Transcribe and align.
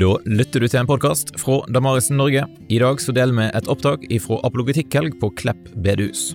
Da 0.00 0.14
lytter 0.24 0.62
du 0.62 0.64
til 0.64 0.80
en 0.80 0.86
podkast 0.88 1.34
fra 1.36 1.58
Damarisen 1.68 2.16
Norge. 2.16 2.46
I 2.72 2.78
dag 2.80 3.02
så 3.04 3.12
deler 3.12 3.36
vi 3.36 3.48
et 3.52 3.66
opptak 3.68 4.06
fra 4.24 4.38
apologetikkhelg 4.48 5.18
på 5.20 5.28
Klepp 5.36 5.66
bedehus. 5.84 6.30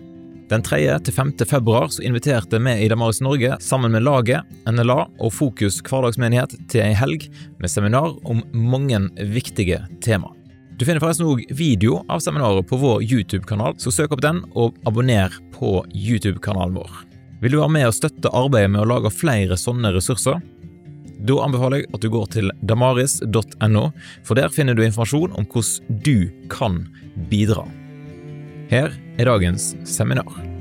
Den 0.52 0.62
3. 0.62 0.78
til 1.08 1.16
5. 1.16 1.32
februar 1.50 1.90
så 1.90 2.04
inviterte 2.06 2.60
vi 2.62 2.76
i 2.84 2.92
Damarisen 2.92 3.26
Norge 3.26 3.58
sammen 3.66 3.96
med 3.96 4.06
laget, 4.06 4.46
NLA 4.70 5.00
og 5.18 5.34
Fokus 5.34 5.80
hverdagsmenighet 5.82 6.54
til 6.70 6.84
ei 6.86 6.94
helg 6.94 7.26
med 7.58 7.74
seminar 7.74 8.14
om 8.30 8.44
mange 8.54 9.02
viktige 9.34 9.82
tema. 9.98 10.30
Du 10.78 10.86
finner 10.86 11.02
forresten 11.02 11.26
òg 11.26 11.42
video 11.50 12.04
av 12.06 12.22
seminaret 12.22 12.70
på 12.70 12.78
vår 12.78 13.02
YouTube-kanal, 13.02 13.80
så 13.82 13.90
søk 13.90 14.14
opp 14.14 14.22
den 14.22 14.44
og 14.54 14.78
abonner 14.86 15.34
på 15.58 15.80
YouTube-kanalen 15.90 16.78
vår. 16.78 17.02
Vil 17.42 17.58
du 17.58 17.64
være 17.64 17.74
med 17.80 17.90
og 17.90 17.98
støtte 17.98 18.30
arbeidet 18.30 18.76
med 18.76 18.86
å 18.86 18.92
lage 18.94 19.10
flere 19.10 19.58
sånne 19.58 19.90
ressurser? 19.98 20.38
Da 21.26 21.38
anbefaler 21.46 21.84
jeg 21.84 21.92
at 21.94 22.04
du 22.04 22.10
går 22.14 22.28
til 22.36 22.52
damaris.no, 22.66 23.86
for 24.26 24.40
der 24.40 24.52
finner 24.54 24.76
du 24.76 24.84
informasjon 24.86 25.36
om 25.38 25.48
hvordan 25.48 26.02
du 26.06 26.28
kan 26.52 26.84
bidra. 27.32 27.68
Her 28.72 28.92
er 29.18 29.30
dagens 29.30 29.74
seminar. 29.86 30.55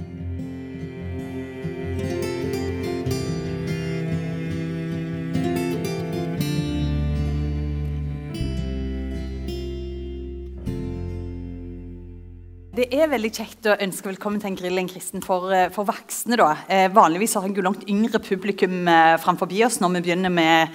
Det 12.74 12.88
er 12.90 13.06
veldig 13.06 13.28
kjekt 13.30 13.68
å 13.70 13.76
ønske 13.84 14.08
velkommen 14.08 14.40
til 14.42 14.48
en 14.50 14.56
grill 14.58 14.80
en 14.80 14.88
kristen 14.90 15.22
for, 15.22 15.52
eh, 15.54 15.68
for 15.70 15.86
voksne. 15.86 16.36
da. 16.36 16.56
Eh, 16.68 16.88
vanligvis 16.88 17.34
har 17.34 17.46
jeg 17.46 17.54
jo 17.54 17.62
langt 17.62 17.88
yngre 17.88 18.18
publikum 18.18 18.88
eh, 18.88 19.16
framfor 19.16 19.46
oss 19.64 19.78
når 19.78 19.92
vi 19.94 20.00
begynner 20.00 20.28
med, 20.28 20.70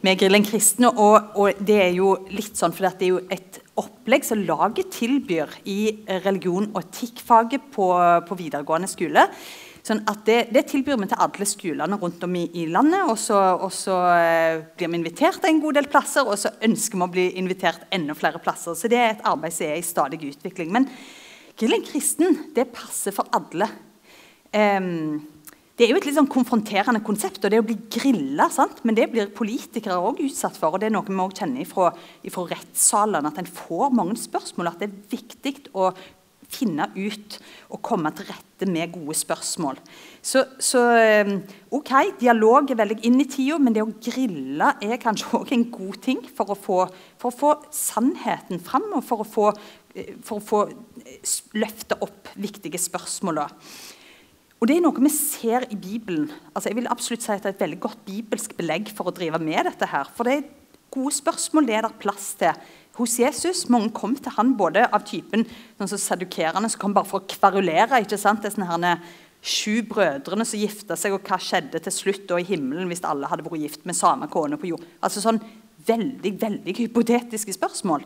med 0.00 0.18
grill 0.18 0.34
en 0.34 0.46
kristen. 0.46 0.86
Og, 0.86 1.36
og, 1.36 1.52
det 1.60 1.76
er 1.76 1.92
jo 1.92 2.26
litt 2.30 2.56
sånn, 2.56 2.72
for 2.72 2.88
det 2.88 3.02
er 3.02 3.12
jo 3.12 3.20
et 3.30 3.60
opplegg 3.76 4.24
som 4.24 4.38
laget 4.38 4.90
tilbyr 4.92 5.46
i 5.66 6.06
religion- 6.24 6.72
og 6.72 6.86
etikkfaget 6.86 7.68
på, 7.70 7.92
på 8.26 8.34
videregående 8.34 8.88
skole. 8.88 9.28
Sånn 9.82 10.04
at 10.06 10.24
det, 10.24 10.54
det, 10.54 10.68
tilbyr 10.70 10.96
vi 10.96 11.08
til 11.10 11.20
alle 11.20 11.44
skolene 11.44 11.98
rundt 11.98 12.22
om 12.24 12.34
i, 12.34 12.48
i 12.62 12.66
landet. 12.66 13.02
Og 13.10 13.18
så, 13.18 13.36
og 13.58 13.72
så 13.74 13.98
eh, 14.14 14.62
blir 14.78 14.88
vi 14.88 15.02
invitert 15.02 15.44
en 15.44 15.60
god 15.60 15.74
del 15.74 15.90
plasser, 15.90 16.24
og 16.24 16.38
så 16.38 16.54
ønsker 16.62 16.96
vi 16.96 17.04
å 17.04 17.12
bli 17.12 17.26
invitert 17.42 17.84
enda 17.92 18.16
flere 18.16 18.40
plasser. 18.40 18.72
Så 18.72 18.88
det 18.88 18.96
er 18.96 19.10
et 19.10 19.26
arbeid 19.28 19.52
som 19.52 19.66
er 19.66 19.76
i 19.76 19.84
stadig 19.84 20.22
utvikling. 20.30 20.72
Men 20.72 20.88
Grillen 21.58 21.84
kristen 21.86 22.38
det 22.56 22.70
passer 22.74 23.14
for 23.14 23.28
alle. 23.34 23.68
Det 24.52 25.86
er 25.86 25.92
jo 25.92 25.98
et 25.98 26.06
litt 26.06 26.16
sånn 26.18 26.30
konfronterende 26.30 27.00
konsept, 27.04 27.40
og 27.42 27.52
det 27.52 27.60
å 27.62 27.66
bli 27.66 27.78
grilla, 27.90 28.48
men 28.84 28.96
det 28.96 29.08
blir 29.10 29.30
politikere 29.34 29.96
også 29.96 30.26
utsatt 30.28 30.58
for. 30.60 30.74
og 30.74 30.82
Det 30.82 30.90
er 30.90 30.94
noe 30.94 31.08
vi 31.08 31.16
også 31.16 31.42
kjenner 31.42 31.68
fra 31.68 31.92
rettssalene, 32.52 33.32
at 33.32 33.40
en 33.40 33.48
får 33.48 33.94
mange 33.96 34.18
spørsmål. 34.20 34.72
At 34.72 34.82
det 34.82 34.90
er 34.90 35.16
viktig 35.16 35.54
å 35.72 35.90
finne 36.52 36.88
ut 36.94 37.38
og 37.72 37.82
komme 37.84 38.12
til 38.16 38.28
rette 38.28 38.68
med 38.70 38.92
gode 38.94 39.16
spørsmål. 39.18 39.80
Så, 40.22 40.44
så 40.62 40.82
ok, 41.74 41.92
dialog 42.20 42.70
er 42.70 42.78
veldig 42.78 43.00
inn 43.08 43.18
i 43.24 43.26
tida, 43.26 43.58
men 43.58 43.74
det 43.74 43.82
å 43.82 43.90
grille 43.90 44.74
er 44.84 45.00
kanskje 45.02 45.32
også 45.40 45.56
en 45.56 45.68
god 45.74 46.00
ting 46.04 46.24
for 46.36 46.54
å 46.54 46.58
få, 46.58 46.80
for 47.18 47.32
å 47.32 47.38
få 47.40 47.54
sannheten 47.74 48.62
fram, 48.62 48.90
og 48.94 49.06
for 49.08 49.24
å 49.24 49.28
få 49.28 49.52
Eh, 49.92 50.14
for 50.24 50.40
å 50.40 50.44
få 50.44 50.60
eh, 51.04 51.18
løfte 51.58 51.98
opp 52.04 52.32
viktige 52.40 52.80
spørsmål. 52.80 53.42
Og 54.62 54.68
Det 54.70 54.76
er 54.76 54.84
noe 54.84 55.04
vi 55.04 55.10
ser 55.12 55.66
i 55.74 55.76
Bibelen. 55.76 56.30
Altså 56.54 56.70
jeg 56.70 56.78
vil 56.78 56.90
absolutt 56.90 57.24
si 57.24 57.32
at 57.34 57.42
Det 57.42 57.50
er 57.50 57.56
et 57.56 57.64
veldig 57.64 57.80
godt 57.82 58.04
bibelsk 58.06 58.56
belegg 58.56 58.92
for 58.94 59.10
å 59.10 59.14
drive 59.14 59.40
med 59.42 59.66
dette. 59.66 59.86
her. 59.86 60.08
For 60.14 60.24
det 60.24 60.32
er 60.32 60.48
gode 60.90 61.12
spørsmål 61.12 61.66
det 61.66 61.76
er 61.76 61.82
der 61.82 61.98
plass 61.98 62.34
til 62.38 62.52
hos 62.98 63.18
Jesus. 63.20 63.66
Mange 63.72 63.92
kom 63.96 64.14
til 64.18 64.34
han 64.36 64.54
både 64.58 64.84
av 64.92 65.04
typen 65.08 65.46
sånn 65.78 65.90
som 65.90 66.00
sadukerende, 66.00 66.70
som 66.72 66.82
kom 66.82 66.96
bare 66.96 67.08
for 67.08 67.22
å 67.22 67.30
kverulere. 67.30 68.02
ikke 68.02 68.20
sant? 68.20 68.42
Det 68.42 68.52
er 68.52 68.58
sånne 68.58 68.96
sju 69.42 69.82
brødrene 69.90 70.46
som 70.46 70.60
gifta 70.60 70.96
seg, 70.98 71.16
og 71.16 71.26
hva 71.26 71.38
skjedde 71.42 71.80
til 71.82 71.94
slutt 71.94 72.28
da 72.30 72.38
i 72.38 72.46
himmelen 72.46 72.90
hvis 72.90 73.02
alle 73.08 73.30
hadde 73.30 73.46
vært 73.46 73.64
gift 73.64 73.88
med 73.88 73.98
samme 73.98 74.28
kone 74.30 74.58
på 74.60 74.70
jord? 74.74 74.86
Altså 75.02 75.24
sånn 75.24 75.42
Veldig 75.82 76.30
veldig 76.38 76.72
hypotetiske 76.78 77.56
spørsmål. 77.56 78.04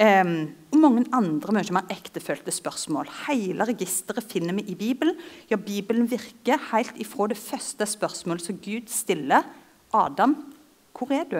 Um, 0.00 0.46
og 0.72 0.78
mange 0.80 1.02
andre 1.12 1.52
mye 1.52 1.74
mer 1.76 1.90
ektefølte 1.92 2.54
spørsmål. 2.56 3.10
Hele 3.26 3.66
registeret 3.68 4.24
finner 4.30 4.56
vi 4.56 4.64
i 4.72 4.76
Bibelen. 4.80 5.18
Ja, 5.50 5.58
Bibelen 5.60 6.06
virker 6.08 6.56
helt 6.70 6.96
ifra 6.96 7.26
det 7.28 7.36
første 7.36 7.84
spørsmålet 7.84 8.46
som 8.46 8.56
Gud 8.64 8.88
stiller 8.88 9.44
Adam. 9.92 10.38
Hvor 10.96 11.12
er 11.12 11.28
du? 11.28 11.36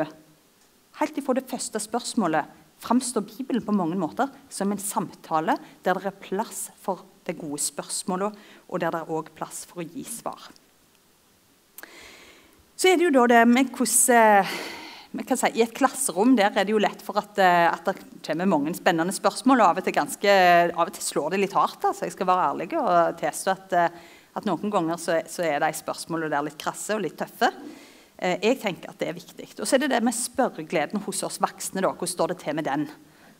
Helt 1.01 1.17
ifra 1.17 1.39
det 1.41 1.49
første 1.49 1.81
spørsmålet 1.81 2.45
framstår 2.82 3.25
Bibelen 3.28 3.65
på 3.65 3.75
mange 3.75 3.97
måter 3.98 4.31
som 4.50 4.72
en 4.72 4.82
samtale 4.82 5.56
der 5.84 6.00
det 6.00 6.10
er 6.10 6.22
plass 6.25 6.66
for 6.82 7.06
de 7.26 7.34
gode 7.38 7.62
spørsmålene, 7.62 8.34
og 8.69 8.82
der 8.82 8.91
det 8.91 9.03
er 9.04 9.10
også 9.15 9.37
plass 9.38 9.65
for 9.69 9.82
å 9.82 9.87
gi 9.87 10.03
svar. 10.09 10.50
Så 12.75 12.91
er 12.91 12.98
det 12.98 13.06
jo 13.06 13.15
da 13.15 13.28
det 13.31 13.43
med 13.47 13.70
hvordan 13.70 15.37
si, 15.38 15.50
I 15.54 15.62
et 15.62 15.75
klasserom 15.76 16.32
der 16.34 16.50
er 16.50 16.66
det 16.66 16.72
jo 16.72 16.81
lett 16.82 17.03
for 17.04 17.20
at, 17.20 17.38
eh, 17.38 17.69
at 17.69 17.84
det 17.87 17.94
kommer 18.26 18.48
mange 18.48 18.72
spennende 18.75 19.14
spørsmål. 19.14 19.60
og 19.60 19.69
Av 19.69 19.78
og 19.78 19.87
til, 19.87 19.94
ganske, 19.94 20.34
av 20.72 20.88
og 20.88 20.93
til 20.97 21.04
slår 21.04 21.31
det 21.31 21.43
litt 21.44 21.54
hardt. 21.54 21.84
Altså. 21.84 22.09
Jeg 22.09 22.16
skal 22.16 22.26
være 22.26 22.49
ærlig 22.49 22.69
og 22.81 23.20
tilstå 23.20 23.53
at, 23.53 23.76
eh, 23.76 24.03
at, 24.34 24.49
noen 24.49 24.72
ganger 24.72 24.99
så, 24.99 25.20
så 25.28 25.44
er 25.47 25.60
de 25.62 25.70
spørsmålene 25.76 26.32
der 26.32 26.49
litt 26.49 26.59
krasse 26.59 26.97
og 26.97 27.04
litt 27.04 27.19
tøffe. 27.20 27.53
Eh, 28.22 28.38
jeg 28.38 28.60
tenker 28.62 28.93
at 28.93 29.00
det 29.00 29.09
er 29.10 29.16
viktig. 29.19 29.49
Og 29.59 29.66
så 29.66 29.77
er 29.77 29.84
det 29.84 29.94
det 29.97 30.03
med 30.06 30.15
spørregleden 30.15 31.03
hos 31.03 31.25
oss 31.27 31.41
voksne. 31.43 31.83
Hvordan 31.83 32.12
står 32.12 32.33
det 32.33 32.38
til 32.44 32.59
med 32.59 32.69
den? 32.69 32.87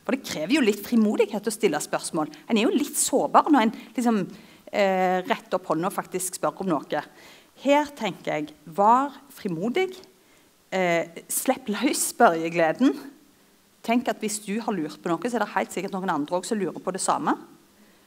For 0.03 0.17
Det 0.17 0.27
krever 0.27 0.57
jo 0.57 0.65
litt 0.65 0.83
frimodighet 0.83 1.47
å 1.47 1.55
stille 1.55 1.79
spørsmål. 1.79 2.33
En 2.51 2.59
er 2.59 2.67
jo 2.67 2.75
litt 2.75 2.99
sårbar 2.99 3.51
når 3.53 3.63
en 3.63 3.75
liksom, 3.95 4.19
eh, 4.73 5.23
retter 5.23 5.55
opp 5.55 5.71
hånda 5.71 5.87
og 5.87 5.95
faktisk 5.95 6.35
spør 6.35 6.65
om 6.65 6.73
noe. 6.75 7.05
Her 7.63 7.85
tenker 7.95 8.33
jeg 8.33 8.55
var 8.67 9.15
frimodig 9.31 9.95
eh, 10.73 11.07
slipp 11.29 11.69
løs 11.69 12.11
spørregleden. 12.11 12.99
Tenk 13.83 14.09
at 14.09 14.19
Hvis 14.19 14.45
du 14.45 14.61
har 14.61 14.73
lurt 14.73 15.01
på 15.01 15.09
noe, 15.09 15.31
så 15.31 15.37
er 15.37 15.47
det 15.47 15.55
helt 15.55 15.71
sikkert 15.71 15.93
noen 15.93 16.11
andre 16.11 16.41
også 16.41 16.57
som 16.57 16.59
lurer 16.59 16.83
på 16.83 16.93
det 16.93 17.01
samme. 17.01 17.39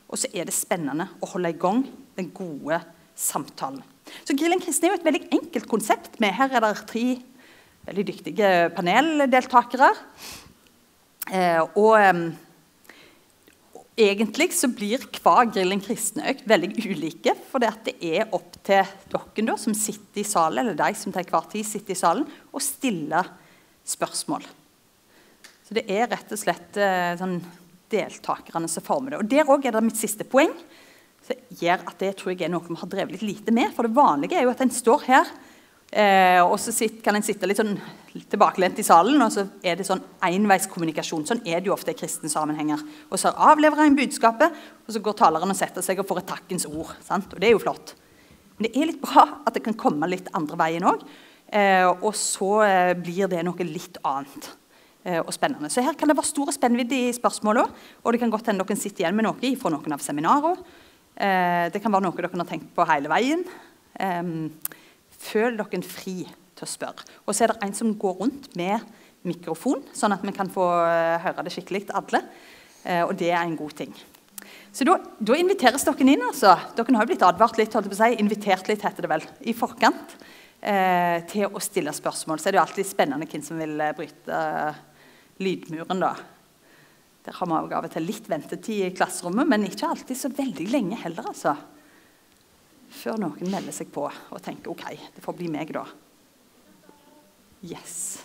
Og 0.10 0.18
så 0.18 0.28
er 0.34 0.46
det 0.46 0.54
spennende 0.54 1.08
å 1.22 1.28
holde 1.28 1.50
i 1.50 1.60
gang 1.60 1.86
den 2.18 2.32
gode 2.32 2.82
samtalen. 3.16 3.95
Så 4.26 4.36
Grillen 4.38 4.62
kristen 4.64 4.88
er 4.88 4.94
jo 4.94 5.00
et 5.00 5.08
veldig 5.08 5.24
enkelt 5.40 5.70
konsept. 5.70 6.20
med 6.20 6.36
Her 6.38 6.54
er 6.54 6.64
det 6.64 6.88
tre 6.90 7.06
veldig 7.86 8.08
dyktige 8.08 8.50
paneldeltakere. 8.76 9.92
Eh, 11.32 11.62
og 11.76 11.94
eh, 12.00 12.26
Egentlig 13.96 14.50
så 14.52 14.68
blir 14.68 15.00
hver 15.00 15.46
Grillen 15.56 15.80
kristenøkt 15.80 16.44
veldig 16.52 16.74
ulike. 16.84 17.32
For 17.48 17.64
det 17.64 17.94
er 18.04 18.28
opp 18.36 18.58
til 18.68 18.84
dere 19.08 19.56
som 19.56 19.72
sitter 19.72 20.20
i 20.20 20.28
salen, 20.28 20.66
eller 20.66 20.76
de 20.76 21.00
som 21.00 21.16
til 21.16 21.30
hver 21.32 21.48
tid 21.54 21.64
sitter 21.64 21.96
i 21.96 22.00
salen, 22.02 22.26
å 22.52 22.60
stille 22.60 23.22
spørsmål. 23.88 24.44
Så 25.64 25.78
det 25.78 25.86
er 25.88 26.10
rett 26.12 26.34
og 26.36 26.42
slett 26.42 26.76
eh, 26.76 27.16
sånn, 27.22 27.40
deltakerne 27.94 28.68
som 28.68 28.84
former 28.84 29.16
det. 29.16 29.22
Og 29.24 29.32
Der 29.32 29.48
òg 29.48 29.64
er 29.64 29.78
det 29.78 29.86
mitt 29.88 30.02
siste 30.02 30.28
poeng. 30.28 30.52
Gjør 31.62 31.88
at 31.90 32.00
Det 32.00 32.14
tror 32.20 32.34
jeg 32.34 32.46
er 32.46 32.54
noe 32.54 32.66
vi 32.68 32.78
har 32.80 32.92
drevet 32.92 33.16
litt 33.16 33.26
lite 33.26 33.54
med. 33.56 33.74
For 33.76 33.88
det 33.88 33.98
vanlige 33.98 34.38
er 34.38 34.46
jo 34.46 34.54
at 34.54 34.64
en 34.66 34.74
står 34.74 35.06
her 35.10 35.36
Eh, 35.96 36.42
og 36.44 36.58
så 36.60 36.74
sitt, 36.76 36.98
kan 37.06 37.16
en 37.16 37.24
sitte 37.24 37.48
litt 37.48 37.60
sånn 37.60 37.76
tilbakelent 38.32 38.80
i 38.82 38.84
salen, 38.84 39.22
og 39.22 39.30
så 39.32 39.46
er 39.64 39.78
det 39.78 39.86
sånn 39.88 40.02
enveiskommunikasjon. 40.28 41.24
Sånn 41.30 41.44
er 41.46 41.62
det 41.62 41.70
jo 41.70 41.76
ofte 41.76 41.94
i 41.94 42.00
kristne 42.00 42.32
sammenhenger. 42.32 42.82
Og 43.08 43.22
så 43.22 43.32
avleverer 43.32 43.88
en 43.88 43.96
budskapet, 43.96 44.58
og 44.84 44.92
så 44.92 45.02
går 45.04 45.16
taleren 45.22 45.54
og 45.54 45.60
setter 45.60 45.86
seg 45.86 46.02
og 46.02 46.10
får 46.10 46.24
et 46.24 46.30
takkens 46.34 46.68
ord. 46.68 46.92
Sant? 47.06 47.32
Og 47.32 47.40
det 47.40 47.48
er 47.48 47.56
jo 47.56 47.64
flott. 47.64 47.96
Men 48.58 48.68
det 48.68 48.74
er 48.74 48.90
litt 48.90 49.02
bra 49.04 49.24
at 49.46 49.56
det 49.56 49.64
kan 49.64 49.78
komme 49.78 50.10
litt 50.12 50.28
andre 50.36 50.60
veien 50.60 50.88
òg. 50.90 51.08
Eh, 51.56 51.88
og 51.88 52.12
så 52.18 52.52
eh, 52.66 52.94
blir 52.98 53.30
det 53.32 53.44
noe 53.46 53.68
litt 53.68 54.02
annet 54.04 54.50
eh, 55.06 55.22
og 55.22 55.32
spennende. 55.36 55.70
Så 55.72 55.86
her 55.86 55.96
kan 55.96 56.12
det 56.12 56.18
være 56.18 56.32
store 56.32 56.56
spennvidde 56.56 57.06
i 57.06 57.16
spørsmåla, 57.16 57.68
og 58.02 58.12
det 58.12 58.24
kan 58.24 58.34
godt 58.34 58.50
hende 58.52 58.66
dere 58.66 58.80
sitter 58.80 59.06
igjen 59.06 59.16
med 59.16 59.30
noe 59.30 59.56
fra 59.62 59.72
noen 59.72 59.96
av 59.96 60.04
seminarene. 60.04 60.84
Eh, 61.16 61.68
det 61.72 61.82
kan 61.84 61.94
være 61.94 62.08
noe 62.08 62.18
dere 62.18 62.34
har 62.36 62.50
tenkt 62.50 62.74
på 62.76 62.88
hele 62.90 63.12
veien. 63.12 63.46
Føl 65.26 65.56
dere 65.58 65.82
fri 65.88 66.26
til 66.26 66.66
å 66.66 66.70
spørre. 66.70 67.06
Og 67.26 67.36
så 67.36 67.46
er 67.46 67.54
det 67.54 67.68
en 67.68 67.76
som 67.76 67.94
går 68.00 68.20
rundt 68.22 68.52
med 68.60 68.84
mikrofon, 69.26 69.82
sånn 69.96 70.16
at 70.16 70.24
vi 70.26 70.34
kan 70.36 70.50
få 70.52 70.66
eh, 70.86 71.24
høre 71.24 71.46
det 71.46 71.54
skikkelig 71.56 71.86
alle. 71.98 72.22
Eh, 72.86 73.02
og 73.04 73.16
det 73.20 73.32
er 73.32 73.42
en 73.42 73.58
god 73.58 73.74
ting. 73.78 73.96
Så 74.76 74.86
da, 74.88 74.98
da 75.18 75.38
inviteres 75.40 75.86
dere 75.88 76.06
inn. 76.06 76.26
altså. 76.28 76.54
Dere 76.78 76.98
har 76.98 77.08
jo 77.08 77.12
blitt 77.14 77.26
advart 77.26 77.60
litt, 77.60 77.74
holdt 77.74 77.90
på 77.90 77.98
å 77.98 78.02
si, 78.04 78.20
invitert 78.22 78.70
litt, 78.70 78.86
heter 78.86 79.08
det 79.08 79.12
vel, 79.12 79.26
i 79.48 79.56
forkant 79.58 80.18
eh, 80.62 81.24
til 81.32 81.50
å 81.50 81.64
stille 81.64 81.96
spørsmål. 81.96 82.42
Så 82.42 82.50
er 82.50 82.56
det 82.56 82.62
jo 82.62 82.66
alltid 82.68 82.92
spennende 82.92 83.30
hvem 83.32 83.46
som 83.46 83.60
vil 83.62 83.82
bryte 83.98 84.44
lydmuren, 85.42 86.04
da. 86.04 86.14
Der 87.26 87.34
har 87.34 87.50
vi 87.50 87.74
av 87.74 87.88
og 87.88 87.94
til 87.94 88.06
litt 88.06 88.28
ventetid 88.30 88.84
i 88.86 88.94
klasserommet, 88.96 89.50
men 89.50 89.66
ikke 89.66 89.90
alltid 89.90 90.20
så 90.20 90.30
veldig 90.30 90.68
lenge 90.70 91.00
heller, 91.02 91.32
altså 91.32 91.56
før 92.96 93.20
noen 93.22 93.52
melder 93.52 93.76
seg 93.76 93.90
på 93.94 94.06
og 94.08 94.40
tenker 94.44 94.72
OK, 94.72 94.86
det 95.16 95.24
får 95.24 95.36
bli 95.38 95.50
meg, 95.52 95.74
da. 95.76 95.84
Yes. 97.66 98.22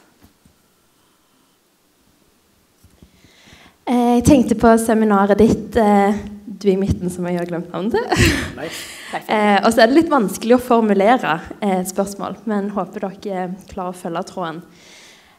Jeg 3.91 4.23
tenkte 4.27 4.55
på 4.61 4.71
seminaret 4.79 5.41
ditt 5.41 5.77
eh, 5.81 6.19
Du 6.45 6.69
i 6.71 6.77
midten, 6.79 7.11
som 7.11 7.25
jeg 7.27 7.41
har 7.41 7.49
glemt 7.49 7.73
navnet 7.73 7.97
til. 7.97 8.69
eh, 9.35 9.57
og 9.65 9.73
så 9.73 9.83
er 9.83 9.91
det 9.91 9.97
litt 9.97 10.13
vanskelig 10.13 10.59
å 10.59 10.63
formulere 10.63 11.39
eh, 11.59 11.81
spørsmål, 11.89 12.39
men 12.51 12.71
håper 12.77 13.09
dere 13.09 13.49
klarer 13.71 13.95
å 13.95 13.97
følge 13.97 14.25
tråden. 14.29 14.63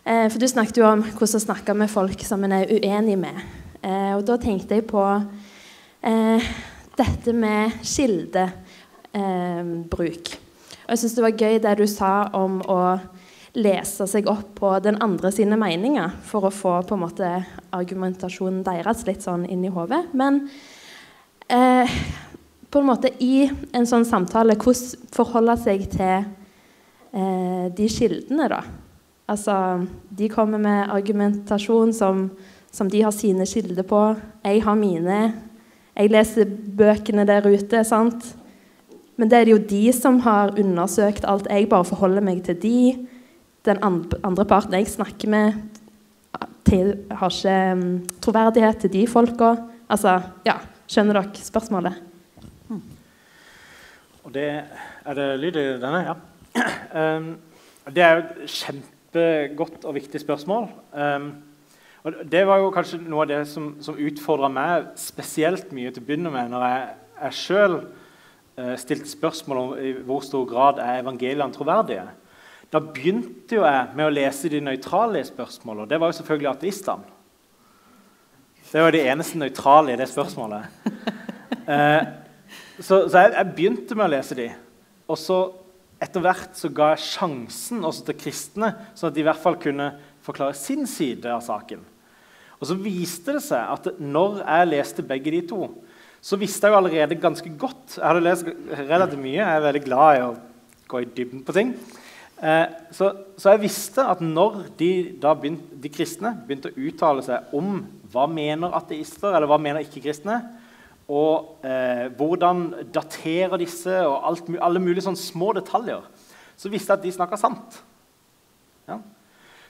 Eh, 0.04 0.28
for 0.32 0.40
du 0.42 0.48
snakket 0.50 0.78
jo 0.82 0.88
om 0.90 1.04
hvordan 1.06 1.38
å 1.38 1.46
snakke 1.46 1.74
med 1.78 1.92
folk 1.92 2.24
som 2.26 2.44
en 2.46 2.56
er 2.58 2.72
uenig 2.72 3.18
med. 3.22 3.38
Eh, 3.82 4.14
og 4.18 4.26
da 4.26 4.38
tenkte 4.42 4.76
jeg 4.80 4.90
på 4.90 5.06
dette 6.02 7.34
med 7.38 7.72
kildebruk. 7.86 8.42
og 10.34 10.90
jeg 10.90 10.98
syns 10.98 11.14
det 11.14 11.22
var 11.22 11.38
gøy 11.38 11.60
det 11.62 11.78
du 11.78 11.86
sa 11.86 12.14
om 12.34 12.58
å 12.66 12.98
lese 13.58 14.08
seg 14.08 14.28
opp 14.32 14.54
på 14.60 14.72
den 14.84 14.98
andre 15.04 15.32
sine 15.34 15.58
meninger 15.60 16.14
for 16.28 16.48
å 16.48 16.54
få 16.54 16.78
på 16.88 16.96
en 16.96 17.04
måte 17.04 17.32
argumentasjonen 17.76 18.64
deres 18.64 19.04
litt 19.08 19.26
sånn 19.26 19.46
inn 19.46 19.66
i 19.68 19.72
hodet. 19.74 20.06
Men 20.16 20.46
eh, 21.52 21.98
på 22.72 22.80
en 22.80 22.88
måte 22.88 23.12
i 23.20 23.50
en 23.76 23.88
sånn 23.88 24.08
samtale, 24.08 24.56
hvordan 24.56 25.10
forholde 25.12 25.58
seg 25.60 25.84
til 25.92 26.16
eh, 27.12 27.66
de 27.76 27.90
kildene, 27.92 28.48
da? 28.52 28.62
Altså, 29.30 29.86
de 30.18 30.30
kommer 30.30 30.60
med 30.60 30.90
argumentasjon 30.92 31.94
som, 31.94 32.30
som 32.72 32.90
de 32.90 33.04
har 33.04 33.14
sine 33.16 33.46
kilder 33.46 33.86
på. 33.88 34.02
Jeg 34.44 34.64
har 34.64 34.76
mine. 34.76 35.22
Jeg 35.96 36.12
leser 36.12 36.50
bøkene 36.78 37.26
der 37.28 37.48
ute. 37.48 37.84
sant? 37.84 38.36
Men 39.18 39.30
det 39.30 39.38
er 39.38 39.46
det 39.46 39.54
jo 39.54 39.66
de 39.70 39.94
som 39.94 40.20
har 40.26 40.56
undersøkt 40.60 41.26
alt. 41.28 41.48
Jeg 41.50 41.70
bare 41.70 41.86
forholder 41.86 42.22
meg 42.22 42.44
til 42.44 42.58
de 42.62 43.08
den 43.66 43.78
andre 43.84 44.46
parten 44.46 44.74
jeg 44.74 44.88
snakker 44.90 45.30
med, 45.30 45.54
til, 46.66 46.96
har 47.12 47.30
ikke 47.30 47.74
um, 47.74 48.08
troverdighet 48.22 48.78
til 48.78 48.94
de 48.94 49.08
folka. 49.08 49.56
Altså, 49.90 50.22
ja, 50.46 50.58
Skjønner 50.92 51.16
dere 51.16 51.44
spørsmålet? 51.46 52.00
Hmm. 52.68 52.82
Og 54.24 54.34
det, 54.34 54.64
Er 55.06 55.14
det 55.14 55.40
lyd 55.40 55.56
i 55.56 55.68
denne? 55.80 56.02
Ja. 56.10 56.14
Um, 56.92 57.38
det 57.96 58.04
er 58.04 58.12
jo 58.12 58.20
et 58.20 58.50
kjempegodt 59.12 59.86
og 59.86 59.96
viktig 59.96 60.22
spørsmål. 60.22 60.70
Um, 60.94 61.44
og 62.04 62.14
Det 62.32 62.48
var 62.48 62.58
jo 62.58 62.72
kanskje 62.72 63.02
noe 63.04 63.26
av 63.26 63.30
det 63.30 63.48
som, 63.48 63.76
som 63.82 63.98
utfordra 64.00 64.50
meg 64.50 64.88
spesielt 64.98 65.72
mye 65.72 65.92
til 65.92 66.02
å 66.02 66.06
begynne 66.06 66.32
med, 66.32 66.50
når 66.50 66.66
jeg, 66.66 66.88
jeg 67.22 67.38
sjøl 67.38 67.76
uh, 68.58 68.76
stilte 68.78 69.10
spørsmål 69.10 69.58
om 69.58 69.76
i 69.78 69.94
hvor 70.08 70.24
stor 70.26 70.48
grad 70.50 70.80
er 70.80 71.02
evangeliene 71.04 71.54
troverdige. 71.54 72.08
Da 72.72 72.80
begynte 72.80 73.60
jo 73.60 73.66
jeg 73.68 73.96
med 73.96 74.08
å 74.08 74.16
lese 74.16 74.50
de 74.50 74.62
nøytrale 74.64 75.24
spørsmålene. 75.28 75.90
Det 75.90 76.00
var 76.00 76.10
jo 76.10 76.20
selvfølgelig 76.22 76.52
ateistene. 76.54 77.18
Det 78.72 78.80
var 78.80 78.94
de 78.96 79.04
eneste 79.04 79.38
nøytrale 79.38 79.92
i 79.92 80.00
det 80.00 80.08
spørsmålet. 80.08 80.64
Uh, 81.68 82.02
så, 82.80 83.10
så 83.12 83.26
jeg, 83.26 83.34
jeg, 83.36 83.54
begynte 83.58 83.98
med 84.00 84.08
å 84.08 84.14
lese 84.16 84.38
de. 84.40 84.48
Og 85.12 85.20
så 85.20 85.42
etter 86.02 86.24
hvert 86.24 86.58
så 86.58 86.72
ga 86.74 86.92
jeg 86.94 87.06
sjansen 87.06 87.86
også 87.86 88.08
til 88.08 88.18
kristne, 88.24 88.74
sånn 88.98 89.12
at 89.12 89.18
de 89.18 89.22
i 89.24 89.28
hvert 89.28 89.42
fall 89.42 89.58
kunne 89.62 89.92
forklare 90.26 90.58
sin 90.58 90.88
side 90.90 91.30
av 91.30 91.44
saken. 91.46 91.84
Og 92.62 92.70
så 92.70 92.78
viste 92.78 93.38
det 93.38 93.44
seg 93.46 93.74
at 93.74 93.90
når 94.02 94.44
jeg 94.44 94.70
leste 94.70 95.06
begge 95.06 95.34
de 95.34 95.42
to, 95.50 95.66
så 96.22 96.38
visste 96.38 96.68
jeg 96.68 96.76
jo 96.76 96.78
allerede 96.78 97.18
ganske 97.18 97.50
godt 97.58 97.96
Jeg 97.96 98.06
hadde 98.06 98.22
lest 98.22 98.50
relativt 98.78 99.24
mye. 99.24 99.40
Jeg 99.40 99.56
er 99.58 99.64
veldig 99.64 99.82
glad 99.88 100.18
i 100.18 100.26
å 100.28 100.36
gå 100.92 101.02
i 101.02 101.08
dybden 101.18 101.42
på 101.48 101.56
ting. 101.56 101.72
Eh, 102.42 102.68
så, 102.94 103.12
så, 103.38 103.54
jeg 103.54 103.64
visste 103.64 104.06
at 104.06 104.22
når 104.22 104.64
de, 104.78 104.92
begynte, 105.22 105.78
de, 105.82 105.90
kristne 105.94 106.34
begynte 106.46 106.72
å 106.72 106.86
uttale 106.90 107.26
seg 107.26 107.54
om 107.58 107.84
hva 108.14 108.28
mener 108.30 108.74
ateister, 108.78 109.30
eller 109.34 109.50
hva 109.50 109.60
mener 109.62 109.86
ikke-kristne, 109.86 110.40
og 111.12 111.66
eh, 111.68 112.08
hvordan 112.16 112.68
daterer 112.94 113.60
disse, 113.60 113.94
og 114.08 114.22
alt, 114.30 114.52
alle 114.64 114.80
mulige 114.80 115.04
sånne 115.04 115.20
små 115.20 115.52
detaljer, 115.58 116.06
så 116.56 116.72
visste 116.72 116.94
jeg 116.94 117.02
at 117.02 117.08
de 117.08 117.12
snakka 117.16 117.40
sant. 117.40 117.82
Ja? 118.88 119.02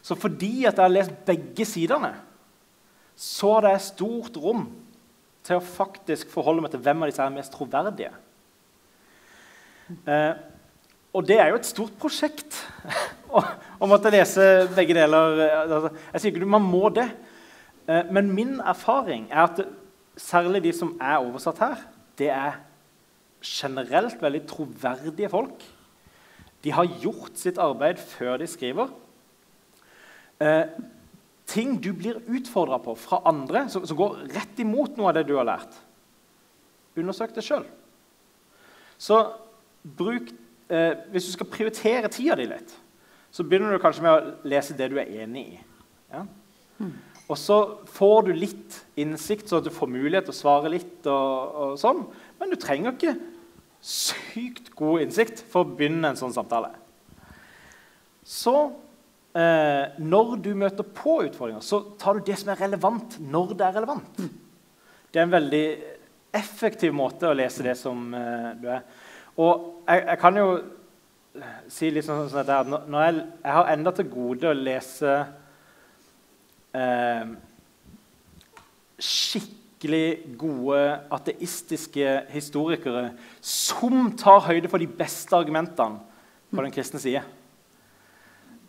Så 0.06 0.18
fordi 0.18 0.68
at 0.70 0.78
jeg 0.78 0.84
har 0.84 0.94
lest 0.94 1.16
begge 1.26 1.66
sidene, 1.66 2.14
så 3.18 3.56
er 3.58 3.68
det 3.68 3.74
stort 3.86 4.38
rom 4.42 4.68
til 5.46 5.58
å 5.58 5.66
faktisk 5.66 6.30
forholde 6.30 6.64
meg 6.66 6.74
til 6.74 6.82
hvem 6.86 7.02
av 7.02 7.10
disse 7.10 7.26
er 7.26 7.34
mest 7.34 7.54
troverdige. 7.56 8.14
Eh, 10.06 10.34
og 11.12 11.26
det 11.28 11.42
er 11.42 11.50
jo 11.52 11.60
et 11.60 11.68
stort 11.68 11.98
prosjekt 12.00 12.56
å, 13.36 13.42
måtte 13.90 14.14
lese 14.14 14.68
begge 14.76 14.96
deler. 14.96 15.42
Altså, 15.66 15.92
jeg 16.14 16.24
sier 16.24 16.36
ikke 16.36 16.54
man 16.54 16.70
må 16.70 16.92
det, 16.94 17.10
eh, 17.88 18.06
men 18.14 18.30
min 18.36 18.60
erfaring 18.62 19.28
er 19.32 19.48
at 19.48 19.64
særlig 20.20 20.64
de 20.66 20.74
som 20.76 20.96
er 21.02 21.22
oversatt 21.22 21.62
her, 21.64 21.84
det 22.20 22.30
er 22.34 22.60
generelt 23.42 24.22
veldig 24.22 24.42
troverdige 24.50 25.30
folk. 25.32 25.64
De 26.64 26.74
har 26.76 26.90
gjort 27.02 27.38
sitt 27.40 27.58
arbeid 27.62 28.02
før 28.02 28.38
de 28.42 28.48
skriver. 28.50 28.92
Eh, 30.42 30.66
ting 31.50 31.76
du 31.84 31.92
blir 31.98 32.22
utfordra 32.30 32.78
på 32.82 32.96
fra 33.00 33.22
andre, 33.30 33.66
som, 33.70 33.86
som, 33.86 33.98
går 33.98 34.22
rett 34.36 34.62
imot 34.62 34.98
noe 34.98 35.10
av 35.10 35.18
det 35.18 35.26
du 35.30 35.36
har 35.40 35.48
lært. 35.48 35.74
Undersøk 36.98 37.34
det 37.36 37.46
sjøl. 37.46 37.66
Så 39.02 39.18
bruk 39.82 40.30
eh, 40.70 40.94
hvis 41.12 41.30
du 41.30 41.34
skal 41.34 41.50
prioritere 41.50 42.12
tida 42.14 42.38
di 42.38 42.46
litt, 42.52 42.76
så 43.32 43.46
begynner 43.48 43.74
du 43.74 43.82
kanskje 43.82 44.06
med 44.06 44.14
å 44.14 44.50
lese 44.52 44.76
det 44.78 44.92
du 44.92 45.00
er 45.02 45.10
enig 45.24 45.46
i. 45.56 45.60
Ja? 46.12 46.26
Mm. 46.82 46.94
Og 47.30 47.38
så 47.40 47.58
får 47.88 48.28
du 48.28 48.32
litt 48.36 48.80
innsikt, 49.00 49.48
så 49.50 49.62
du 49.64 49.70
får 49.74 49.92
mulighet 49.92 50.28
til 50.28 50.36
å 50.36 50.40
svare 50.40 50.72
litt. 50.74 50.98
Og, 51.06 51.60
og 51.64 51.78
sånn. 51.80 52.04
Men 52.40 52.52
du 52.52 52.58
trenger 52.60 52.96
ikke 52.96 53.16
sykt 53.82 54.72
god 54.78 55.06
innsikt 55.06 55.42
for 55.52 55.66
å 55.66 55.76
begynne 55.78 56.12
en 56.12 56.20
sånn 56.20 56.34
samtale. 56.36 56.74
Så 58.22 58.56
eh, 59.34 59.96
når 59.98 60.36
du 60.46 60.52
møter 60.58 60.86
på 60.86 61.22
utfordringer, 61.26 61.64
så 61.66 61.82
tar 62.02 62.20
du 62.20 62.28
det 62.28 62.38
som 62.40 62.52
er 62.54 62.62
relevant, 62.62 63.18
når 63.22 63.56
det 63.56 63.68
er 63.68 63.80
relevant. 63.80 64.22
Det 65.12 65.20
er 65.20 65.26
en 65.26 65.34
veldig 65.34 65.66
effektiv 66.38 66.94
måte 66.96 67.28
å 67.28 67.36
lese 67.36 67.66
det 67.66 67.76
som 67.80 68.14
eh, 68.16 68.52
du 68.62 68.70
er. 68.72 68.86
Og 69.42 69.84
jeg, 69.88 70.06
jeg, 70.06 70.20
kan 70.22 70.38
jo 70.38 70.48
si 71.72 71.90
litt 71.92 72.06
sånn, 72.06 72.28
sånn 72.30 72.44
at 72.44 72.52
jeg, 72.52 72.82
når 72.92 73.06
jeg, 73.06 73.22
jeg 73.42 73.56
har 73.58 73.72
enda 73.74 73.94
til 73.96 74.10
gode 74.12 74.52
å 74.52 74.58
lese 74.58 75.16
eh, 76.78 77.32
skikkelig 79.02 80.38
gode 80.40 80.82
ateistiske 81.14 82.16
historikere 82.32 83.12
som 83.42 84.12
tar 84.20 84.44
høyde 84.48 84.70
for 84.72 84.82
de 84.82 84.90
beste 84.90 85.36
argumentene 85.36 86.02
på 86.52 86.66
den 86.66 86.76
kristne 86.76 87.02
side. 87.02 87.24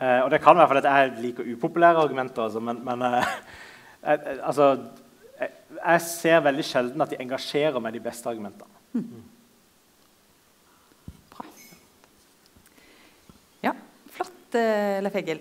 Eh, 0.02 0.20
og 0.22 0.30
det 0.32 0.42
kan 0.42 0.58
være 0.58 0.70
fordi 0.72 0.86
jeg 0.88 1.12
liker 1.26 1.52
upopulære 1.56 2.06
argumenter, 2.06 2.42
altså, 2.46 2.60
men, 2.60 2.80
men 2.84 3.02
eh, 3.06 3.34
altså, 4.48 4.72
jeg, 5.40 6.00
ser 6.06 6.40
veldig 6.40 6.64
sjelden 6.66 7.04
at 7.04 7.12
de 7.12 7.20
engasjerer 7.22 7.82
meg 7.82 7.94
de 7.94 8.02
beste 8.02 8.28
argumentene. 8.28 8.70
Mm. 8.92 9.28
Leif 14.52 15.14
Egil, 15.16 15.40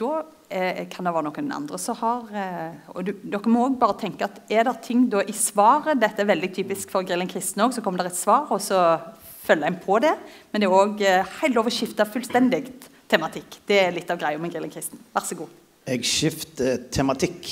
da 0.00 0.22
eh, 0.50 0.82
kan 0.90 1.06
det 1.06 1.12
være 1.14 1.28
noen 1.28 1.52
andre 1.54 1.78
som 1.80 1.96
har 2.00 2.28
eh, 2.36 2.90
og 2.94 3.06
du, 3.06 3.12
Dere 3.22 3.52
må 3.52 3.64
også 3.66 3.80
bare 3.80 3.96
tenke 4.02 4.26
at 4.26 4.40
er 4.52 4.66
det 4.68 4.76
ting 4.84 5.06
da 5.12 5.22
i 5.22 5.34
svaret 5.36 6.00
Dette 6.00 6.24
er 6.24 6.28
veldig 6.30 6.50
typisk 6.56 6.92
for 6.92 7.06
Grillen 7.06 7.30
kristne 7.30 7.66
òg. 7.66 7.74
Så 7.76 7.84
kommer 7.84 8.02
det 8.02 8.12
et 8.12 8.20
svar, 8.20 8.50
og 8.50 8.62
så 8.64 8.98
følger 9.46 9.70
en 9.70 9.78
på 9.82 9.98
det. 10.02 10.12
Men 10.50 10.62
det 10.62 10.68
er 10.68 10.76
òg 10.76 11.04
eh, 11.06 11.36
helt 11.40 11.58
lov 11.58 11.70
å 11.70 11.74
skifte 11.74 12.06
fullstendig 12.08 12.64
tematikk. 13.10 13.60
Det 13.66 13.80
er 13.84 13.94
litt 13.94 14.10
av 14.12 14.20
greia 14.20 14.40
med 14.42 14.52
Grillen 14.52 14.72
kristen. 14.72 15.00
Vær 15.14 15.26
så 15.26 15.38
god. 15.38 15.56
Jeg 15.88 16.04
skifter 16.06 16.84
tematikk. 16.92 17.50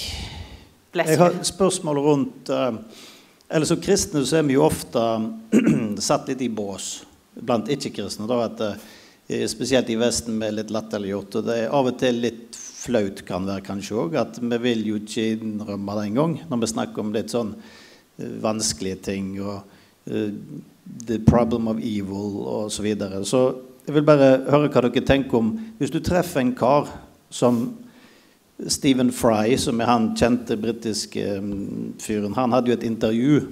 Jeg 0.98 1.18
har 1.20 1.34
spørsmål 1.44 1.98
rundt 2.00 2.50
uh, 2.50 2.78
Eller 3.52 3.68
Som 3.68 3.80
kristne 3.80 4.22
så 4.26 4.38
er 4.38 4.46
vi 4.48 4.56
jo 4.56 4.64
ofte 4.64 5.02
satt 6.08 6.30
litt 6.30 6.40
i 6.42 6.48
bås 6.50 7.04
blant 7.38 7.68
ikke-kristne. 7.70 8.26
da 8.28 8.38
at 8.46 8.62
uh, 8.64 8.86
Eh, 9.28 9.46
spesielt 9.46 9.90
i 9.90 9.96
Vesten, 9.96 10.38
med 10.38 10.54
litt 10.56 10.70
latterliggjort. 10.72 11.34
Og 11.36 11.44
det 11.44 11.56
er 11.60 11.74
av 11.76 11.90
og 11.90 11.98
til 12.00 12.22
litt 12.22 12.56
flaut 12.88 13.22
kan 13.28 13.46
være 13.46 13.64
kanskje 13.66 13.98
òg, 14.02 14.16
at 14.18 14.40
vi 14.40 14.58
vil 14.64 14.86
jo 14.88 15.00
ikke 15.00 15.26
innrømme 15.36 15.96
det 15.98 16.06
engang 16.08 16.36
når 16.48 16.62
vi 16.62 16.70
snakker 16.72 17.04
om 17.04 17.12
litt 17.14 17.34
sånn 17.34 17.52
uh, 17.54 18.32
vanskelige 18.42 19.02
ting 19.10 19.34
og 19.42 19.60
uh, 20.10 20.30
the 21.08 21.20
problem 21.28 21.68
of 21.68 21.82
evil 21.84 22.40
og 22.44 22.72
Så, 22.72 22.82
videre. 22.82 23.24
så 23.24 23.60
jeg 23.86 23.94
vil 23.98 24.08
bare 24.08 24.30
høre 24.48 24.72
hva 24.72 24.84
dere 24.88 25.04
tenker 25.04 25.38
om 25.38 25.52
Hvis 25.78 25.92
du 25.92 26.00
treffer 26.00 26.40
en 26.40 26.54
kar 26.56 26.88
som 27.30 27.76
Stephen 28.66 29.12
Fry, 29.12 29.56
som 29.56 29.80
er 29.80 29.86
han 29.86 30.14
kjente 30.18 30.56
britiske 30.58 31.38
um, 31.38 31.94
fyren, 32.02 32.34
han 32.34 32.52
hadde 32.52 32.72
jo 32.72 32.78
et 32.78 32.88
intervju 32.88 33.42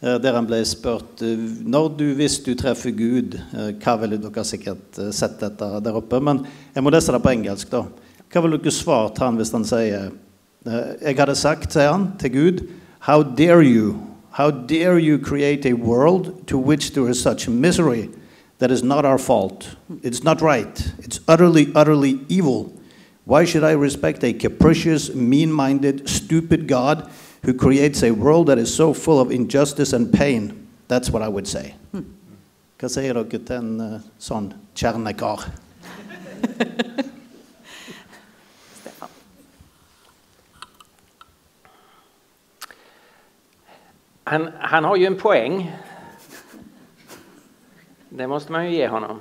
Eh, 0.00 0.16
der 0.20 0.36
han 0.36 0.44
ble 0.44 0.58
spurt 0.68 1.22
eh, 1.24 1.44
når 1.64 1.86
du, 1.96 2.04
hvis 2.18 2.36
du 2.44 2.50
treffer 2.58 2.92
Gud 2.92 3.38
eh, 3.38 3.70
Hva 3.80 3.94
ville 4.02 4.18
dere 4.20 4.42
sikkert 4.44 4.98
sett 5.16 5.38
dette 5.40 5.68
der 5.80 5.96
oppe? 5.96 6.20
Men 6.20 6.42
jeg 6.74 6.84
må 6.84 6.92
lese 6.92 7.14
det 7.14 7.22
på 7.24 7.32
engelsk. 7.32 7.70
da. 7.72 7.86
Hva 8.32 8.42
ville 8.42 8.58
dere 8.58 8.74
svart 8.74 9.18
han 9.22 9.38
hvis 9.38 9.52
han 9.54 9.64
sier 9.64 10.10
Jeg 10.66 11.14
hadde 11.14 11.36
sagt, 11.38 11.72
sier 11.72 11.92
han, 11.92 12.10
til 12.18 12.32
Gud, 12.34 12.62
How 13.06 13.22
dare 13.22 13.62
you? 13.62 14.16
How 14.32 14.50
dare 14.50 14.98
you 14.98 15.18
create 15.18 15.64
a 15.64 15.74
world 15.74 16.48
to 16.48 16.58
which 16.58 16.92
there 16.92 17.08
is 17.08 17.22
such 17.22 17.48
misery 17.48 18.10
that 18.58 18.70
is 18.70 18.82
not 18.82 19.04
our 19.04 19.16
fault? 19.16 19.76
It's 20.02 20.24
not 20.24 20.40
right. 20.40 20.92
It's 20.98 21.20
utterly, 21.28 21.72
utterly 21.74 22.20
evil. 22.28 22.72
Why 23.24 23.44
should 23.44 23.62
I 23.62 23.72
respect 23.72 24.24
a 24.24 24.32
capricious, 24.32 25.14
mean 25.14 25.52
minded, 25.52 26.08
stupid 26.08 26.66
God 26.66 27.08
who 27.44 27.54
creates 27.54 28.02
a 28.02 28.10
world 28.10 28.48
that 28.48 28.58
is 28.58 28.74
so 28.74 28.92
full 28.92 29.20
of 29.20 29.30
injustice 29.30 29.92
and 29.92 30.12
pain? 30.12 30.66
That's 30.88 31.10
what 31.10 31.22
I 31.22 31.28
would 31.28 31.46
say. 31.46 31.74
Hva 32.76 32.90
sier 32.92 33.14
dere 33.16 33.38
til 33.40 33.54
en 33.56 33.70
uh, 33.80 34.00
sånn 34.20 34.50
kjernekar? 34.76 35.46
Han, 44.28 44.50
han, 44.58 44.84
har 44.84 44.96
ju 44.96 45.06
en 45.06 45.16
poäng. 45.16 45.76
Det 48.08 48.26
måste 48.26 48.52
man 48.52 48.64
ju 48.64 48.76
ge 48.76 48.88
honom. 48.88 49.20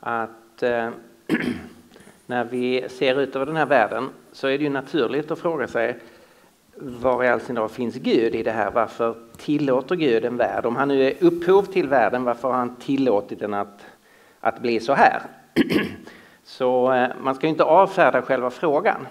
Att 0.00 0.62
eh, 0.62 0.90
när 2.26 2.44
vi 2.44 2.88
ser 2.88 3.20
ut 3.20 3.36
över 3.36 3.46
den 3.46 3.56
här 3.56 3.66
så 4.32 4.48
är 4.48 4.58
det 4.58 4.64
ju 4.64 4.70
naturligt 4.70 5.30
att 5.30 5.38
fråga 5.38 5.68
sig 5.68 5.98
var 6.76 7.24
i 7.24 7.28
all 7.28 7.40
sin 7.40 7.54
dag 7.54 7.70
finns 7.70 7.94
Gud 7.94 8.34
i 8.34 8.42
det 8.42 8.50
här? 8.50 8.70
Varför 8.70 9.16
tillåter 9.36 9.96
Gud 9.96 10.24
en 10.24 10.36
värld? 10.36 10.66
Om 10.66 10.76
han 10.76 10.88
nu 10.88 11.06
är 11.06 11.14
upphov 11.20 11.62
till 11.62 11.88
världen, 11.88 12.24
varför 12.24 12.48
har 12.48 12.58
han 12.58 12.76
tillåtit 12.76 13.40
den 13.40 13.54
att, 13.54 14.60
bli 14.60 14.80
så 14.80 14.92
här? 14.94 15.22
Så 16.44 16.92
eh, 16.92 17.08
man 17.20 17.34
ska 17.34 17.46
inte 17.46 17.64
avfärda 17.64 18.22
själva 18.22 18.50
frågan. 18.50 19.06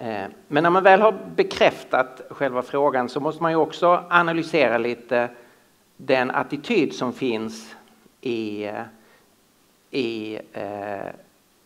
Eh, 0.00 0.26
men 0.48 0.62
när 0.62 0.70
man 0.70 0.82
väl 0.82 1.00
har 1.00 1.14
bekräftat 1.36 2.20
själva 2.30 2.62
frågan 2.62 3.08
så 3.08 3.20
måste 3.20 3.42
man 3.42 3.52
ju 3.52 3.56
också 3.56 4.04
analysera 4.10 4.78
lite 4.78 5.28
den 5.96 6.30
attityd 6.30 6.94
som 6.94 7.12
finns 7.12 7.76
i, 8.20 8.64
eh, 8.64 8.82
i, 9.90 10.38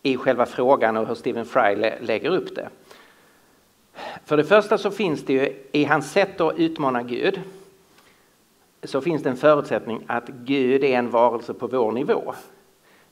i 0.03 0.17
själva 0.17 0.45
frågan 0.45 0.97
och 0.97 1.07
hur 1.07 1.15
Stephen 1.15 1.45
Fry 1.45 1.75
lägger 1.99 2.29
upp 2.29 2.55
det. 2.55 2.69
För 4.25 4.37
det 4.37 4.43
första 4.43 4.77
så 4.77 4.91
finns 4.91 5.25
det 5.25 5.33
ju 5.33 5.63
i 5.71 5.83
hans 5.83 6.11
sätt 6.11 6.41
att 6.41 6.57
utmana 6.57 7.03
Gud 7.03 7.41
så 8.83 9.01
finns 9.01 9.23
det 9.23 9.29
en 9.29 9.37
förutsättning 9.37 10.03
att 10.07 10.27
Gud 10.27 10.83
är 10.83 10.97
en 10.97 11.09
varelse 11.09 11.53
på 11.53 11.67
vår 11.67 11.91
nivå. 11.91 12.33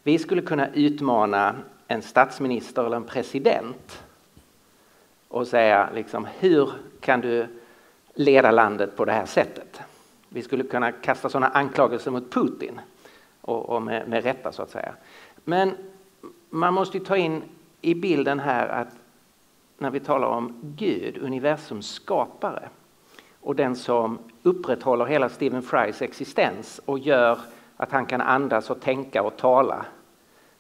Vi 0.04 0.20
skulle 0.20 0.42
kunna 0.42 0.68
utmana 0.74 1.56
en 1.88 2.02
statsminister 2.02 2.86
eller 2.86 2.98
en 2.98 3.04
president 3.04 4.04
och 5.32 5.48
säga 5.48 5.90
liksom, 5.94 6.28
hur 6.40 6.72
kan 7.00 7.22
du 7.22 7.48
leda 8.14 8.52
landet 8.52 8.96
på 8.96 9.06
det 9.06 9.12
här 9.12 9.26
sättet? 9.26 9.82
Vi 10.30 10.42
skulle 10.42 10.64
kunna 10.64 10.92
kasta 10.92 11.30
sådana 11.30 11.48
anklagelser 11.48 12.12
mot 12.12 12.32
Putin 12.32 12.82
och, 13.42 13.70
och 13.70 13.82
med, 13.82 14.08
med 14.08 14.24
rätta 14.24 14.52
så 14.52 14.62
att 14.62 14.70
säga. 14.70 14.94
Men 15.44 15.72
man 16.50 16.74
måste 16.74 17.00
ta 17.00 17.18
in 17.18 17.44
i 17.82 17.96
bilden 17.96 18.40
här 18.40 18.68
att 18.68 18.88
när 19.78 19.90
vi 19.90 20.00
talar 20.00 20.28
om 20.28 20.60
Gud, 20.62 21.18
universums 21.18 21.90
skapare 21.90 22.70
och 23.42 23.56
den 23.56 23.76
som 23.76 24.20
upprätthåller 24.44 25.06
hela 25.06 25.30
Stephen 25.30 25.62
Frys 25.62 26.02
existens 26.02 26.82
och 26.86 27.00
gör 27.00 27.40
att 27.78 27.92
han 27.92 28.06
kan 28.06 28.22
andas 28.22 28.70
och 28.70 28.82
tänka 28.82 29.24
och 29.24 29.38
tala 29.38 29.86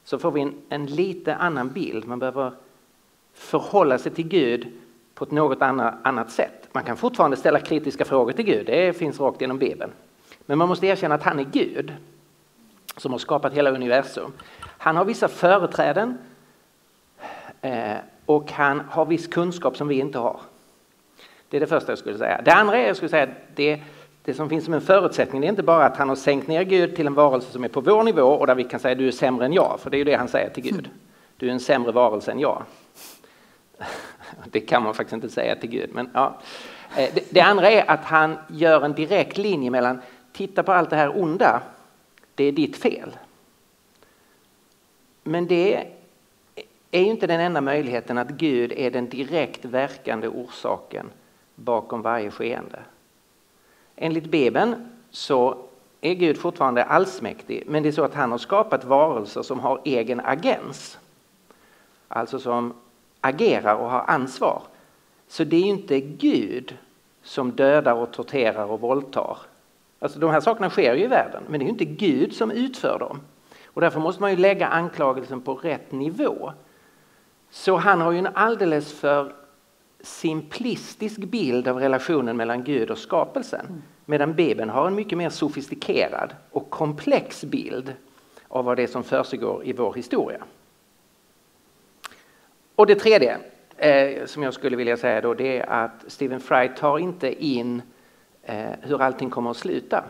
så 0.03 0.19
får 0.19 0.31
vi 0.31 0.41
en, 0.41 0.53
en 0.69 0.85
lite 0.85 1.35
annan 1.35 1.69
bild. 1.69 2.07
Man 2.07 2.19
behöver 2.19 2.51
förhålla 3.33 3.97
sig 3.97 4.11
till 4.11 4.27
Gud 4.27 4.67
på 5.13 5.23
ett 5.23 5.31
något 5.31 5.61
annat, 5.61 6.31
sätt. 6.31 6.67
Man 6.71 6.83
kan 6.83 6.97
fortfarande 6.97 7.37
ställa 7.37 7.59
kritiska 7.59 8.05
frågor 8.05 8.31
till 8.31 8.45
Gud, 8.45 8.65
det 8.65 8.97
finns 8.97 9.19
rakt 9.19 9.41
genom 9.41 9.57
Bibeln. 9.57 9.91
Men 10.45 10.57
man 10.57 10.67
måste 10.67 10.87
erkänna 10.87 11.15
att 11.15 11.23
han 11.23 11.39
är 11.39 11.43
Gud 11.43 11.93
som 12.97 13.11
har 13.11 13.19
skapat 13.19 13.53
hela 13.53 13.71
universum. 13.71 14.33
Han 14.59 14.97
har 14.97 15.05
vissa 15.05 15.27
företräden 15.27 16.17
eh, 17.61 17.97
och 18.25 18.51
han 18.51 18.79
har 18.79 19.05
viss 19.05 19.27
kunskap 19.27 19.77
som 19.77 19.87
vi 19.87 19.99
inte 19.99 20.19
har. 20.19 20.39
Det 21.49 21.57
är 21.57 21.61
det 21.61 21.67
första 21.67 21.91
jag 21.91 21.99
skulle 21.99 22.17
säga. 22.17 22.41
Det 22.45 22.53
andra 22.53 22.77
är 22.77 22.87
jag 22.87 22.95
skulle 22.95 23.09
säga 23.09 23.27
det, 23.55 23.81
det 24.23 24.33
som 24.33 24.49
finns 24.49 24.65
som 24.65 24.73
en 24.73 24.81
förutsättning 24.81 25.41
det 25.41 25.47
är 25.47 25.49
inte 25.49 25.63
bara 25.63 25.85
att 25.85 25.97
han 25.97 26.09
har 26.09 26.15
sänkt 26.15 26.47
ner 26.47 26.63
Gud 26.63 26.95
till 26.95 27.07
en 27.07 27.13
varelse 27.13 27.51
som 27.51 27.63
är 27.63 27.67
på 27.67 27.81
vår 27.81 28.03
nivå 28.03 28.23
och 28.23 28.47
där 28.47 28.55
vi 28.55 28.63
kan 28.63 28.79
säga 28.79 28.95
du 28.95 29.07
är 29.07 29.11
sämre 29.11 29.45
än 29.45 29.53
jag, 29.53 29.79
för 29.79 29.89
det 29.89 29.95
är 29.95 29.99
ju 29.99 30.03
det 30.03 30.15
han 30.15 30.27
säger 30.27 30.49
till 30.49 30.63
Gud. 30.63 30.89
Du 31.37 31.47
är 31.47 31.51
en 31.51 31.59
sämre 31.59 31.91
varelse 31.91 32.31
än 32.31 32.39
jag. 32.39 32.63
Det 34.45 34.59
kan 34.59 34.83
man 34.83 34.93
faktiskt 34.93 35.13
inte 35.13 35.29
säga 35.29 35.55
till 35.55 35.69
Gud. 35.69 35.89
Men 35.93 36.09
ja. 36.13 36.39
Eh, 36.97 37.09
det, 37.13 37.33
det 37.33 37.41
andra 37.41 37.71
är 37.71 37.91
att 37.91 38.05
han 38.05 38.37
gör 38.49 38.81
en 38.81 38.93
direkt 38.93 39.37
linje 39.37 39.69
mellan 39.69 40.01
titta 40.31 40.63
på 40.63 40.71
allt 40.71 40.89
det 40.89 40.95
här 40.95 41.21
onda, 41.21 41.61
det 42.35 42.43
är 42.43 42.51
ditt 42.51 42.77
fel. 42.77 43.17
Men 45.23 45.47
det 45.47 45.87
är 46.91 46.99
ju 46.99 47.09
inte 47.09 47.27
den 47.27 47.39
enda 47.39 47.61
möjligheten 47.61 48.17
att 48.17 48.29
Gud 48.29 48.71
är 48.71 48.91
den 48.91 49.09
direkt 49.09 49.65
verkande 49.65 50.27
orsaken 50.27 51.09
bakom 51.55 52.01
varje 52.01 52.31
skeende. 52.31 52.79
Enligt 53.95 54.25
Bibeln 54.25 54.89
så 55.09 55.57
är 56.01 56.13
Gud 56.13 56.37
fortfarande 56.37 56.83
allsmäktig 56.83 57.63
men 57.67 57.83
det 57.83 57.89
är 57.89 57.93
så 57.93 58.03
att 58.03 58.13
han 58.13 58.31
har 58.31 58.37
skapat 58.37 58.83
varelser 58.83 59.41
som 59.41 59.59
har 59.59 59.81
egen 59.85 60.19
agens. 60.19 60.99
Alltså 62.07 62.39
som 62.39 62.73
agerar 63.21 63.75
och 63.75 63.89
har 63.89 64.03
ansvar. 64.07 64.61
Så 65.27 65.43
det 65.43 65.57
är 65.57 65.63
inte 65.63 65.99
Gud 65.99 66.77
som 67.23 67.51
dödar 67.51 67.93
och 67.93 68.11
torterar 68.11 68.65
och 68.65 68.81
våldtar. 68.81 69.37
Alltså 69.99 70.19
de 70.19 70.31
här 70.31 70.39
sakerna 70.39 70.69
sker 70.69 70.95
ju 70.95 71.03
i 71.03 71.07
världen 71.07 71.43
men 71.47 71.59
det 71.59 71.65
är 71.65 71.69
inte 71.69 71.85
Gud 71.85 72.35
som 72.35 72.51
utför 72.51 72.99
dem. 72.99 73.21
Och 73.65 73.81
därför 73.81 73.99
måste 73.99 74.21
man 74.21 74.31
ju 74.31 74.37
lägga 74.37 74.67
anklagelsen 74.67 75.41
på 75.41 75.55
rätt 75.55 75.91
nivå. 75.91 76.53
Så 77.49 77.77
han 77.77 78.01
har 78.01 78.11
ju 78.11 78.17
en 78.17 78.27
alldeles 78.27 78.93
för 78.93 79.33
simplistisk 80.01 81.17
bild 81.17 81.67
av 81.67 81.79
relationen 81.79 82.37
mellan 82.37 82.63
Gud 82.63 82.91
och 82.91 82.97
skapelsen. 82.97 83.83
Medan 84.05 84.33
Bibeln 84.33 84.69
har 84.69 84.87
en 84.87 84.95
mycket 84.95 85.17
mer 85.17 85.29
sofistikerad 85.29 86.35
och 86.51 86.69
komplex 86.69 87.43
bild 87.43 87.93
av 88.47 88.65
vad 88.65 88.77
det 88.77 88.83
är 88.83 88.87
som 88.87 89.03
försiggår 89.03 89.65
i 89.65 89.73
vår 89.73 89.93
historia. 89.93 90.43
Och 92.75 92.87
det 92.87 92.95
tredje 92.95 93.37
eh, 93.77 94.25
som 94.25 94.43
jag 94.43 94.53
skulle 94.53 94.77
vilja 94.77 94.97
säga 94.97 95.21
då 95.21 95.33
det 95.33 95.57
är 95.57 95.69
att 95.69 96.05
Stephen 96.07 96.39
Fry 96.39 96.69
tar 96.77 96.99
inte 96.99 97.45
in 97.45 97.81
eh, 98.43 98.71
hur 98.81 99.01
allting 99.01 99.29
kommer 99.29 99.51
att 99.51 99.57
sluta. 99.57 100.03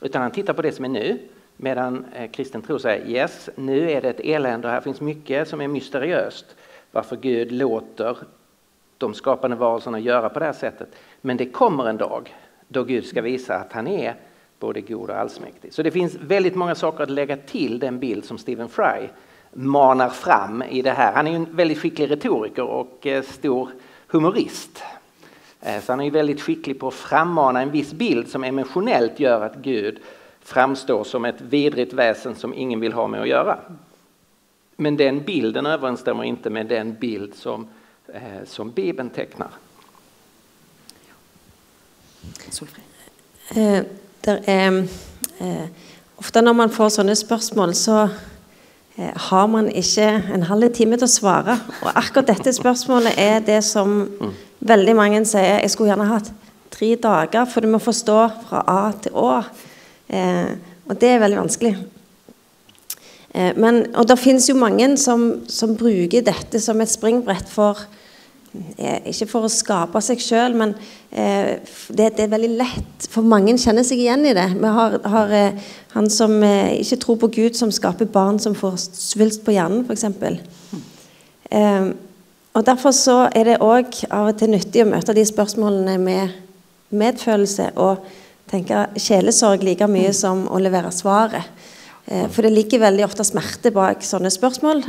Utan 0.00 0.22
han 0.22 0.30
tittar 0.30 0.52
på 0.52 0.62
det 0.62 0.72
som 0.72 0.84
är 0.84 0.88
nu 0.88 1.18
Medan 1.62 2.04
eh, 2.14 2.30
kristen 2.30 2.62
tro 2.62 2.78
säger 2.78 3.06
yes, 3.06 3.50
nu 3.56 3.90
är 3.90 4.00
det 4.00 4.08
ett 4.08 4.20
elände 4.20 4.68
och 4.68 4.74
här 4.74 4.80
finns 4.80 5.00
mycket 5.00 5.48
som 5.48 5.60
är 5.60 5.68
mysteriöst. 5.68 6.56
Varför 6.90 7.16
Gud 7.16 7.52
låter 7.52 8.16
de 8.98 9.14
skapande 9.14 9.56
varelserna 9.56 9.98
göra 9.98 10.28
på 10.28 10.38
det 10.38 10.44
här 10.44 10.52
sättet. 10.52 10.88
Men 11.20 11.36
det 11.36 11.46
kommer 11.46 11.88
en 11.88 11.96
dag 11.96 12.36
då 12.68 12.84
Gud 12.84 13.06
ska 13.06 13.22
visa 13.22 13.56
att 13.56 13.72
han 13.72 13.86
är 13.86 14.14
både 14.58 14.80
god 14.80 15.10
och 15.10 15.16
allsmäktig. 15.16 15.72
Så 15.72 15.82
det 15.82 15.90
finns 15.90 16.14
väldigt 16.14 16.54
många 16.54 16.74
saker 16.74 17.02
att 17.02 17.10
lägga 17.10 17.36
till 17.36 17.78
den 17.78 17.98
bild 17.98 18.24
som 18.24 18.38
Stephen 18.38 18.68
Fry 18.68 19.08
manar 19.52 20.08
fram 20.08 20.62
i 20.62 20.82
det 20.82 20.90
här. 20.90 21.12
Han 21.12 21.26
är 21.26 21.32
en 21.32 21.56
väldigt 21.56 21.78
skicklig 21.78 22.10
retoriker 22.10 22.62
och 22.62 23.06
eh, 23.06 23.22
stor 23.22 23.70
humorist. 24.06 24.82
Eh, 25.60 25.82
så 25.82 25.92
han 25.92 26.00
är 26.00 26.10
väldigt 26.10 26.40
skicklig 26.40 26.80
på 26.80 26.88
att 26.88 26.94
frammana 26.94 27.62
en 27.62 27.70
viss 27.70 27.92
bild 27.92 28.28
som 28.28 28.44
emotionellt 28.44 29.20
gör 29.20 29.40
att 29.40 29.56
Gud 29.56 29.98
framstår 30.40 31.04
som 31.04 31.24
ett 31.24 31.40
vidrigt 31.40 31.92
väsen 31.92 32.34
som 32.34 32.54
ingen 32.54 32.80
vill 32.80 32.92
ha 32.92 33.06
med 33.06 33.20
att 33.20 33.28
göra. 33.28 33.58
Men 34.76 34.96
den 34.96 35.24
bilden 35.24 35.66
överensstämmer 35.66 36.24
inte 36.24 36.50
med 36.50 36.66
den 36.66 36.94
bild 36.94 37.34
som, 37.34 37.68
eh, 38.14 38.46
som 38.46 38.70
Bibeln 38.70 39.10
tecknar. 39.10 39.50
Eh, 43.54 43.82
er, 44.22 44.88
eh, 45.38 45.64
ofte 46.16 46.42
når 46.42 46.52
man 46.52 46.70
får 46.70 46.88
sånne 46.88 47.16
spørsmål, 47.16 47.74
så 47.74 48.08
har 48.98 49.46
man 49.48 49.70
ikke 49.72 50.04
en 50.34 50.42
halv 50.44 50.68
time 50.76 50.98
til 51.00 51.08
å 51.08 51.10
svare. 51.10 51.54
Og 51.80 51.88
akkurat 51.96 52.28
dette 52.28 52.52
spørsmålet 52.52 53.16
er 53.18 53.40
det 53.44 53.62
som 53.64 54.02
veldig 54.60 54.94
mange 54.98 55.22
sier 55.26 55.62
Jeg 55.62 55.72
skulle 55.72 55.94
gjerne 55.94 56.10
hatt 56.10 56.28
tre 56.72 56.94
dager, 57.00 57.46
for 57.48 57.64
du 57.64 57.70
må 57.72 57.80
forstå 57.82 58.18
fra 58.48 58.62
A 58.68 58.82
til 59.02 59.16
Å. 59.16 59.30
Eh, 60.12 60.52
og 60.88 60.98
det 61.00 61.08
er 61.08 61.22
veldig 61.22 61.40
vanskelig. 61.40 61.72
Eh, 63.32 63.52
men, 63.56 63.84
og 63.96 64.08
det 64.08 64.18
finnes 64.20 64.48
jo 64.48 64.58
mange 64.58 64.90
som, 65.00 65.26
som, 65.48 65.76
bruker 65.78 66.24
dette 66.26 66.60
som 66.60 66.80
et 66.80 66.92
springbrett 66.92 67.48
for 67.52 67.80
eh, 67.80 68.01
Ikke 68.52 69.26
for 69.30 69.46
å 69.46 69.50
skape 69.50 70.00
seg 70.04 70.20
sjøl, 70.20 70.52
men 70.60 70.74
eh, 71.08 71.56
det, 71.88 72.10
det, 72.18 72.26
er 72.26 72.32
veldig 72.34 72.50
lett, 72.58 73.06
for 73.08 73.24
mange 73.24 73.54
kjenner 73.56 73.86
seg 73.86 74.02
igjen 74.04 74.26
i 74.28 74.34
det. 74.36 74.44
Vi 74.58 74.72
har, 74.76 74.98
har 75.08 75.32
eh, 75.32 75.70
han 75.94 76.10
som 76.12 76.34
eh, 76.44 76.74
ikke 76.82 76.98
tror 77.00 77.20
på 77.22 77.30
Gud, 77.32 77.56
som 77.56 77.72
skaper 77.72 78.10
barn 78.12 78.40
som 78.42 78.56
får 78.56 78.76
svulst 78.92 79.40
på 79.46 79.54
hjernen, 79.56 79.86
f.eks. 79.88 80.04
Eh, 81.48 81.86
og 82.52 82.66
Derfor 82.68 82.92
så 82.92 83.16
er 83.32 83.48
det 83.48 83.62
òg 83.64 84.02
av 84.12 84.34
og 84.34 84.36
til 84.36 84.52
nyttig 84.52 84.84
å 84.84 84.90
møte 84.90 85.16
de 85.16 85.24
spørsmålene 85.24 85.96
med 86.02 86.36
medfølelse 86.92 87.70
og 87.80 88.04
tenke 88.52 88.84
sjelesorg 89.00 89.64
like 89.64 89.88
mye 89.88 90.12
mm. 90.12 90.18
som 90.18 90.44
å 90.52 90.60
levere 90.60 90.92
svaret. 90.92 91.48
Eh, 92.04 92.28
for 92.28 92.44
det 92.44 92.52
ligger 92.52 92.84
veldig 92.84 93.08
ofte 93.08 93.24
smerte 93.24 93.72
bak 93.72 94.04
sånne 94.04 94.28
spørsmål. 94.34 94.84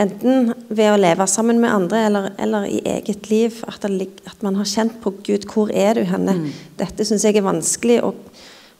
Eh, 0.00 0.06
enten 0.06 0.54
ved 0.68 0.92
å 0.92 0.98
leve 1.00 1.26
sammen 1.28 1.60
med 1.60 1.72
andre 1.72 2.04
eller, 2.06 2.30
eller 2.38 2.66
i 2.68 2.80
eget 2.84 3.30
liv. 3.30 3.62
At, 3.68 3.82
det, 3.82 4.08
at, 4.26 4.42
man 4.42 4.56
har 4.56 4.68
kjent 4.68 5.00
på 5.02 5.12
Gud. 5.26 5.46
Hvor 5.50 5.70
er 5.72 5.94
du 5.94 6.04
henne? 6.04 6.36
Mm. 6.38 6.52
Dette 6.80 7.04
syns 7.04 7.24
jeg 7.24 7.36
er 7.36 7.46
vanskelig. 7.46 8.00
Å, 8.04 8.14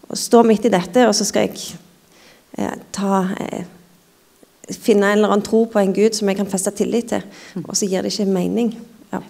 å, 0.09 0.17
stå 0.17 0.43
midt 0.47 0.69
i 0.69 0.73
dette, 0.73 1.07
og 1.09 1.15
så 1.17 1.27
skal 1.29 1.49
jeg 1.49 1.77
eh, 2.59 2.79
ta 2.95 3.25
eh, 3.39 3.69
finne 4.71 5.11
en 5.11 5.19
eller 5.19 5.35
annen 5.35 5.47
tro 5.47 5.65
på 5.71 5.81
en 5.81 5.95
Gud 5.95 6.17
som 6.17 6.31
jeg 6.31 6.39
kan 6.39 6.51
feste 6.51 6.73
tillit 6.79 7.11
til, 7.11 7.23
mm. 7.57 7.65
og 7.65 7.77
så 7.79 7.89
gir 7.91 8.07
det 8.07 8.13
ikke 8.13 8.31
mening. 8.31 8.75
Ja. 9.11 9.23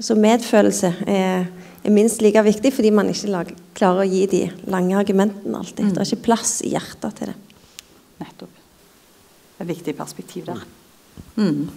Så 0.00 0.14
medfølelse 0.16 0.92
er, 1.10 1.48
er, 1.82 1.92
minst 1.92 2.22
like 2.22 2.40
viktig 2.46 2.70
fordi 2.72 2.92
man 2.94 3.10
ikke 3.10 3.32
lag, 3.32 3.50
klarer 3.76 4.04
å 4.04 4.08
gi 4.08 4.22
de 4.30 4.42
lange 4.70 4.96
argumentene 4.96 5.58
alltid. 5.58 5.88
Mm. 5.88 5.92
Det 5.92 6.02
er 6.04 6.12
ikke 6.12 6.28
plass 6.30 6.54
i 6.64 6.72
hjertet 6.76 7.20
til 7.20 7.32
det. 7.32 7.36
Nettopp. 8.22 8.64
Er 9.58 9.66
et 9.66 9.72
viktig 9.74 9.96
perspektiv 9.98 10.46
der. 10.48 10.62
Mm. 11.36 11.68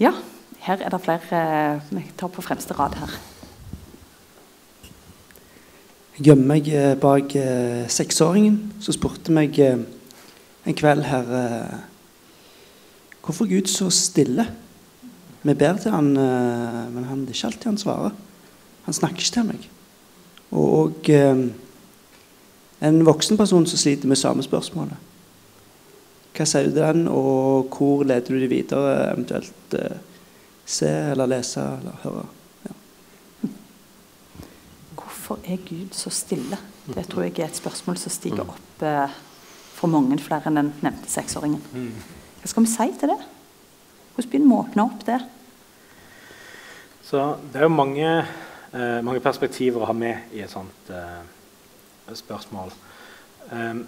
Ja, 0.00 0.12
her 0.58 0.80
er 0.80 0.88
det 0.88 1.00
flere 1.04 1.80
Vi 1.90 2.04
tar 2.18 2.28
på 2.28 2.42
fremste 2.42 2.74
rad 2.74 2.94
her. 2.98 3.12
Jeg 6.16 6.26
gjemmer 6.26 6.46
meg 6.54 6.68
eh, 6.68 6.92
bak 7.00 7.34
eh, 7.40 7.88
seksåringen 7.88 8.74
som 8.84 8.94
spurte 8.94 9.32
meg 9.32 9.56
eh, 9.58 9.80
en 10.68 10.76
kveld 10.76 11.06
her 11.08 11.30
eh, 11.38 11.78
Hvorfor 13.22 13.46
er 13.46 13.54
Gud 13.54 13.70
så 13.70 13.88
stille? 13.90 14.44
Vi 15.42 15.54
ber 15.54 15.78
til 15.78 15.90
han, 15.90 16.16
eh, 16.16 16.82
men 16.92 17.04
han, 17.04 17.20
det 17.20 17.30
er 17.30 17.38
ikke 17.38 17.46
alltid 17.46 17.68
han 17.70 17.78
svarer. 17.78 18.10
Han 18.84 18.94
snakker 18.94 19.22
ikke 19.22 19.34
til 19.34 19.46
meg. 19.46 19.68
Og, 20.50 20.66
og 20.78 21.10
eh, 21.10 21.44
en 22.82 23.06
voksen 23.06 23.38
person 23.38 23.66
som 23.66 23.78
sliter 23.78 24.10
med 24.10 24.16
samme 24.16 24.42
spørsmålet. 24.42 25.11
Hva 26.32 26.46
sier 26.48 26.68
du 26.68 26.72
til 26.72 26.80
den, 26.80 27.08
og 27.12 27.74
hvor 27.74 28.06
leder 28.08 28.32
du 28.32 28.40
de 28.40 28.48
videre? 28.48 28.92
Eventuelt 29.12 29.76
eh, 29.76 29.98
se 30.64 30.88
eller 31.12 31.28
lese 31.28 31.60
eller 31.60 31.98
høre. 32.06 32.24
Ja. 32.64 32.76
Hvorfor 35.02 35.42
er 35.44 35.60
Gud 35.68 35.92
så 35.96 36.10
stille? 36.10 36.58
Det 36.86 37.04
tror 37.10 37.26
jeg 37.26 37.38
er 37.38 37.50
et 37.50 37.60
spørsmål 37.60 38.00
som 38.00 38.14
stiger 38.14 38.46
mm. 38.46 38.54
opp 38.54 38.86
eh, 38.88 39.20
for 39.76 39.92
mange 39.92 40.18
flere 40.22 40.48
enn 40.48 40.58
den 40.60 40.72
nevnte 40.82 41.10
seksåringen. 41.10 41.60
Mm. 41.74 41.92
Hva 42.40 42.50
skal 42.50 42.64
vi 42.64 42.72
si 42.72 42.88
til 42.98 43.12
det? 43.12 43.20
Hvordan 44.14 44.30
begynner 44.30 44.48
vi 44.48 44.56
å 44.56 44.62
åpne 44.64 44.88
opp 44.88 45.04
det? 45.08 45.20
Så 47.06 47.36
Det 47.52 47.60
er 47.60 47.68
jo 47.68 47.76
mange, 47.76 48.08
eh, 48.72 49.00
mange 49.04 49.20
perspektiver 49.20 49.82
å 49.82 49.90
ha 49.90 49.92
med 49.92 50.32
i 50.32 50.40
et 50.40 50.50
sånt 50.50 50.90
eh, 50.90 51.20
spørsmål. 52.14 52.72
Eh, 53.52 53.82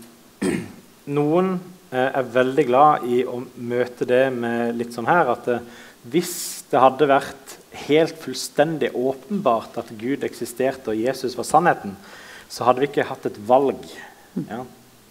noen 1.19 1.55
er 2.01 2.33
veldig 2.35 2.65
glad 2.69 3.05
i 3.11 3.23
å 3.29 3.41
møte 3.57 4.07
det 4.09 4.25
med 4.35 4.75
litt 4.79 4.95
sånn 4.97 5.09
her 5.09 5.31
at 5.35 5.49
eh, 5.53 5.67
hvis 6.11 6.65
det 6.71 6.81
hadde 6.83 7.09
vært 7.09 7.55
helt 7.87 8.19
fullstendig 8.21 8.91
åpenbart 8.93 9.79
at 9.81 9.93
Gud 9.99 10.25
eksisterte 10.27 10.93
og 10.93 11.01
Jesus 11.01 11.37
var 11.39 11.49
sannheten, 11.49 11.95
så 12.51 12.67
hadde 12.67 12.83
vi 12.83 12.91
ikke 12.91 13.07
hatt 13.09 13.25
et 13.29 13.39
valg. 13.49 13.87
Ja? 14.37 14.61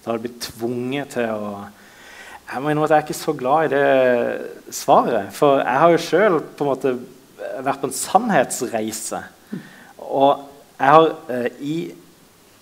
Så 0.04 0.12
hadde 0.12 0.26
blitt 0.26 0.44
tvunget 0.52 1.16
til 1.18 1.32
å 1.32 1.56
Jeg 2.44 2.60
må 2.60 2.70
innrømme 2.70 2.90
at 2.90 2.92
jeg 2.92 3.00
er 3.00 3.06
ikke 3.08 3.16
så 3.16 3.34
glad 3.40 3.66
i 3.66 3.70
det 3.72 4.74
svaret. 4.76 5.30
For 5.34 5.62
jeg 5.62 5.80
har 5.80 5.94
jo 5.94 6.02
sjøl 6.04 6.36
vært 7.64 7.80
på 7.82 7.88
en 7.88 7.96
sannhetsreise. 7.96 9.22
Og 10.04 10.44
jeg 10.76 10.92
har 10.92 11.08
eh, 11.32 11.48
i, 11.64 11.78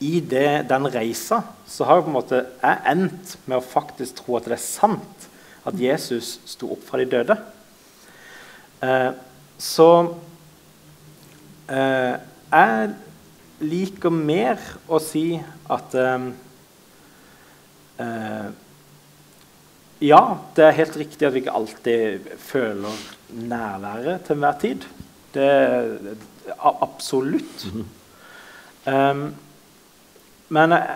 i 0.02 0.20
det, 0.20 0.66
den 0.70 0.88
reisa 0.92 1.42
så 1.70 1.86
har 1.86 2.00
jeg 2.00 2.08
på 2.08 2.12
en 2.12 2.18
måte 2.18 2.42
jeg 2.42 2.82
endt 2.92 3.36
med 3.46 3.60
å 3.60 3.66
faktisk 3.66 4.22
tro 4.22 4.38
at 4.40 4.50
det 4.50 4.58
er 4.58 4.64
sant 4.64 5.28
at 5.70 5.78
Jesus 5.78 6.40
sto 6.50 6.72
opp 6.74 6.82
fra 6.88 6.98
de 6.98 7.06
døde. 7.10 7.38
Eh, 8.82 9.12
så 9.62 9.90
eh, 11.70 12.16
jeg 12.18 12.94
liker 13.62 14.14
mer 14.16 14.58
å 14.90 14.98
si 15.02 15.26
at 15.70 15.94
eh, 16.02 16.32
Eh, 18.02 18.50
ja, 20.02 20.22
det 20.56 20.66
er 20.66 20.78
helt 20.80 20.98
riktig 20.98 21.28
at 21.28 21.36
vi 21.36 21.44
ikke 21.44 21.56
alltid 21.60 22.32
føler 22.42 23.06
nærværet 23.52 24.26
til 24.26 24.38
enhver 24.38 24.60
tid. 24.62 24.86
Det 25.36 25.48
er 25.48 26.16
absolutt. 26.82 27.66
Mm 27.74 27.86
-hmm. 28.86 29.34
Men 30.52 30.76
eh, 30.76 30.94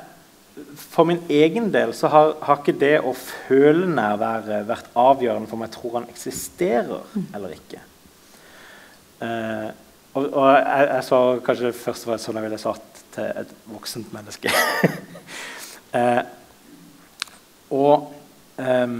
for 0.79 1.07
min 1.07 1.21
egen 1.31 1.71
del 1.73 1.93
så 1.95 2.09
har, 2.11 2.35
har, 2.43 2.61
ikke 2.61 2.77
det 2.79 2.95
å 3.03 3.11
føle 3.15 3.87
nærværet 3.91 4.67
vært 4.69 4.91
avgjørende 4.99 5.49
for 5.49 5.57
om 5.57 5.65
jeg 5.65 5.73
tror 5.75 5.97
han 5.99 6.07
eksisterer 6.11 7.03
mm. 7.15 7.25
eller 7.35 7.57
ikke. 7.57 7.81
Uh, 9.15 9.69
og, 10.15 10.23
og 10.27 10.47
jeg, 10.51 10.87
jeg 10.91 11.03
sa 11.07 11.19
kanskje 11.43 11.75
først 11.75 12.07
var 12.07 12.19
sånn 12.23 12.39
jeg 12.39 12.45
ville 12.45 12.59
svart 12.59 13.03
til 13.15 13.43
et 13.43 13.53
voksent 13.71 14.15
menneske. 14.15 14.51
uh, 15.95 16.23
Og 17.75 18.11
um, 18.61 18.99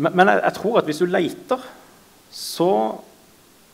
Men, 0.00 0.16
men 0.16 0.30
jeg, 0.32 0.40
jeg, 0.40 0.54
tror 0.56 0.78
at 0.80 0.86
hvis 0.88 1.00
du 1.02 1.08
leter, 1.12 1.64
så 2.32 2.72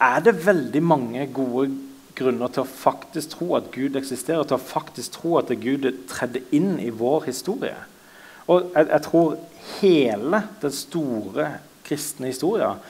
er 0.02 0.24
det 0.26 0.32
veldig 0.42 0.82
mange 0.82 1.26
gode 1.30 1.68
grunner 2.16 2.52
til 2.52 2.64
å 2.64 2.70
faktisk 2.70 3.36
tro 3.36 3.50
at 3.58 3.70
Gud 3.74 3.98
eksisterer, 3.98 4.46
til 4.48 4.58
å 4.58 4.62
faktisk 4.62 5.18
tro 5.18 5.36
at 5.40 5.52
Gud 5.62 5.86
tredde 6.10 6.42
inn 6.56 6.76
i 6.82 6.90
vår 6.94 7.28
historie. 7.28 7.76
Og 8.46 8.70
jeg, 8.74 8.88
jeg 8.92 9.04
tror 9.06 9.36
hele 9.80 10.42
den 10.62 10.74
store 10.74 11.50
kristne 11.86 12.30
historien 12.30 12.80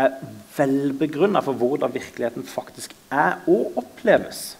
er 0.00 0.16
velbegrunna 0.56 1.42
for 1.44 1.58
hvordan 1.58 1.92
virkeligheten 1.92 2.46
faktisk 2.46 2.94
er 3.12 3.40
og 3.50 3.78
oppleves. 3.80 4.54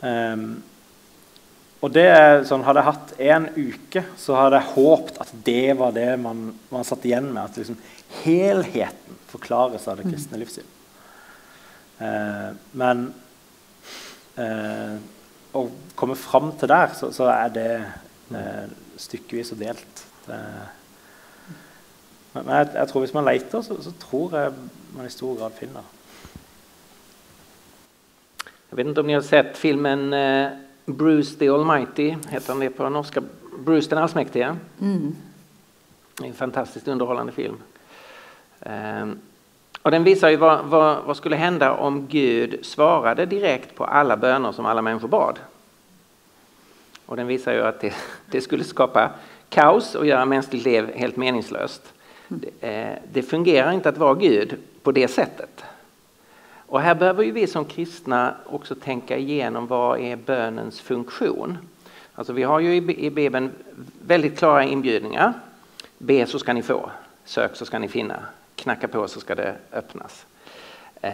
Um, 0.00 0.62
og 1.80 1.92
det 1.96 2.08
sånn, 2.48 2.64
Hadde 2.64 2.82
jeg 2.82 2.88
hatt 2.90 3.12
én 3.24 3.46
uke, 3.56 4.02
så 4.20 4.36
hadde 4.36 4.60
jeg 4.60 4.74
håpt 4.74 5.20
at 5.22 5.30
det 5.46 5.76
var 5.80 5.94
det 5.96 6.10
man, 6.20 6.50
man 6.72 6.84
satt 6.84 7.06
igjen 7.08 7.30
med. 7.32 7.46
At 7.46 7.56
liksom, 7.60 7.78
helheten 8.20 9.20
forklares 9.30 9.88
av 9.88 10.00
det 10.00 10.08
mm. 10.08 10.12
kristne 10.12 10.40
livssyn. 10.40 10.68
Eh, 12.00 12.50
men 12.80 13.06
eh, 14.40 14.96
å 15.52 15.64
komme 15.98 16.16
fram 16.16 16.52
til 16.58 16.70
der, 16.70 16.94
så, 16.96 17.10
så 17.12 17.28
er 17.32 17.54
det 17.54 17.70
eh, 17.76 18.66
stykkevis 19.00 19.52
og 19.54 19.60
delt. 19.60 20.04
Det, 20.26 20.40
men 22.34 22.52
jeg, 22.54 22.68
jeg, 22.74 22.88
tror 22.88 23.04
hvis 23.04 23.16
man 23.16 23.26
leter, 23.26 23.62
så, 23.66 23.76
så, 23.82 23.92
tror 24.00 24.36
jeg 24.38 24.52
man 24.94 25.06
i 25.06 25.12
stor 25.12 25.36
grad 25.38 25.56
finner. 25.58 25.86
Jeg 28.70 28.78
vet 28.78 28.86
ikke 28.86 29.02
om 29.02 29.08
dere 29.08 29.18
har 29.18 29.26
sett 29.26 29.56
filmen 29.58 30.12
eh, 30.14 30.58
Bruce 30.90 31.36
the 31.38 31.50
Almighty 31.50 32.12
heter 32.30 32.52
han 32.52 32.62
det 32.62 32.70
på 32.76 32.88
norsk? 32.88 33.18
Bruce 33.64 33.90
den 33.90 33.98
allsmäktige. 33.98 34.54
Mm. 34.78 35.16
En 36.24 36.34
fantastisk 36.34 36.88
underholdende 36.88 37.32
film. 37.32 37.58
Um, 38.66 39.18
och 39.82 39.90
den 39.90 40.04
visar 40.04 40.28
ju 40.28 40.36
vad, 40.36 40.64
vad, 40.64 41.04
vad, 41.04 41.16
skulle 41.16 41.36
hända 41.36 41.72
om 41.72 42.06
Gud 42.06 42.66
svarade 42.66 43.26
direkt 43.26 43.74
på 43.74 43.84
alla 43.84 44.16
böner 44.16 44.52
som 44.52 44.66
alla 44.66 44.82
människor 44.82 45.08
bad. 45.08 45.38
Och 47.06 47.16
den 47.16 47.26
visar 47.26 47.52
ju 47.52 47.62
att 47.62 47.80
det, 47.80 47.94
det 48.26 48.40
skulle 48.40 48.64
skapa 48.64 49.10
kaos 49.48 49.94
och 49.94 50.06
göra 50.06 50.24
mänskligt 50.24 50.64
liv 50.64 50.90
helt 50.94 51.16
meningslöst. 51.16 51.92
Mm. 52.28 52.42
Det, 52.60 52.68
eh, 52.68 52.96
det 53.12 53.22
fungerar 53.22 53.72
inte 53.72 53.88
att 53.88 53.98
vara 53.98 54.14
Gud 54.14 54.56
på 54.82 54.92
det 54.92 55.08
sättet. 55.08 55.64
Och 56.66 56.80
här 56.80 56.94
behöver 56.94 57.24
ju 57.24 57.30
vi 57.30 57.46
som 57.46 57.64
kristna 57.64 58.34
också 58.46 58.74
tänka 58.74 59.16
igenom 59.16 59.66
vad 59.66 60.00
är 60.00 60.16
bönens 60.16 60.80
funktion. 60.80 61.58
Alltså 62.14 62.32
vi 62.32 62.42
har 62.42 62.60
ju 62.60 62.74
i 62.74 63.10
Bibeln 63.10 63.50
väldigt 64.06 64.38
klara 64.38 64.64
inbjudningar. 64.64 65.32
Be 65.98 66.26
så 66.26 66.38
ska 66.38 66.52
ni 66.52 66.62
få, 66.62 66.90
sök 67.24 67.56
så 67.56 67.66
ska 67.66 67.78
ni 67.78 67.88
finna, 67.88 68.20
knacka 68.60 68.88
på 68.88 69.08
så 69.08 69.20
ska 69.20 69.34
det 69.34 69.56
öppnas. 69.72 70.26
Eh, 71.00 71.12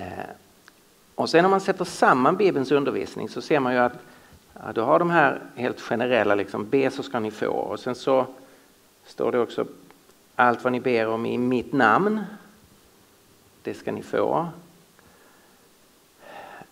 och 1.15 1.31
sen 1.31 1.45
om 1.45 1.51
man 1.51 1.61
sätter 1.61 1.85
samman 1.85 2.37
Bibelns 2.37 2.73
undervisning 2.73 3.29
så 3.29 3.43
ser 3.43 3.61
man 3.61 3.73
ju 3.73 3.79
att 3.79 3.93
ja, 4.55 4.73
du 4.75 4.81
har 4.81 4.99
de 4.99 5.11
här 5.11 5.41
helt 5.55 5.81
generella, 5.81 6.35
liksom, 6.35 6.69
be 6.69 6.91
så 6.91 7.03
ska 7.03 7.21
ni 7.21 7.31
få. 7.31 7.47
Och 7.47 7.81
sen 7.81 7.95
så 7.95 8.27
står 9.05 9.33
det 9.33 9.39
också 9.39 9.67
allt 10.35 10.65
vad 10.65 10.73
ni 10.73 10.81
ber 10.81 11.09
om 11.09 11.27
i 11.27 11.39
mitt 11.39 11.73
namn, 11.73 12.25
det 13.63 13.75
ska 13.75 13.93
ni 13.93 14.03
få. 14.03 14.49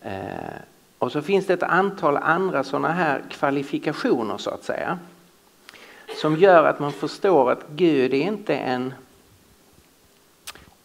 Eh, 0.00 0.58
och 0.98 1.12
så 1.12 1.22
finns 1.22 1.46
det 1.46 1.54
ett 1.54 1.62
antal 1.62 2.16
andra 2.16 2.64
sådana 2.64 2.92
här 2.92 3.22
kvalifikationer 3.30 4.38
så 4.38 4.50
att 4.50 4.64
säga. 4.64 4.98
som 6.20 6.36
gör 6.36 6.64
att 6.64 6.80
man 6.80 6.92
förstår 6.92 7.50
att 7.50 7.68
Gud 7.68 8.14
är 8.14 8.18
inte 8.18 8.56
en, 8.56 8.94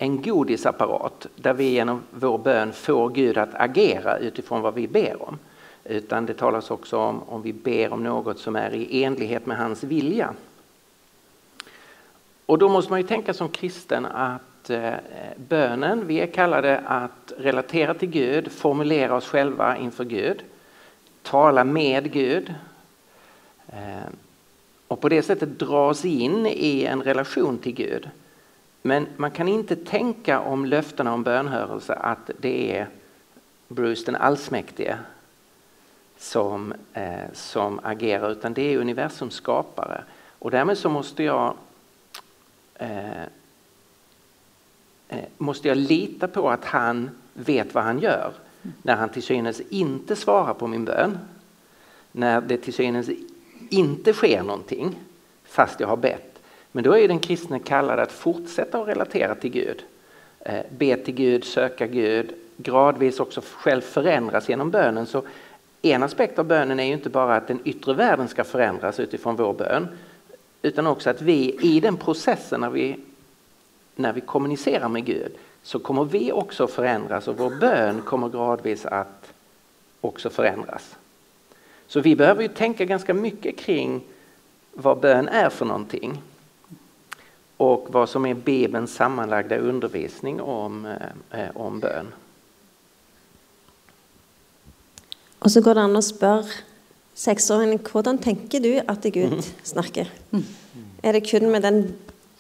en 0.02 0.22
godisapparat 0.22 1.28
där 1.36 1.54
vi 1.54 1.70
genom 1.70 2.04
vår 2.12 2.38
bön 2.38 2.74
får 2.74 3.10
Gud 3.10 3.38
att 3.38 3.54
agera 3.54 4.18
utifrån 4.18 4.62
vad 4.62 4.74
vi 4.74 4.88
ber 4.88 5.30
om. 5.30 5.40
Utan 5.84 6.26
det 6.26 6.34
talas 6.34 6.72
också 6.72 6.98
om 6.98 7.24
om 7.24 7.42
vi 7.42 7.54
ber 7.54 7.94
om 7.94 8.04
något 8.04 8.40
som 8.40 8.56
är 8.56 8.74
i 8.74 9.04
enlighet 9.04 9.46
med 9.46 9.58
hans 9.58 9.84
vilja. 9.84 10.34
Och 12.46 12.58
då 12.58 12.70
måste 12.70 12.92
man 12.92 13.02
ju 13.02 13.08
tänka 13.08 13.34
som 13.34 13.50
kristen 13.50 14.06
att 14.06 14.70
eh, 14.70 14.94
bönen, 15.36 16.08
vi 16.08 16.20
är 16.20 16.28
kallade 16.28 16.80
att 16.80 17.34
relatera 17.38 17.94
till 17.94 18.10
Gud, 18.10 18.52
formulera 18.52 19.16
oss 19.16 19.28
själva 19.28 19.78
inför 19.78 20.06
Gud, 20.06 20.44
tala 21.22 21.64
med 21.64 22.12
Gud 22.12 22.54
eh, 23.68 24.10
och 24.88 25.02
på 25.02 25.10
det 25.10 25.22
sättet 25.22 25.60
dras 25.60 26.06
in 26.06 26.46
i 26.46 26.86
en 26.86 27.04
relation 27.04 27.58
till 27.58 27.74
Gud. 27.74 28.10
Men 28.82 29.08
man 29.18 29.32
kan 29.32 29.48
inte 29.48 29.76
tänka 29.76 30.39
om 30.39 30.65
löftena 30.65 31.13
om 31.13 31.24
bönhörelse 31.24 31.94
att 31.94 32.32
det 32.39 32.78
är 32.78 32.88
Bruce 33.68 34.06
den 34.06 34.15
allsmäktige 34.15 34.98
som, 36.18 36.74
eh, 36.94 37.34
som 37.34 37.80
agerar 37.84 38.32
utan 38.32 38.54
det 38.54 38.62
är 38.62 38.78
universums 38.78 39.34
skapare. 39.34 40.04
Och 40.39 40.52
därmed 40.52 40.78
så 40.78 40.89
måste 40.89 41.24
jag 41.24 41.54
eh, 42.76 43.24
eh, 45.10 45.26
måste 45.38 45.68
jag 45.68 45.78
lita 45.78 46.28
på 46.28 46.50
att 46.50 46.65
han 46.65 47.10
vet 47.34 47.74
vad 47.74 47.84
han 47.84 48.00
gör 48.00 48.32
när 48.82 48.96
han 48.96 49.10
till 49.10 49.24
synes 49.24 49.62
inte 49.70 50.15
svarar 50.15 50.54
på 50.54 50.68
min 50.68 50.86
bön. 50.86 51.18
När 52.12 52.42
det 52.42 52.58
till 52.58 52.74
synes 52.74 53.10
inte 53.70 54.13
sker 54.13 54.44
någonting 54.44 54.96
fast 55.44 55.80
jag 55.80 55.88
har 55.88 55.98
bett. 55.98 56.29
Men 56.71 56.84
då 56.84 56.97
är 56.97 57.08
den 57.08 57.19
kristne 57.19 57.60
kallad 57.60 57.99
att 57.99 58.12
fortsätta 58.12 58.82
att 58.82 58.88
relatera 58.88 59.36
till 59.36 59.51
Gud. 59.51 59.84
Eh, 60.39 60.62
be 60.77 60.97
till 60.97 61.13
Gud, 61.13 61.43
söka 61.43 61.88
Gud, 61.88 62.34
gradvis 62.58 63.19
också 63.19 63.41
själv 63.43 63.82
förändras 63.82 64.49
genom 64.49 64.71
bönen. 64.71 65.05
Så 65.05 65.23
en 65.82 66.03
aspekt 66.03 66.39
av 66.39 66.45
bönen 66.45 66.79
är 66.79 66.84
ju 66.84 66.93
inte 66.93 67.10
bara 67.10 67.36
att 67.36 67.47
den 67.47 67.60
yttre 67.63 67.93
världen 67.93 68.27
ska 68.27 68.43
förändras 68.43 68.99
utifrån 68.99 69.36
vår 69.36 69.53
bön 69.53 69.88
utan 70.62 70.88
också 70.88 71.10
att 71.10 71.21
vi 71.21 71.58
i 71.62 71.79
den 71.79 71.97
processen 71.97 72.62
när 72.62 72.69
vi, 72.69 72.99
när 73.95 74.13
vi 74.13 74.21
kommunicerar 74.21 74.89
med 74.89 75.05
Gud 75.05 75.32
så 75.63 75.79
kommer 75.79 76.05
vi 76.05 76.32
också 76.32 76.67
förändras 76.67 77.27
och 77.27 77.38
vår 77.38 77.49
bön 77.49 78.01
kommer 78.01 78.29
gradvis 78.29 78.86
att 78.86 79.34
också 80.01 80.29
förändras. 80.29 80.95
Så 81.88 81.99
vi 81.99 82.15
behöver 82.15 82.41
ju 82.41 82.47
tänka 82.47 82.86
ganska 82.86 83.13
mycket 83.13 83.58
kring 83.58 84.01
vad 84.73 84.99
bön 84.99 85.27
är 85.27 85.49
för 85.49 85.65
någonting 85.65 86.21
och 87.60 87.88
vad 87.89 88.10
som 88.10 88.26
är 88.26 88.34
Bibelns 88.34 88.93
sammanlagda 88.93 89.58
undervisning 89.58 90.41
om, 90.41 90.86
eh, 91.32 91.50
om 91.54 91.80
bön. 91.80 92.13
Og 95.39 95.52
så 95.52 95.62
går 95.62 95.76
det 95.76 95.84
an 95.84 96.00
å 96.00 96.04
spørre 96.04 96.63
sexåringen 97.19 97.82
hvordan 97.84 98.19
tenker 98.24 98.63
du 98.63 98.72
at 98.80 99.04
Gud 99.04 99.36
mhm. 99.36 99.43
snakker. 99.63 100.08
Er 101.04 101.15
det 101.15 101.28
kun 101.28 101.52
med 101.52 101.67
den 101.67 101.82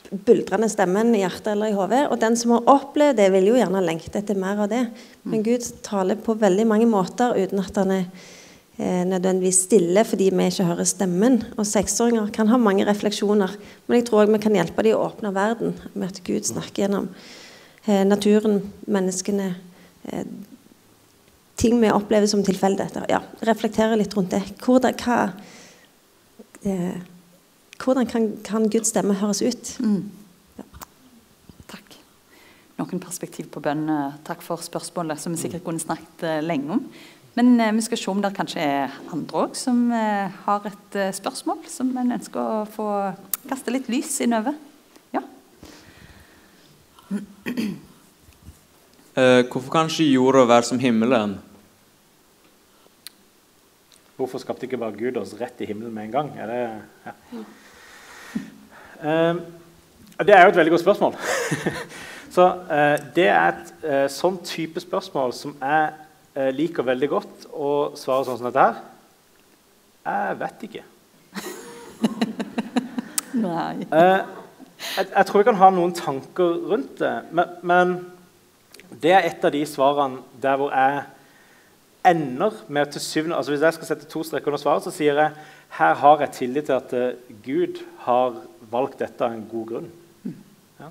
buldrende 0.09 0.69
stemmen 0.71 1.11
i 1.15 1.21
hjertet 1.25 1.51
eller 1.51 1.73
i 1.73 1.75
hodet? 1.75 2.05
Og 2.07 2.19
den 2.19 2.39
som 2.39 2.55
har 2.55 2.71
opplevd 2.79 3.19
det, 3.19 3.29
vil 3.35 3.51
jo 3.51 3.59
gjerne 3.59 3.83
lengte 3.83 4.19
etter 4.19 4.39
mer 4.39 4.63
av 4.63 4.71
det. 4.71 4.85
Men 5.23 5.43
Gud 5.43 5.67
taler 5.83 6.15
på 6.15 6.35
veldig 6.39 6.67
mange 6.67 6.87
måter 6.87 7.35
uten 7.35 7.59
at 7.59 7.75
han 7.79 7.91
er 7.91 8.07
nødvendigvis 8.79 9.65
stille 9.65 10.03
fordi 10.07 10.29
vi 10.31 10.45
ikke 10.47 10.67
hører 10.69 10.87
stemmen. 10.87 11.41
Og 11.57 11.67
seksåringer 11.67 12.29
kan 12.31 12.47
ha 12.47 12.57
mange 12.57 12.85
refleksjoner, 12.87 13.55
men 13.87 13.99
jeg 13.99 14.07
tror 14.07 14.23
òg 14.23 14.31
vi 14.31 14.39
kan 14.43 14.55
hjelpe 14.55 14.85
dem 14.87 14.95
å 14.95 15.09
åpne 15.09 15.33
verden 15.35 15.75
med 15.93 16.07
at 16.07 16.21
Gud 16.23 16.47
snakker 16.47 16.85
gjennom 16.85 17.09
eh, 17.85 18.05
naturen, 18.07 18.61
menneskene, 18.87 19.49
eh, 20.07 20.23
ting 21.59 21.81
vi 21.81 21.91
opplever 21.91 22.29
som 22.31 22.43
tilfeldigheter. 22.45 23.09
Ja, 23.11 23.19
reflektere 23.43 23.99
litt 23.99 24.15
rundt 24.15 24.31
det. 24.31 24.45
Hvordan, 24.63 24.95
hva, 25.03 25.19
eh, 26.63 26.95
hvordan 27.83 28.07
kan, 28.07 28.31
kan, 28.47 28.71
Guds 28.71 28.95
stemme 28.95 29.19
høres 29.19 29.43
ut? 29.43 29.75
Mm. 29.83 30.07
Takk. 31.67 31.99
Noen 32.79 33.03
perspektiv 33.03 33.51
på 33.51 33.59
bønn. 33.63 33.89
Takk 34.23 34.43
for 34.45 34.63
spørsmålet, 34.63 35.19
som 35.19 35.35
vi 35.35 35.43
sikkert 35.43 35.67
kunne 35.67 35.83
snakket 35.83 36.23
eh, 36.23 36.43
lenge 36.47 36.79
om. 36.79 36.85
Men 37.39 37.59
eh, 37.59 37.71
vi 37.71 37.81
skal 37.81 37.97
se 37.97 38.11
om 38.11 38.19
det 38.19 38.33
kanskje 38.35 38.59
er 38.59 38.95
andre 39.15 39.45
òg 39.45 39.53
som 39.55 39.77
eh, 39.95 40.39
har 40.43 40.65
et 40.67 40.95
eh, 40.99 41.11
spørsmål 41.15 41.61
som 41.71 41.93
en 41.95 42.17
ønsker 42.17 42.39
å 42.39 42.65
få 42.67 42.87
kaste 43.47 43.71
litt 43.71 43.87
lys 43.87 44.17
innover. 44.25 44.57
Ja. 45.15 45.21
Eh, 49.15 49.45
hvorfor 49.47 49.71
kan 49.71 49.87
ikke 49.87 50.09
jorda 50.09 50.43
være 50.49 50.67
som 50.67 50.81
himmelen? 50.83 51.37
Hvorfor 54.19 54.43
skapte 54.43 54.67
ikke 54.67 54.81
bare 54.83 54.99
Gud 54.99 55.21
oss 55.21 55.31
rett 55.39 55.63
i 55.63 55.69
himmelen 55.69 55.95
med 55.95 56.09
en 56.09 56.13
gang? 56.17 56.33
Er 56.35 56.51
det, 56.51 56.59
ja. 57.07 57.15
uh, 58.99 59.39
det 60.27 60.35
er 60.35 60.43
jo 60.43 60.51
et 60.51 60.59
veldig 60.59 60.75
godt 60.75 60.83
spørsmål. 60.83 61.15
Så 62.35 62.51
uh, 62.51 62.99
Det 63.15 63.31
er 63.31 63.47
et 63.53 63.73
uh, 63.87 64.05
sånn 64.11 64.41
type 64.43 64.83
spørsmål 64.83 65.31
som 65.39 65.55
uh, 65.63 66.08
liker 66.55 66.87
veldig 66.87 67.09
godt 67.11 67.47
å 67.51 67.71
svare 67.99 68.27
sånn 68.27 68.39
som 68.39 68.49
dette 68.49 68.65
her. 68.67 68.81
Jeg 70.09 70.39
vet 70.39 70.65
ikke. 70.69 70.83
Nei. 73.45 73.85
Jeg, 73.89 75.05
jeg, 75.05 75.25
tror 75.27 75.41
vi 75.41 75.47
kan 75.49 75.59
ha 75.59 75.69
noen 75.73 75.93
tanker 75.95 76.55
rundt 76.71 76.97
det, 77.01 77.13
men, 77.35 77.55
men 77.61 77.95
det 78.89 79.11
er 79.13 79.27
et 79.27 79.45
av 79.45 79.53
de 79.53 79.61
svarene 79.69 80.23
der 80.41 80.59
hvor 80.59 80.73
jeg 80.73 81.03
ender 82.09 82.55
med 82.71 82.91
til 82.93 83.03
syvende 83.03 83.37
altså 83.37 83.51
Hvis 83.51 83.61
jeg 83.65 83.75
skal 83.75 83.89
sette 83.91 84.09
to 84.09 84.23
streker 84.23 84.47
under 84.47 84.61
svaret, 84.61 84.85
så 84.85 84.93
sier 84.93 85.19
jeg 85.19 85.33
her 85.77 85.97
har 86.01 86.21
jeg 86.23 86.31
tillit 86.33 86.65
til 86.65 86.77
at 86.79 86.93
uh, 86.97 87.17
Gud 87.45 87.81
har 88.05 88.39
valgt 88.71 89.01
dette 89.03 89.21
av 89.25 89.35
en 89.35 89.43
god 89.51 89.67
grunn. 89.69 89.89
Ja. 90.79 90.87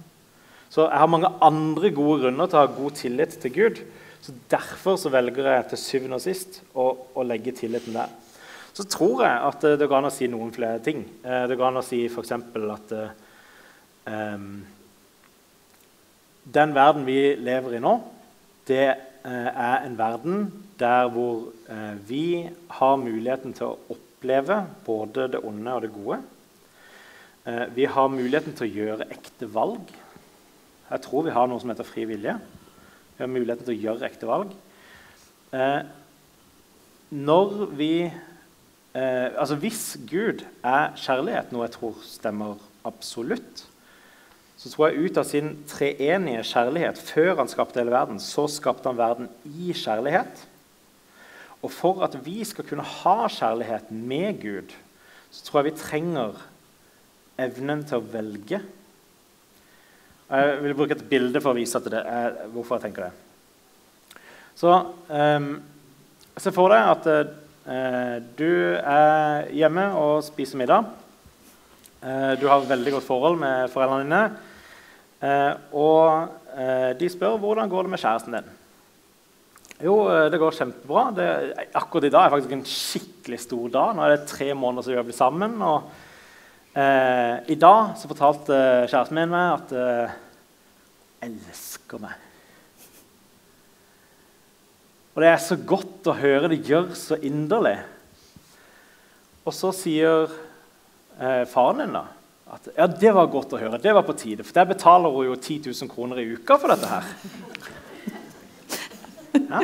Så 0.71 0.85
jeg 0.85 1.01
har 1.01 1.11
mange 1.11 1.31
andre 1.43 1.91
gode 1.95 2.21
grunner 2.23 2.47
til 2.47 2.61
å 2.61 2.63
ha 2.63 2.77
god 2.77 2.95
tillit 3.01 3.35
til 3.43 3.55
Gud. 3.57 3.81
Så 4.23 4.35
Derfor 4.51 4.99
så 5.01 5.13
velger 5.13 5.51
jeg 5.53 5.69
til 5.71 5.83
syvende 5.83 6.19
og 6.19 6.25
sist 6.25 6.61
å, 6.75 6.89
å 7.15 7.27
legge 7.27 7.55
tilliten 7.57 7.97
der. 7.97 8.13
Så 8.77 8.87
tror 8.87 9.25
jeg 9.25 9.45
at 9.49 9.65
uh, 9.67 9.75
det 9.79 9.89
går 9.89 10.01
an 10.01 10.11
å 10.11 10.15
si 10.15 10.29
noen 10.31 10.53
flere 10.55 10.83
ting. 10.85 11.03
Uh, 11.25 11.47
det 11.51 11.57
går 11.59 11.71
an 11.71 11.81
å 11.81 11.87
si 11.87 12.05
f.eks. 12.07 12.35
at 12.35 12.95
um, 14.07 14.49
den 16.49 16.75
verden 16.77 17.05
vi 17.09 17.21
lever 17.37 17.77
i 17.77 17.83
nå, 17.83 17.99
det 18.69 18.87
er 19.29 19.85
en 19.85 19.99
verden 19.99 20.47
der 20.79 21.09
hvor 21.11 21.51
eh, 21.69 22.09
vi 22.09 22.49
har 22.71 22.97
muligheten 22.97 23.55
til 23.57 23.73
å 23.73 23.95
oppleve 23.95 24.63
både 24.87 25.29
det 25.33 25.43
onde 25.45 25.75
og 25.75 25.83
det 25.85 25.91
gode. 25.95 26.21
Eh, 27.45 27.65
vi 27.75 27.89
har 27.91 28.13
muligheten 28.13 28.55
til 28.57 28.69
å 28.69 28.77
gjøre 28.83 29.09
ekte 29.15 29.51
valg. 29.53 29.91
Jeg 30.89 31.05
tror 31.05 31.27
vi 31.27 31.35
har 31.35 31.51
noe 31.51 31.61
som 31.61 31.73
heter 31.73 31.89
fri 31.89 32.07
vilje. 32.09 32.39
Vi 33.19 33.25
har 33.25 33.31
muligheten 33.35 33.67
til 33.67 33.75
å 33.75 33.83
gjøre 33.83 34.07
ekte 34.07 34.27
valg. 34.31 34.53
Eh, 35.51 35.81
når 37.19 37.55
vi 37.75 37.93
eh, 38.07 39.31
Altså 39.33 39.57
hvis 39.59 39.97
Gud 40.07 40.45
er 40.63 40.93
kjærlighet, 40.95 41.51
noe 41.51 41.65
jeg 41.67 41.75
tror 41.75 41.97
stemmer 42.07 42.61
absolutt, 42.87 43.65
så 44.59 44.71
tror 44.71 44.87
jeg 44.93 45.09
ut 45.09 45.19
av 45.19 45.27
sin 45.27 45.51
treenige 45.67 46.47
kjærlighet 46.47 47.03
før 47.11 47.41
han 47.41 47.51
skapte 47.51 47.83
hele 47.83 47.97
verden, 47.97 48.23
så 48.23 48.47
skapte 48.47 48.87
han 48.87 49.01
verden 49.03 49.33
i 49.51 49.75
kjærlighet. 49.75 50.47
Og 51.59 51.75
for 51.75 52.07
at 52.07 52.15
vi 52.23 52.39
skal 52.47 52.71
kunne 52.71 52.87
ha 52.87 53.27
kjærlighet 53.27 53.91
med 53.91 54.39
Gud, 54.47 54.79
så 55.35 55.43
tror 55.43 55.65
jeg 55.65 55.73
vi 55.73 55.83
trenger 55.83 56.39
evnen 57.51 57.83
til 57.83 57.99
å 57.99 58.11
velge. 58.15 58.63
Jeg 60.29 60.57
vil 60.61 60.75
bruke 60.77 60.93
et 60.93 61.07
bilde 61.09 61.41
for 61.41 61.55
å 61.55 61.57
vise 61.57 61.81
det, 61.89 62.01
hvorfor 62.53 62.77
jeg 62.77 62.89
tenker 62.89 63.07
det. 63.07 63.13
Så 64.59 64.73
um, 65.09 65.53
Se 66.39 66.53
for 66.55 66.71
deg 66.71 66.91
at 66.93 67.07
uh, 67.09 68.17
du 68.37 68.51
er 68.77 69.49
hjemme 69.57 69.89
og 69.99 70.21
spiser 70.27 70.61
middag. 70.61 70.91
Uh, 72.03 72.37
du 72.39 72.45
har 72.47 72.69
veldig 72.69 72.93
godt 72.99 73.07
forhold 73.09 73.41
med 73.41 73.73
foreldrene 73.73 74.05
dine. 74.05 74.21
Uh, 75.19 75.55
og 75.75 76.37
de 76.99 77.07
spør 77.11 77.37
hvordan 77.39 77.69
går 77.71 77.87
det 77.87 77.91
med 77.93 78.01
kjæresten 78.03 78.35
din. 78.35 78.47
Jo, 79.85 79.95
det 80.27 80.41
går 80.43 80.57
kjempebra. 80.57 81.05
Det, 81.15 81.27
akkurat 81.79 82.07
i 82.09 82.11
dag 82.11 82.25
er 82.25 82.33
faktisk 82.33 82.55
en 82.57 82.65
skikkelig 82.67 83.39
stor 83.45 83.69
dag. 83.77 83.93
Nå 83.95 84.03
er 84.03 84.15
det 84.15 84.31
tre 84.31 84.49
måneder 84.59 84.87
siden 84.87 84.97
vi 84.97 84.99
har 84.99 85.07
blitt 85.07 85.21
sammen. 85.21 85.55
Og, 85.63 85.93
eh, 86.79 87.35
I 87.53 87.57
dag 87.59 87.93
så 87.99 88.11
fortalte 88.11 88.57
kjæresten 88.87 89.19
min 89.19 89.33
meg 89.33 89.53
at 89.57 89.75
eh, 89.75 90.17
elsker 91.29 92.03
meg. 92.03 92.25
Og 95.17 95.25
det 95.25 95.31
er 95.33 95.41
så 95.43 95.57
godt 95.59 96.07
å 96.07 96.15
høre 96.15 96.53
det 96.53 96.61
gjør 96.69 96.93
så 96.95 97.19
inderlig. 97.27 97.75
Og 99.43 99.55
så 99.57 99.73
sier 99.75 100.29
eh, 101.19 101.43
faren 101.51 101.83
din 101.83 101.97
da, 101.97 102.05
at 102.55 102.71
ja, 102.77 102.87
det 102.87 103.13
var 103.17 103.33
godt 103.33 103.57
å 103.57 103.61
høre. 103.61 103.81
Det 103.83 103.97
var 103.97 104.07
på 104.07 104.15
tide. 104.21 104.47
For 104.47 104.55
der 104.61 104.71
betaler 104.71 105.11
hun 105.11 105.33
jo 105.33 105.35
10 105.35 105.73
000 105.73 105.91
kroner 105.91 106.23
i 106.23 106.29
uka 106.37 106.61
for 106.61 106.75
dette 106.75 106.95
her. 106.95 107.13
Ja. 109.49 109.61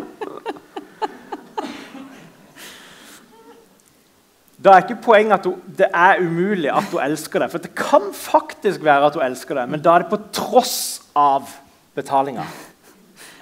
Da 4.64 4.72
er 4.72 4.86
ikke 4.86 5.02
poenget 5.04 5.42
at 5.42 5.46
hun, 5.48 5.60
det 5.76 5.90
er 5.92 6.22
umulig 6.24 6.70
at 6.72 6.88
hun 6.88 7.02
elsker 7.04 7.42
deg. 7.42 7.52
For 7.52 7.60
det 7.60 7.74
kan 7.76 8.08
faktisk 8.16 8.84
være 8.84 9.10
at 9.10 9.18
hun 9.18 9.26
elsker 9.26 9.60
deg, 9.60 9.68
men 9.74 9.82
da 9.84 9.94
er 9.94 10.04
det 10.04 10.12
på 10.12 10.22
tross 10.32 10.78
av 11.18 11.50
betalinga. 11.94 12.46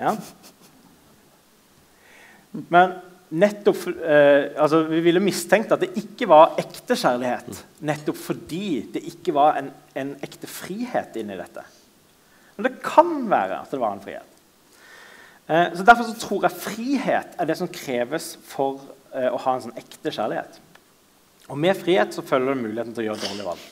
Ja. 0.01 0.17
Men 2.53 2.97
nettopp, 3.33 3.87
eh, 4.03 4.51
altså, 4.61 4.83
Vi 4.89 5.01
ville 5.01 5.23
mistenkt 5.23 5.73
at 5.73 5.81
det 5.81 5.93
ikke 5.97 6.29
var 6.29 6.57
ekte 6.61 6.97
kjærlighet. 6.99 7.63
Nettopp 7.81 8.19
fordi 8.19 8.91
det 8.93 9.05
ikke 9.13 9.35
var 9.35 9.61
en, 9.61 9.71
en 9.95 10.17
ekte 10.23 10.51
frihet 10.51 11.17
inni 11.17 11.39
dette. 11.39 11.65
Men 12.57 12.67
det 12.67 12.83
kan 12.85 13.15
være 13.31 13.63
at 13.63 13.71
det 13.71 13.81
var 13.81 13.95
en 13.95 14.05
frihet. 14.05 14.29
Eh, 15.49 15.71
så 15.77 15.87
Derfor 15.87 16.11
så 16.11 16.19
tror 16.19 16.45
jeg 16.49 16.61
frihet 16.67 17.39
er 17.39 17.49
det 17.49 17.57
som 17.63 17.71
kreves 17.71 18.35
for 18.45 18.83
eh, 19.15 19.31
å 19.31 19.41
ha 19.41 19.55
en 19.55 19.65
sånn 19.69 19.81
ekte 19.81 20.13
kjærlighet. 20.13 20.61
Og 21.51 21.59
Med 21.59 21.77
frihet 21.77 22.15
så 22.15 22.23
følger 22.23 22.55
det 22.55 22.63
muligheten 22.63 22.95
til 22.95 23.05
å 23.05 23.09
gjøre 23.11 23.25
dårlige 23.25 23.49
valg. 23.49 23.71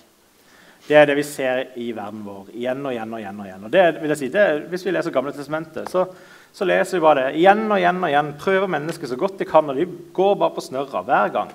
Det 0.88 0.96
er 0.98 1.06
det 1.06 1.14
vi 1.20 1.26
ser 1.26 1.60
i 1.78 1.90
verden 1.94 2.24
vår 2.26 2.48
igjen 2.56 2.80
og 2.82 2.94
igjen. 2.94 3.12
og 3.14 3.20
igjen 3.20 3.40
og 3.40 3.46
igjen. 3.46 3.64
Og 3.68 3.70
det 3.70 3.84
vil 4.00 4.10
jeg 4.10 4.18
si, 4.18 4.28
det, 4.34 4.46
Hvis 4.72 4.86
vi 4.86 4.94
leser 4.94 5.14
Gamle 5.14 5.32
testamentet, 5.36 5.90
så, 5.92 6.06
så, 6.52 6.66
leser 6.66 6.98
vi 6.98 7.04
bare 7.04 7.28
det 7.28 7.38
igjen 7.38 7.62
og 7.68 7.78
igjen. 7.78 8.02
og 8.02 8.10
igjen. 8.10 8.32
Prøver 8.40 8.74
mennesker 8.74 9.06
så 9.06 9.18
godt 9.20 9.38
de 9.38 9.46
kan, 9.46 9.70
og 9.70 9.78
de 9.78 9.86
går 10.16 10.34
bare 10.40 10.56
på 10.56 10.66
snørra 10.66 11.04
hver 11.06 11.32
gang. 11.36 11.54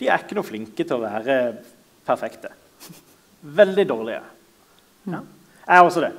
De 0.00 0.10
er 0.10 0.24
ikke 0.24 0.38
noe 0.40 0.48
flinke 0.48 0.82
til 0.82 0.96
å 0.96 1.04
være 1.04 1.38
perfekte. 2.06 2.50
Veldig 3.44 3.88
dårlige. 3.88 4.22
Ja. 5.06 5.20
Jeg 5.64 5.76
er 5.78 5.84
også 5.84 6.02
det. 6.02 6.12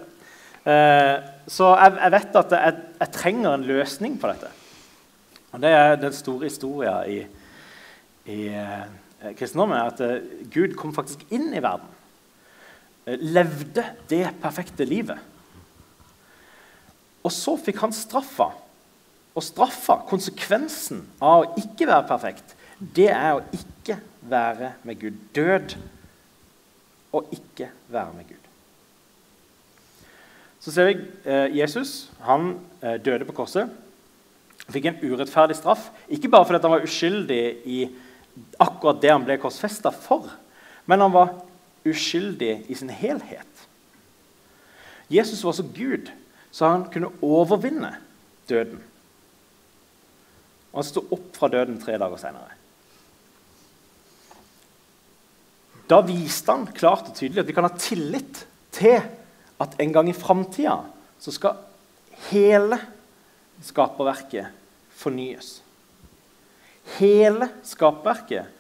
Eh, 0.65 1.15
så 1.51 1.73
jeg, 1.75 1.97
jeg, 1.99 2.11
vet 2.15 2.37
at 2.39 2.53
jeg, 2.55 2.77
jeg, 3.01 3.13
trenger 3.19 3.51
en 3.51 3.67
løsning 3.67 4.15
på 4.21 4.31
dette. 4.31 4.53
Og 5.51 5.61
Det 5.61 5.71
er 5.75 5.97
den 5.99 6.15
store 6.15 6.47
historien 6.47 7.09
i, 7.11 7.19
i 8.31 8.39
Eh, 8.55 8.85
kristendommen, 9.33 9.77
er 9.77 9.91
at 9.91 10.01
eh, 10.03 10.45
Gud 10.53 10.75
kom 10.79 10.93
faktisk 10.95 11.25
inn 11.33 11.49
i 11.55 11.63
verden. 11.63 11.89
Eh, 13.05 13.17
levde 13.21 13.85
det 14.11 14.27
perfekte 14.41 14.85
livet. 14.87 15.19
Og 17.25 17.33
så 17.33 17.55
fikk 17.57 17.81
han 17.81 17.95
straffa. 17.95 18.51
Og 19.35 19.43
straffa, 19.43 19.99
konsekvensen 20.07 21.01
av 21.19 21.43
å 21.43 21.49
ikke 21.59 21.89
være 21.89 22.07
perfekt, 22.07 22.55
det 22.79 23.09
er 23.11 23.35
å 23.35 23.43
ikke 23.55 23.97
være 24.29 24.73
med 24.87 24.99
Gud. 25.01 25.21
Død 25.35 25.75
og 27.15 27.31
ikke 27.35 27.69
være 27.91 28.13
med 28.15 28.27
Gud. 28.29 28.41
Så 30.59 30.73
ser 30.73 30.89
vi 30.89 30.95
eh, 31.29 31.57
Jesus. 31.59 32.09
Han 32.25 32.55
eh, 32.81 32.97
døde 33.05 33.27
på 33.27 33.35
korset. 33.37 33.69
Fikk 34.65 34.87
en 34.89 35.03
urettferdig 35.03 35.57
straff. 35.59 35.91
Ikke 36.09 36.31
bare 36.31 36.47
fordi 36.47 36.63
han 36.63 36.73
var 36.73 36.87
uskyldig 36.87 37.41
i 37.69 37.79
akkurat 38.59 39.01
det 39.01 39.11
han 39.13 39.25
ble 39.27 39.37
korsfesta 39.41 39.91
for. 39.93 40.27
Men 40.85 41.01
han 41.05 41.13
var 41.13 41.33
uskyldig 41.85 42.65
i 42.69 42.75
sin 42.77 42.89
helhet. 42.89 43.65
Jesus 45.11 45.43
var 45.45 45.53
så 45.57 45.65
Gud 45.75 46.11
så 46.55 46.69
han 46.71 46.85
kunne 46.87 47.11
overvinne 47.25 47.91
døden. 48.47 48.79
Og 50.71 50.79
han 50.79 50.87
sto 50.87 51.03
opp 51.11 51.35
fra 51.35 51.49
døden 51.51 51.81
tre 51.81 51.97
dager 51.99 52.21
senere. 52.21 52.53
Da 55.91 55.99
viste 56.07 56.55
han 56.55 56.63
klart 56.71 57.11
og 57.11 57.17
tydelig 57.17 57.43
at 57.43 57.49
vi 57.51 57.55
kan 57.57 57.67
ha 57.67 57.75
tillit 57.75 58.45
til 58.75 59.03
at 59.61 59.75
en 59.83 59.91
gang 59.93 60.09
i 60.09 60.15
framtida 60.15 60.77
så 61.19 61.33
skal 61.35 61.59
hele 62.31 62.79
skaperverket 63.63 64.55
fornyes. 64.95 65.59
Hele 66.97 67.49
skapverket 67.65 68.51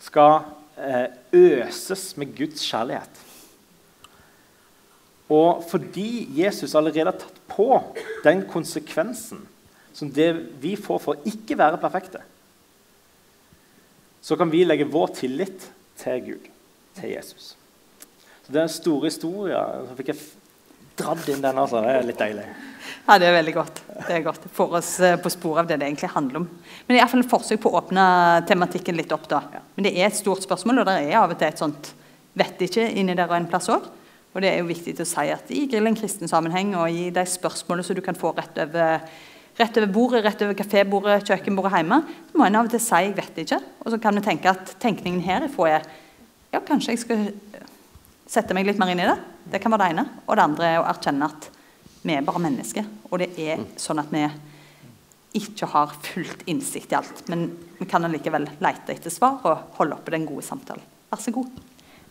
skal 0.00 0.42
eh, 0.76 1.08
øses 1.32 2.12
med 2.20 2.34
Guds 2.36 2.62
kjærlighet. 2.64 3.26
Og 5.30 5.62
fordi 5.70 6.26
Jesus 6.34 6.74
allerede 6.74 7.12
har 7.12 7.18
tatt 7.18 7.38
på 7.50 7.68
den 8.24 8.42
konsekvensen 8.50 9.44
som 9.94 10.10
det 10.12 10.32
vi 10.62 10.74
får 10.78 11.00
for 11.02 11.16
å 11.16 11.28
ikke 11.28 11.58
være 11.58 11.80
perfekte, 11.82 12.22
så 14.20 14.36
kan 14.36 14.50
vi 14.52 14.64
legge 14.66 14.88
vår 14.90 15.14
tillit 15.16 15.64
til 16.00 16.20
Gud, 16.26 16.50
til 16.98 17.14
Jesus. 17.14 17.54
Så 18.44 18.52
Det 18.52 18.58
er 18.58 18.68
en 18.68 18.74
stor 18.74 19.04
historie. 19.06 19.60
Så 19.88 19.96
fikk 19.96 20.12
jeg 20.12 20.20
dratt 21.00 21.30
inn 21.32 21.44
den. 21.44 21.58
altså. 21.58 21.82
Det 21.84 21.94
er 21.96 22.08
litt 22.08 22.20
deilig. 22.20 22.48
Ja, 23.06 23.18
Det 23.18 23.26
er 23.26 23.38
veldig 23.38 23.54
godt. 23.54 23.80
Det 24.06 24.14
er 24.14 24.24
godt. 24.24 24.44
Får 24.54 24.74
oss 24.78 24.90
eh, 25.00 25.16
på 25.20 25.32
sporet 25.32 25.64
av 25.64 25.70
det 25.70 25.80
det 25.80 25.88
egentlig 25.88 26.12
handler 26.14 26.42
om. 26.42 26.44
Men 26.50 26.92
det 26.92 26.98
er 26.98 27.02
iallfall 27.02 27.24
et 27.24 27.32
forsøk 27.32 27.62
på 27.64 27.72
å 27.72 27.80
åpne 27.80 28.04
tematikken 28.48 28.98
litt 28.98 29.12
opp. 29.16 29.28
da. 29.28 29.40
Men 29.74 29.88
det 29.88 29.96
er 29.96 30.06
et 30.06 30.18
stort 30.18 30.44
spørsmål, 30.46 30.82
og 30.82 30.90
det 30.90 30.98
er 31.08 31.18
av 31.18 31.32
og 31.32 31.38
til 31.40 31.48
et 31.48 31.62
sånt 31.62 31.94
vet 32.38 32.62
ikke 32.62 32.86
inni 32.94 33.16
der 33.18 33.30
og 33.30 33.38
en 33.38 33.48
plass 33.50 33.70
òg. 33.72 33.88
Og 34.30 34.44
det 34.44 34.52
er 34.52 34.60
jo 34.60 34.68
viktig 34.68 34.94
å 35.02 35.08
si 35.08 35.26
at 35.34 35.50
i 35.50 35.64
Grill 35.70 35.90
en 35.90 35.98
kristen 35.98 36.30
sammenheng 36.30 36.76
og 36.78 36.86
i 36.94 37.08
de 37.14 37.24
spørsmålene 37.26 37.86
som 37.86 37.98
du 37.98 38.02
kan 38.04 38.18
få 38.18 38.30
rett 38.36 38.60
over, 38.62 39.00
rett 39.58 39.80
over 39.80 39.90
bordet, 39.90 40.22
rett 40.24 40.44
over 40.46 40.54
kafébordet, 40.54 41.24
kjøkkenbordet 41.26 41.80
hjemme, 41.80 41.98
så 42.30 42.38
må 42.38 42.46
en 42.46 42.60
av 42.60 42.68
og 42.68 42.70
til 42.70 42.80
si 42.80 42.94
'jeg 42.94 43.16
vet 43.16 43.42
ikke'. 43.42 43.62
Og 43.84 43.90
så 43.90 44.00
kan 44.00 44.14
vi 44.14 44.20
tenke 44.20 44.50
at 44.50 44.76
tenkningen 44.78 45.20
herifra 45.20 45.68
er 45.68 45.82
ja, 46.52 46.60
kanskje 46.60 46.92
jeg 46.92 46.98
skal 46.98 47.32
sette 48.26 48.54
meg 48.54 48.66
litt 48.66 48.78
mer 48.78 48.88
inn 48.88 49.00
i 49.00 49.10
det. 49.10 49.18
Det 49.50 49.62
kan 49.62 49.72
være 49.72 49.86
det 49.86 49.90
ene. 49.94 50.06
Og 50.26 50.36
det 50.36 50.44
andre 50.44 50.68
er 50.68 50.78
å 50.82 50.88
erkjenne 50.90 51.30
at 51.30 51.50
vi 52.02 52.16
er 52.16 52.24
bare 52.24 52.42
mennesker. 52.42 52.86
Og 53.10 53.20
det 53.22 53.32
er 53.40 53.64
sånn 53.80 54.00
at 54.02 54.12
vi 54.12 54.24
ikke 55.40 55.68
har 55.70 55.92
fullt 56.02 56.46
innsikt 56.50 56.92
i 56.92 56.98
alt. 56.98 57.22
Men 57.30 57.50
vi 57.78 57.86
kan 57.88 58.04
allikevel 58.06 58.48
lete 58.62 58.96
etter 58.96 59.12
svar 59.12 59.40
og 59.46 59.76
holde 59.78 59.98
oppe 59.98 60.14
den 60.14 60.26
gode 60.28 60.46
samtalen. 60.46 60.84
Vær 61.10 61.22
så 61.22 61.34
god. 61.34 61.50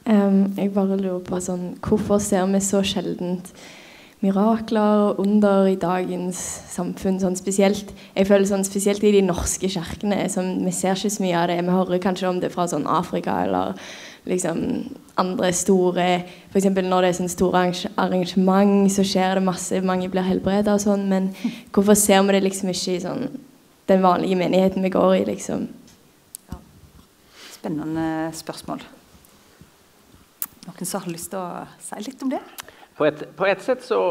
Um, 0.06 0.56
jeg 0.58 0.72
bare 0.74 0.98
lurer 0.98 1.22
på 1.26 1.42
sånn, 1.44 1.76
Hvorfor 1.84 2.22
ser 2.24 2.48
vi 2.50 2.62
så 2.64 2.82
sjeldent 2.88 3.52
mirakler 4.24 5.04
og 5.10 5.20
under 5.24 5.68
i 5.70 5.78
dagens 5.80 6.40
samfunn? 6.72 7.20
Sånn 7.22 7.38
spesielt, 7.40 7.92
jeg 8.16 8.30
føler 8.30 8.48
sånn 8.48 8.68
spesielt 8.68 9.04
i 9.04 9.14
de 9.16 9.24
norske 9.26 9.70
kirkene. 9.72 10.22
Sånn, 10.32 10.58
vi 10.66 10.74
ser 10.76 10.96
ikke 10.96 11.12
så 11.14 11.26
mye 11.26 11.42
av 11.42 11.50
det. 11.52 11.60
Vi 11.68 11.76
hører 11.76 12.04
kanskje 12.04 12.32
om 12.32 12.40
det 12.44 12.54
fra 12.56 12.68
sånn 12.72 12.88
Afrika 12.90 13.42
eller 13.46 13.76
liksom 14.30 14.62
andre 15.20 15.52
store 15.54 16.08
F.eks. 16.50 16.70
når 16.70 17.04
det 17.04 17.10
er 17.10 17.18
sånn 17.18 17.32
store 17.32 17.64
arrangement, 18.00 18.88
så 18.94 19.06
skjer 19.06 19.38
det 19.38 19.46
masse, 19.46 19.82
mange 19.86 20.10
blir 20.12 20.26
helbreda 20.26 20.76
og 20.76 20.84
sånn, 20.84 21.08
men 21.12 21.32
hvorfor 21.76 21.98
ser 22.00 22.24
vi 22.28 22.38
det 22.38 22.46
liksom 22.46 22.72
ikke 22.74 22.96
i 22.96 23.04
sånn, 23.04 23.28
den 23.90 24.06
vanlige 24.06 24.40
menigheten 24.40 24.86
vi 24.86 24.94
går 24.94 25.16
i, 25.18 25.24
liksom? 25.32 25.68
Ja. 26.50 26.60
Spennende 27.52 28.08
spørsmål. 28.38 28.86
Noen 30.68 30.86
som 30.86 31.02
har 31.02 31.14
lyst 31.14 31.32
til 31.34 31.42
å 31.42 31.66
si 31.82 32.04
litt 32.06 32.22
om 32.26 32.34
det? 32.34 32.44
På 32.98 33.08
et, 33.08 33.24
på 33.36 33.48
et 33.48 33.64
sett 33.64 33.82
så, 33.86 34.02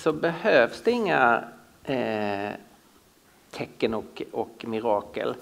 så 0.00 0.14
behøves 0.16 0.80
det 0.86 0.94
ingen 0.94 1.48
eh, 1.90 2.52
tecken 3.54 3.96
og, 3.98 4.22
og 4.32 4.64
mirakel. 4.70 5.34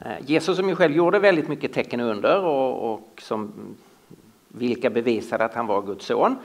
Eh, 0.00 0.16
Jesus 0.20 0.56
som 0.56 0.68
ju 0.68 0.76
själv 0.76 0.96
gjorde 0.96 1.18
väldigt 1.18 1.48
mycket 1.48 1.72
tecken 1.72 2.00
under 2.00 2.44
och, 2.44 2.92
och 2.92 3.22
som, 3.22 3.52
vilka 4.48 4.90
bevisade 4.90 5.44
att 5.44 5.54
han 5.54 5.66
var 5.66 5.82
Guds 5.82 6.06
son. 6.06 6.36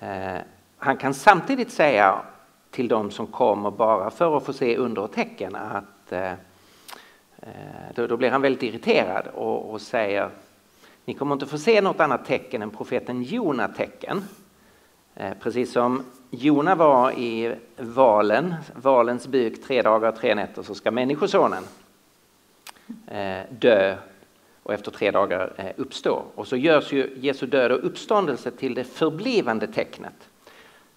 Eh, 0.00 0.36
han 0.78 0.96
kan 0.96 1.14
samtidigt 1.14 1.70
säga 1.70 2.22
till 2.70 2.88
de 2.88 3.10
som 3.10 3.26
kommer 3.26 3.70
bara 3.70 4.10
för 4.10 4.36
att 4.36 4.44
få 4.44 4.52
se 4.52 4.76
under 4.76 5.02
och 5.02 5.12
tecken 5.12 5.56
att 5.56 6.12
eh, 6.12 6.32
då, 7.94 8.06
då 8.06 8.16
blir 8.16 8.30
han 8.30 8.42
väldigt 8.42 8.62
irriterad 8.62 9.26
och, 9.34 9.70
och, 9.70 9.80
säger 9.80 10.28
ni 11.04 11.14
kommer 11.14 11.32
inte 11.32 11.46
få 11.46 11.58
se 11.58 11.80
något 11.80 12.00
annat 12.00 12.24
tecken 12.24 12.62
än 12.62 12.70
profeten 12.70 13.22
Jona 13.22 13.68
tecken. 13.68 14.24
Precis 15.40 15.72
som 15.72 16.04
Jona 16.30 16.74
var 16.74 17.12
i 17.12 17.54
valen, 17.76 18.54
valens 18.74 19.26
byk 19.26 19.64
tre 19.64 19.82
dagar 19.82 20.08
och 20.08 20.16
tre 20.16 20.34
nätter 20.34 20.62
så 20.62 20.74
ska 20.74 20.90
Människosonen 20.90 21.62
Eh, 21.62 21.85
dö 23.48 23.96
och 24.66 24.74
efter 24.74 24.90
tre 24.90 25.10
dagar 25.10 25.52
eh, 25.56 25.66
uppstå. 25.76 26.24
Och 26.34 26.46
så 26.46 26.56
görs 26.56 26.92
ju 26.92 27.16
Jesu 27.16 27.46
död 27.46 27.72
och 27.72 27.86
uppståndelse 27.86 28.50
till 28.50 28.74
det 28.74 28.84
förblivande 28.84 29.66
tecknet. 29.66 30.28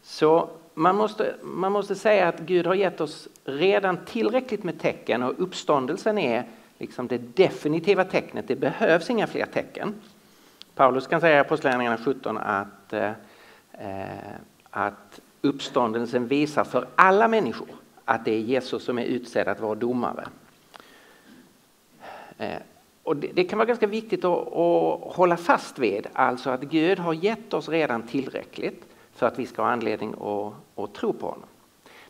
Så 0.02 0.50
man 0.74 0.96
måste, 0.96 1.36
man 1.42 1.72
måste 1.72 1.96
säga 1.96 2.28
att 2.28 2.40
Gud 2.40 2.68
har 2.68 2.76
gett 2.76 3.02
oss 3.02 3.28
redan 3.46 4.06
tillräckligt 4.06 4.64
med 4.64 4.80
tecken 4.80 5.24
och 5.24 5.34
uppståndelsen 5.38 6.18
är 6.18 6.44
liksom 6.78 7.08
det 7.08 7.18
definitiva 7.18 8.04
tecknet. 8.04 8.48
Det 8.48 8.56
behövs 8.56 9.10
inga 9.10 9.28
fler 9.28 9.46
tecken. 9.46 9.96
Paulus 10.76 11.08
kan 11.08 11.22
säga 11.22 11.38
i 11.38 11.40
Apostlagärningarna 11.40 11.98
17 11.98 12.38
att, 12.38 12.94
eh, 12.94 13.12
att 14.70 15.20
uppståndelsen 15.42 16.28
visar 16.28 16.64
för 16.64 16.88
alla 16.96 17.28
människor 17.28 17.68
att 18.06 18.26
det 18.26 18.32
är 18.32 18.40
Jesus 18.40 18.84
som 18.84 19.00
är 19.00 19.04
utsedd 19.04 19.48
att 19.48 19.60
vara 19.60 19.76
domare. 19.76 20.28
Eh, 22.40 22.58
och 23.04 23.16
det, 23.18 23.44
kan 23.44 23.60
vara 23.60 23.68
ganska 23.68 23.88
viktigt 23.88 24.26
att, 24.26 24.48
hålla 25.02 25.38
fast 25.38 25.80
vid, 25.80 26.08
alltså 26.14 26.50
att 26.50 26.62
Gud 26.62 27.00
har 27.00 27.14
gett 27.14 27.54
oss 27.54 27.70
redan 27.70 28.04
tillräckligt 28.04 28.86
för 29.14 29.28
att 29.28 29.40
vi 29.40 29.46
ska 29.46 29.62
ha 29.62 29.70
anledning 29.70 30.14
att, 30.14 30.54
att 30.84 30.94
tro 30.94 31.14
på 31.14 31.26
honom. 31.26 31.50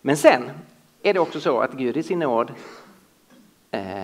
Men 0.01 0.17
sen 0.17 0.43
är 1.03 1.13
det 1.13 1.19
också 1.19 1.39
så 1.39 1.59
att 1.59 1.73
Gud 1.73 1.97
i 1.97 2.03
sin 2.03 2.19
nåd 2.19 2.51
eh, 3.71 4.03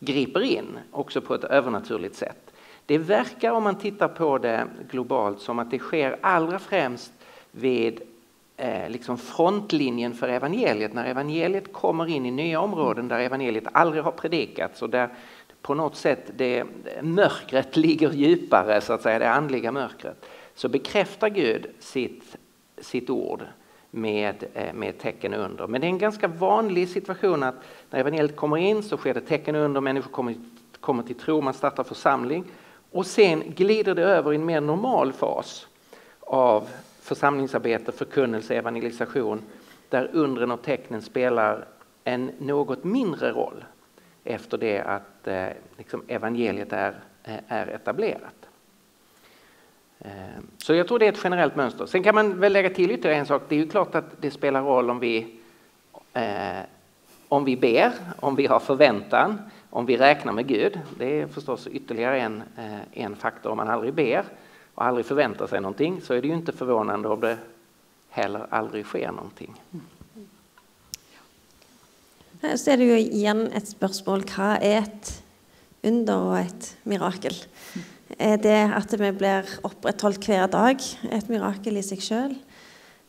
griper 0.00 0.40
in 0.40 0.78
också 0.90 1.20
på 1.20 1.34
ett 1.34 1.44
övernaturligt 1.44 2.16
sätt. 2.16 2.52
Det 2.86 2.98
verkar 2.98 3.52
om 3.52 3.62
man 3.62 3.78
tittar 3.78 4.08
på 4.08 4.38
det 4.38 4.66
globalt 4.90 5.40
som 5.40 5.58
att 5.58 5.70
det 5.70 5.78
sker 5.78 6.18
allra 6.20 6.58
främst 6.58 7.12
vid 7.50 8.02
eh, 8.60 8.90
liksom 8.90 9.18
frontlinjen 9.18 10.14
för 10.14 10.28
evangeliet. 10.28 10.92
När 10.92 11.04
evangeliet 11.04 11.72
kommer 11.72 12.06
in 12.06 12.26
i 12.26 12.30
nya 12.30 12.60
områden 12.60 13.08
där 13.08 13.18
evangeliet 13.18 13.64
aldrig 13.72 14.04
har 14.04 14.12
predikats 14.12 14.82
och 14.82 14.90
där 14.90 15.08
på 15.62 15.74
något 15.74 15.96
sätt 15.96 16.30
det, 16.36 16.64
mörkret 17.02 17.76
ligger 17.76 18.12
djupare, 18.12 18.80
så 18.80 18.92
att 18.92 19.02
säga, 19.02 19.18
det 19.18 19.30
andliga 19.30 19.72
mörkret, 19.72 20.26
så 20.54 20.68
bekräftar 20.68 21.28
Gud 21.28 21.66
sitt, 21.78 22.36
sitt 22.78 23.10
ord 23.10 23.42
med, 23.90 24.44
eh, 24.54 24.74
med 24.74 24.98
tecken 24.98 25.34
under. 25.34 25.66
Men 25.66 25.80
det 25.80 25.86
är 25.86 25.88
en 25.88 25.98
ganska 25.98 26.28
vanlig 26.28 26.88
situation 26.88 27.42
att 27.42 27.54
när 27.90 28.00
evangeliet 28.00 28.36
kommer 28.36 28.56
in 28.56 28.82
så 28.82 28.96
sker 28.96 29.14
det 29.14 29.20
tecken 29.20 29.54
under, 29.54 29.80
människor 29.80 30.10
kommer, 30.10 30.34
kommer 30.80 31.02
till 31.02 31.18
tro, 31.18 31.40
man 31.40 31.54
startar 31.54 31.84
församling 31.84 32.44
och 32.90 33.06
sen 33.06 33.42
glider 33.46 33.94
det 33.94 34.02
över 34.02 34.32
i 34.32 34.36
en 34.36 34.44
mer 34.44 34.60
normal 34.60 35.12
fas 35.12 35.66
av 36.20 36.68
församlingsarbete, 37.08 37.92
förkunnelse, 37.92 38.54
evangelisation 38.54 39.42
där 39.88 40.10
undren 40.12 40.50
och 40.50 40.62
tecknen 40.62 41.02
spelar 41.02 41.64
en 42.04 42.30
något 42.38 42.84
mindre 42.84 43.30
roll 43.30 43.64
efter 44.24 44.58
det 44.58 44.80
att 44.80 45.26
eh, 45.26 45.46
liksom 45.76 46.02
evangeliet 46.08 46.72
är, 46.72 46.94
eh, 47.24 47.38
är 47.48 47.66
etablerat. 47.66 48.48
Eh, 49.98 50.10
så 50.58 50.74
jag 50.74 50.88
tror 50.88 50.98
det 50.98 51.06
är 51.06 51.12
ett 51.12 51.20
generellt 51.24 51.56
mönster. 51.56 51.86
Sen 51.86 52.02
kan 52.02 52.14
man 52.14 52.40
väl 52.40 52.52
lägga 52.52 52.70
till 52.70 52.90
ytterligare 52.90 53.18
en 53.18 53.26
sak. 53.26 53.42
Det 53.48 53.54
är 53.54 53.58
ju 53.58 53.68
klart 53.68 53.94
att 53.94 54.22
det 54.22 54.30
spelar 54.30 54.62
roll 54.62 54.90
om 54.90 54.98
vi, 54.98 55.38
eh, 56.12 56.58
om 57.28 57.44
vi 57.44 57.56
ber, 57.56 57.92
om 58.20 58.36
vi 58.36 58.46
har 58.46 58.60
förväntan, 58.60 59.42
om 59.70 59.86
vi 59.86 59.96
räknar 59.96 60.32
med 60.32 60.46
Gud. 60.46 60.80
Det 60.98 61.20
är 61.20 61.26
förstås 61.26 61.66
ytterligare 61.66 62.20
en, 62.20 62.42
eh, 62.56 63.02
en 63.04 63.16
faktor. 63.16 63.50
Om 63.50 63.56
man 63.56 63.68
aldrig 63.68 63.94
ber 63.94 64.24
och 64.78 64.84
aldrig 64.84 65.06
förväntar 65.06 65.46
sig 65.46 65.60
någonting 65.60 66.00
så 66.00 66.14
är 66.14 66.22
det 66.22 66.28
ju 66.28 66.34
inte 66.34 66.52
förvånande 66.52 67.08
om 67.08 67.20
det 67.20 67.38
heller 68.08 68.46
aldrig 68.50 68.86
sker 68.86 69.12
någonting. 69.12 69.54
Så 72.56 72.70
er 72.70 72.78
det 72.78 72.86
jo 72.86 72.98
igjen 73.00 73.40
et 73.58 73.66
spørsmål 73.66 74.22
hva 74.30 74.52
er 74.62 74.84
et 74.84 75.10
under 75.82 76.28
og 76.28 76.36
et 76.44 76.68
mirakel? 76.86 77.34
Er 78.22 78.38
det 78.38 78.60
at 78.76 78.94
vi 79.00 79.10
blir 79.18 79.50
opprettholdt 79.66 80.30
hver 80.30 80.46
dag 80.46 80.86
et 81.10 81.26
mirakel 81.26 81.80
i 81.80 81.82
seg 81.82 82.04
sjøl? 82.04 82.36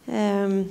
Um, 0.09 0.63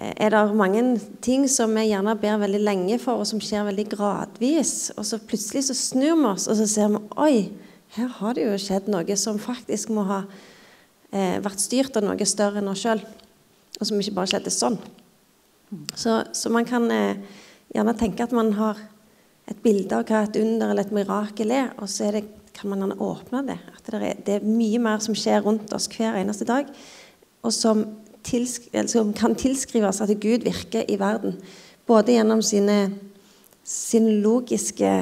er 0.00 0.32
det 0.32 0.42
mange 0.56 0.86
ting 1.20 1.44
som 1.44 1.76
vi 1.76 1.90
gjerne 1.90 2.16
ber 2.24 2.40
veldig 2.40 2.62
lenge 2.64 2.98
for, 3.04 3.20
og 3.20 3.28
som 3.28 3.44
skjer 3.44 3.68
veldig 3.68 3.84
gradvis? 3.92 4.94
Og 4.96 5.04
så 5.04 5.20
plutselig 5.20 5.66
så 5.68 5.76
snur 5.76 6.16
vi 6.16 6.32
oss, 6.32 6.48
og 6.48 6.56
så 6.56 6.70
ser 6.72 6.96
vi 6.96 7.04
oi, 7.20 7.36
her 7.94 8.10
har 8.18 8.34
det 8.34 8.46
jo 8.48 8.58
skjedd 8.58 8.88
noe 8.90 9.16
som 9.18 9.38
faktisk 9.38 9.92
må 9.94 10.04
ha 10.08 10.24
eh, 11.14 11.38
vært 11.44 11.62
styrt 11.62 11.96
av 11.98 12.06
noe 12.06 12.26
større 12.26 12.58
enn 12.60 12.70
oss 12.72 12.82
sjøl, 12.82 13.02
og 13.78 13.86
som 13.86 14.00
ikke 14.00 14.16
bare 14.16 14.32
skjedde 14.32 14.52
sånn. 14.54 14.78
Så, 15.98 16.20
så 16.34 16.50
man 16.52 16.66
kan 16.66 16.88
eh, 16.90 17.20
gjerne 17.74 17.94
tenke 17.98 18.26
at 18.26 18.34
man 18.34 18.52
har 18.58 18.80
et 19.50 19.60
bilde 19.62 19.94
av 19.94 20.06
hva 20.08 20.24
et 20.24 20.38
under 20.40 20.72
eller 20.72 20.86
et 20.86 20.94
mirakel 20.94 21.52
er, 21.54 21.70
og 21.78 21.90
så 21.90 22.08
er 22.08 22.18
det 22.18 22.24
kan 22.54 22.70
man 22.70 22.94
åpne 23.02 23.42
det. 23.48 23.58
At 23.74 23.90
det 23.90 23.98
er, 23.98 24.20
det 24.26 24.34
er, 24.38 24.46
mye 24.46 24.78
mer 24.82 25.00
som 25.02 25.16
skjer 25.18 25.42
rundt 25.44 25.72
oss 25.74 25.88
hver 25.90 26.16
eneste 26.20 26.46
dag, 26.48 26.70
og 27.44 27.52
som, 27.52 27.82
tilsk 28.24 28.70
som 28.88 29.10
kan 29.16 29.34
tilskrives 29.36 30.00
at 30.00 30.12
Gud 30.22 30.46
virker 30.46 30.86
i 30.88 30.98
verden. 31.00 31.36
Både 31.86 32.14
gjennom 32.14 32.40
sine, 32.46 32.94
sin 33.66 34.06
logiske 34.24 34.92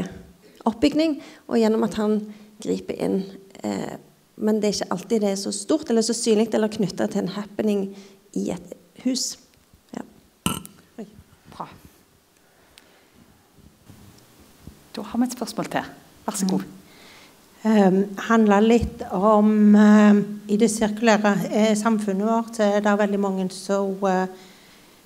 oppbygning 0.67 1.21
og 1.47 1.61
gjennom 1.61 1.85
at 1.87 1.99
han 2.01 2.17
griper 2.63 2.99
inn. 3.05 3.23
Eh, 3.63 3.95
men 4.43 4.61
det 4.61 4.69
er 4.69 4.77
ikke 4.79 4.93
alltid 4.97 5.25
det 5.25 5.33
er 5.33 5.41
så 5.41 5.53
stort 5.55 5.91
eller 5.91 6.05
så 6.07 6.17
synlig 6.17 6.49
eller 6.55 6.73
knytta 6.73 7.09
til 7.11 7.25
en 7.25 7.35
happening 7.37 7.89
i 8.39 8.49
et 8.55 8.77
hus. 9.05 9.37
Ja. 9.95 10.07
Bra. 11.53 11.69
Da 14.97 15.09
har 15.09 15.19
vi 15.19 15.29
et 15.29 15.37
spørsmål 15.37 15.75
til. 15.75 15.91
Vær 16.27 16.39
så 16.39 16.49
god. 16.55 16.63
Mm 16.69 16.79
Um, 17.63 18.09
handler 18.19 18.65
litt 18.65 19.05
om 19.15 19.51
uh, 19.79 20.17
I 20.51 20.57
det 20.59 20.67
sirkulære 20.67 21.31
uh, 21.45 21.69
samfunnet 21.79 22.27
vårt 22.27 22.57
så 22.59 22.67
er 22.67 22.83
det 22.83 22.95
veldig 22.99 23.21
mange 23.23 23.45
som 23.55 23.93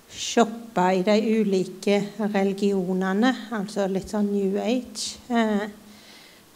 shopper 0.08 0.94
i 0.96 1.02
de 1.04 1.16
ulike 1.36 1.98
religionene, 2.32 3.34
altså 3.52 3.84
litt 3.92 4.08
sånn 4.08 4.30
New 4.30 4.56
Age. 4.62 5.18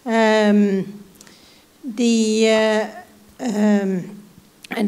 Eh, 0.05 0.49
ehm, 0.49 0.85
de 1.83 2.47
ehm, 3.39 3.99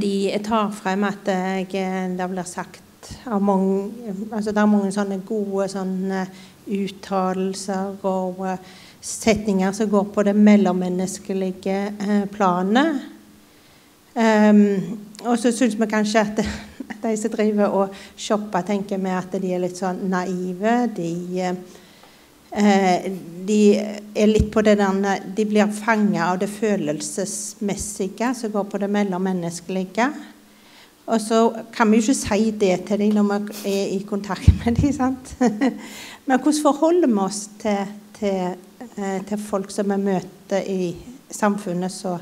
de 0.01 0.41
tar 0.45 0.71
frem 0.71 1.05
at 1.05 1.27
det 1.27 2.29
blir 2.31 2.47
sagt 2.47 2.83
av 3.27 3.43
mange 3.43 3.91
altså 4.31 4.53
Det 4.53 4.61
er 4.63 4.67
mange 4.67 4.93
sånne 4.95 5.19
gode 5.27 5.69
sånne 5.69 6.27
uttalelser 6.71 7.97
og 8.07 8.45
setninger 9.03 9.73
som 9.75 9.91
går 9.91 10.05
på 10.15 10.23
det 10.23 10.37
mellommenneskelige 10.39 11.79
eh, 11.99 12.27
planet. 12.31 13.01
Um, 14.15 14.99
og 15.25 15.39
så 15.41 15.51
syns 15.51 15.75
vi 15.81 15.89
kanskje 15.91 16.21
at 16.27 16.43
de 17.03 17.17
som 17.19 17.33
driver 17.33 17.75
og 17.75 17.97
shopper, 18.17 18.63
tenker 18.63 19.01
vi 19.03 19.15
at 19.17 19.35
de 19.43 19.55
er 19.55 19.65
litt 19.65 19.81
sånn 19.81 20.05
naive. 20.13 20.77
De, 20.95 21.11
eh, 21.43 21.81
de 22.53 23.61
er 23.81 24.29
litt 24.29 24.51
på 24.53 24.61
det 24.61 24.75
der 24.77 25.23
De 25.37 25.47
blir 25.49 25.71
fanga 25.73 26.27
av 26.27 26.43
det 26.43 26.51
følelsesmessige 26.53 28.35
som 28.37 28.53
går 28.53 28.67
på 28.69 28.81
det 28.83 28.91
mellommenneskelige. 28.93 30.11
Og 31.07 31.21
så 31.21 31.39
kan 31.73 31.91
vi 31.91 31.99
jo 31.99 32.05
ikke 32.05 32.19
si 32.19 32.51
det 32.61 32.75
til 32.91 33.01
dem 33.01 33.17
når 33.17 33.47
vi 33.63 33.73
er 33.73 33.95
i 33.97 34.03
kontakt 34.05 34.53
med 34.61 34.77
dem. 34.83 35.17
Men 36.27 36.39
hvordan 36.39 36.63
forholder 36.63 37.09
vi 37.09 37.25
oss 37.25 37.49
til, 37.63 37.97
til 38.19 38.53
Eh, 38.97 39.25
til 39.25 39.39
folk 39.39 39.71
som 39.71 39.89
vi 39.89 39.97
møter 39.97 40.67
i 40.69 40.93
samfunnet, 41.33 41.93
så 41.93 42.19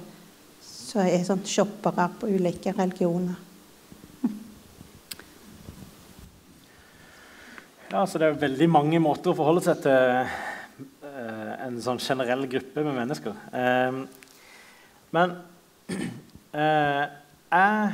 er 1.02 1.24
sånn 1.26 1.42
shoppere 1.46 2.06
på 2.20 2.28
ulike 2.30 2.74
religioner. 2.76 3.38
Ja, 7.90 8.07
så 8.07 8.18
Det 8.18 8.26
er 8.26 8.38
veldig 8.38 8.68
mange 8.70 8.98
måter 9.03 9.33
å 9.33 9.38
forholde 9.38 9.64
seg 9.66 9.81
til 9.83 9.98
uh, 10.22 11.53
en 11.66 11.81
sånn 11.83 11.98
generell 11.98 12.46
gruppe 12.50 12.85
med 12.87 12.94
mennesker. 12.94 13.35
Uh, 13.50 14.07
men 15.11 15.35
uh, 15.90 17.05
jeg 17.50 17.90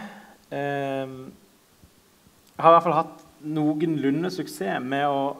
har 2.56 2.70
i 2.70 2.74
hvert 2.76 2.84
fall 2.84 2.98
hatt 3.00 3.24
noenlunde 3.46 4.30
suksess 4.32 4.80
med 4.84 5.06
å 5.08 5.36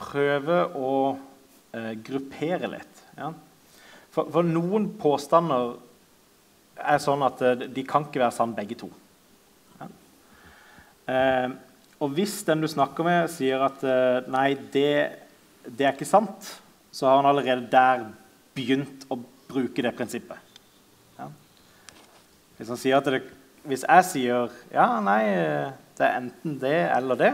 prøve 0.00 0.60
å 0.76 0.92
eh, 1.72 1.92
gruppere 2.04 2.70
litt. 2.70 3.02
For, 4.14 4.42
noen 4.44 4.90
påstander 5.00 5.74
er 6.76 7.00
sånn 7.02 7.24
at 7.26 7.42
eh, 7.44 7.66
de 7.72 7.84
kan 7.88 8.06
ikke 8.06 8.22
være 8.24 8.36
sann 8.36 8.56
begge 8.56 8.78
to. 8.80 8.90
Og 12.00 12.12
hvis 12.16 12.38
den 12.44 12.60
du 12.60 12.68
snakker 12.68 13.06
med, 13.06 13.30
sier 13.32 13.62
at 13.64 13.80
uh, 13.86 14.26
nei, 14.32 14.50
det, 14.72 14.90
det, 15.64 15.86
er 15.86 15.94
ikke 15.94 16.08
sant, 16.08 16.50
så 16.92 17.08
har 17.08 17.22
han 17.22 17.30
allerede 17.30 17.70
der 17.72 18.04
begynt 18.56 19.06
å 19.12 19.18
bruke 19.48 19.84
det 19.84 19.94
prinsippet. 19.96 20.40
Ja? 21.16 21.30
Hvis, 22.58 22.72
det, 23.08 23.22
hvis 23.64 23.84
jeg 23.86 24.08
sier 24.10 24.52
ja, 24.72 24.88
nei, 25.04 25.20
det 25.96 26.04
er 26.04 26.18
enten 26.20 26.58
det 26.60 26.78
eller 26.92 27.20
det, 27.20 27.32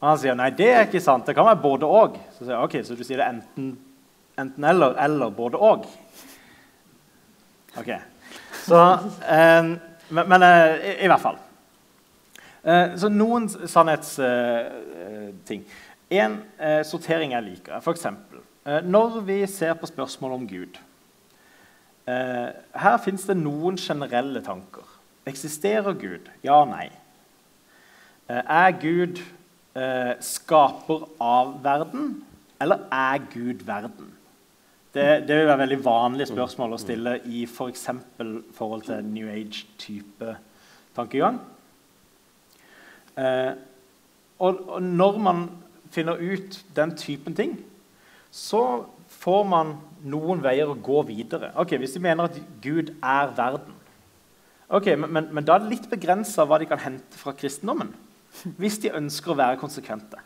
og 0.00 0.08
han 0.08 0.20
sier 0.20 0.36
nei, 0.38 0.48
det 0.56 0.70
er 0.72 0.86
ikke 0.86 1.02
sant. 1.04 1.26
Det 1.28 1.36
kan 1.36 1.44
være 1.44 1.60
både 1.60 1.88
og. 1.88 2.16
Så 2.38 2.46
sier 2.46 2.54
jeg, 2.54 2.64
ok, 2.64 2.76
så 2.88 2.96
du 2.96 3.02
sier 3.04 3.20
det 3.20 3.26
enten, 3.28 3.74
enten 4.40 4.64
eller 4.64 4.96
eller 5.04 5.34
både 5.36 5.60
og. 5.60 5.84
Ok. 7.76 7.90
Så, 8.64 8.80
uh, 8.80 9.68
men, 10.08 10.24
men 10.24 10.46
uh, 10.46 10.72
i, 10.80 10.94
i, 11.04 11.10
hvert 11.10 11.22
fall. 11.22 11.36
Eh, 12.64 12.96
så 13.00 13.08
noen 13.08 13.48
sannhetsting. 13.48 15.64
en 16.10 16.42
eh, 16.58 16.82
sortering 16.84 17.32
jeg 17.32 17.42
liker, 17.46 17.72
er 17.72 17.80
f.eks. 17.80 18.06
Eh, 18.66 18.84
når 18.84 19.20
vi 19.24 19.46
ser 19.46 19.74
på 19.74 19.86
spørsmål 19.86 20.32
om 20.36 20.48
Gud. 20.48 20.78
Eh, 22.06 22.48
her 22.82 22.96
fins 23.04 23.24
det 23.28 23.36
noen 23.38 23.78
generelle 23.80 24.42
tanker. 24.44 24.84
Eksisterer 25.26 25.92
Gud? 25.92 26.30
Ja, 26.44 26.64
nei. 26.64 26.90
er 28.30 28.70
Gud 28.78 29.18
eh, 29.74 30.14
skaper 30.20 31.08
av 31.20 31.64
verden? 31.64 32.24
Eller 32.60 32.78
er 32.92 33.18
Gud 33.32 33.64
verden? 33.66 34.12
Det, 34.94 35.28
det 35.28 35.36
vil 35.36 35.46
være 35.46 35.64
veldig 35.64 35.84
vanlige 35.84 36.30
spørsmål 36.30 36.74
å 36.74 36.82
stille 36.82 37.16
i 37.30 37.44
f.eks. 37.46 37.88
For 38.18 38.42
forhold 38.54 38.82
til 38.86 39.04
New 39.06 39.28
Age-type 39.30 40.36
tankegang. 40.96 41.40
Eh, 43.20 43.52
og, 44.40 44.62
og, 44.64 44.80
når 44.82 45.18
man 45.20 45.44
finner 45.92 46.20
ut 46.20 46.56
den 46.76 46.94
typen 46.96 47.36
ting, 47.36 47.58
så 48.32 48.86
får 49.20 49.44
man 49.50 49.74
noen 50.08 50.40
veier 50.40 50.70
å 50.70 50.78
gå 50.78 51.02
videre. 51.08 51.52
Ok, 51.60 51.76
Hvis 51.82 51.98
de 51.98 52.02
mener 52.02 52.30
at 52.30 52.40
Gud 52.62 52.94
er 53.02 53.36
verden, 53.36 53.76
Ok, 54.70 54.86
men, 54.94 55.10
men, 55.10 55.28
men 55.34 55.46
da 55.46 55.56
er 55.56 55.64
det 55.64 55.72
litt 55.72 55.86
begrensa 55.90 56.44
hva 56.46 56.60
de 56.62 56.68
kan 56.70 56.78
hente 56.78 57.18
fra 57.18 57.34
kristendommen. 57.34 57.88
Hvis 58.60 58.78
de 58.84 58.92
ønsker 58.94 59.32
å 59.32 59.38
være 59.40 59.58
konsekvente. 59.58 60.20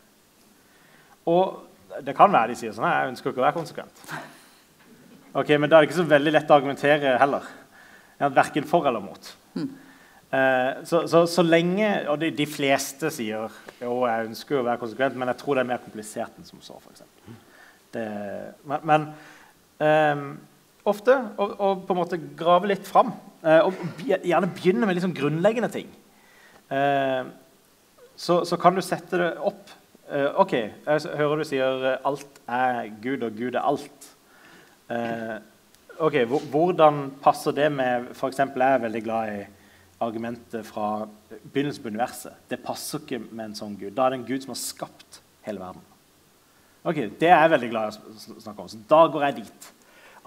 Og 1.33 2.03
det 2.05 2.13
kan 2.17 2.33
være 2.33 2.53
de 2.53 2.59
sier 2.59 2.75
sånn 2.77 2.85
Jeg 2.85 3.13
ønsker 3.15 3.33
ikke 3.33 3.41
å 3.41 3.47
være 3.47 3.57
konsekvent. 3.57 4.03
Ok, 5.33 5.55
Men 5.57 5.71
da 5.71 5.79
er 5.79 5.83
det 5.83 5.89
ikke 5.89 6.03
så 6.03 6.11
veldig 6.11 6.35
lett 6.35 6.53
å 6.53 6.59
argumentere 6.59 7.17
heller. 7.23 7.49
Verken 8.37 8.69
for 8.69 8.85
eller 8.87 9.03
mot. 9.03 9.33
Eh, 10.31 10.71
så, 10.89 11.05
så, 11.11 11.27
så, 11.31 11.43
lenge 11.47 11.91
Og 12.11 12.17
de, 12.19 12.31
de, 12.35 12.47
fleste 12.49 13.11
sier 13.13 13.45
jo, 13.81 13.99
jeg 14.09 14.31
ønsker 14.31 14.59
å 14.59 14.65
være 14.67 14.81
konsekvent, 14.81 15.19
men 15.21 15.31
jeg 15.31 15.41
tror 15.43 15.59
det 15.59 15.65
er 15.65 15.73
mer 15.75 15.85
komplisert 15.85 16.41
enn 16.41 16.49
som 16.49 16.63
så. 16.65 16.79
For 16.83 17.05
det, 17.95 18.09
men, 18.67 18.89
men 18.89 19.07
um, 19.79 20.25
ofte 20.91 21.15
å 21.39 21.77
på 21.79 21.95
en 21.95 22.01
måte 22.01 22.19
grave 22.35 22.73
litt 22.73 22.89
fram 22.89 23.13
Eh, 23.45 23.61
og 23.61 24.05
gjerne 24.09 24.53
begynne 24.57 24.87
med 24.89 24.97
litt 24.97 25.05
sånn 25.05 25.17
grunnleggende 25.17 25.69
ting. 25.73 25.89
Uh, 26.73 27.29
så, 28.17 28.39
så, 28.49 28.57
kan 28.61 28.73
du 28.73 28.81
sette 28.83 29.21
det 29.21 29.33
opp. 29.45 29.73
Uh, 30.09 30.31
OK, 30.41 30.55
jeg 30.57 31.17
hører 31.19 31.43
du 31.43 31.49
sier 31.49 31.85
'alt 32.01 32.41
er 32.49 32.89
Gud, 33.05 33.27
og 33.27 33.37
Gud 33.37 33.55
er 33.55 33.67
alt'. 33.69 34.09
ok, 35.99 36.17
Hvordan 36.51 37.11
passer 37.23 37.53
det 37.53 37.71
med 37.73 38.09
F.eks. 38.13 38.39
jeg 38.39 38.73
er 38.73 38.79
veldig 38.79 39.03
glad 39.05 39.35
i 39.35 39.45
argumentet 40.03 40.67
fra 40.67 41.07
begynnelsen 41.53 41.83
på 41.83 41.93
universet. 41.95 42.39
Det 42.51 42.63
passer 42.65 43.03
ikke 43.03 43.21
med 43.31 43.51
en 43.51 43.59
sånn 43.59 43.77
Gud. 43.79 43.95
Da 43.95 44.07
er 44.07 44.15
det 44.15 44.21
en 44.23 44.29
Gud 44.29 44.45
som 44.45 44.55
har 44.55 44.61
skapt 44.61 45.21
hele 45.47 45.63
verden. 45.63 45.85
Ok, 46.85 46.99
Det 47.21 47.31
er 47.31 47.41
jeg 47.41 47.53
veldig 47.55 47.71
glad 47.73 47.85
i 47.89 48.13
å 48.13 48.41
snakke 48.45 48.61
om. 48.61 48.69
Så 48.69 48.81
da 48.89 49.07
går 49.09 49.29
jeg 49.29 49.39
dit. 49.43 49.69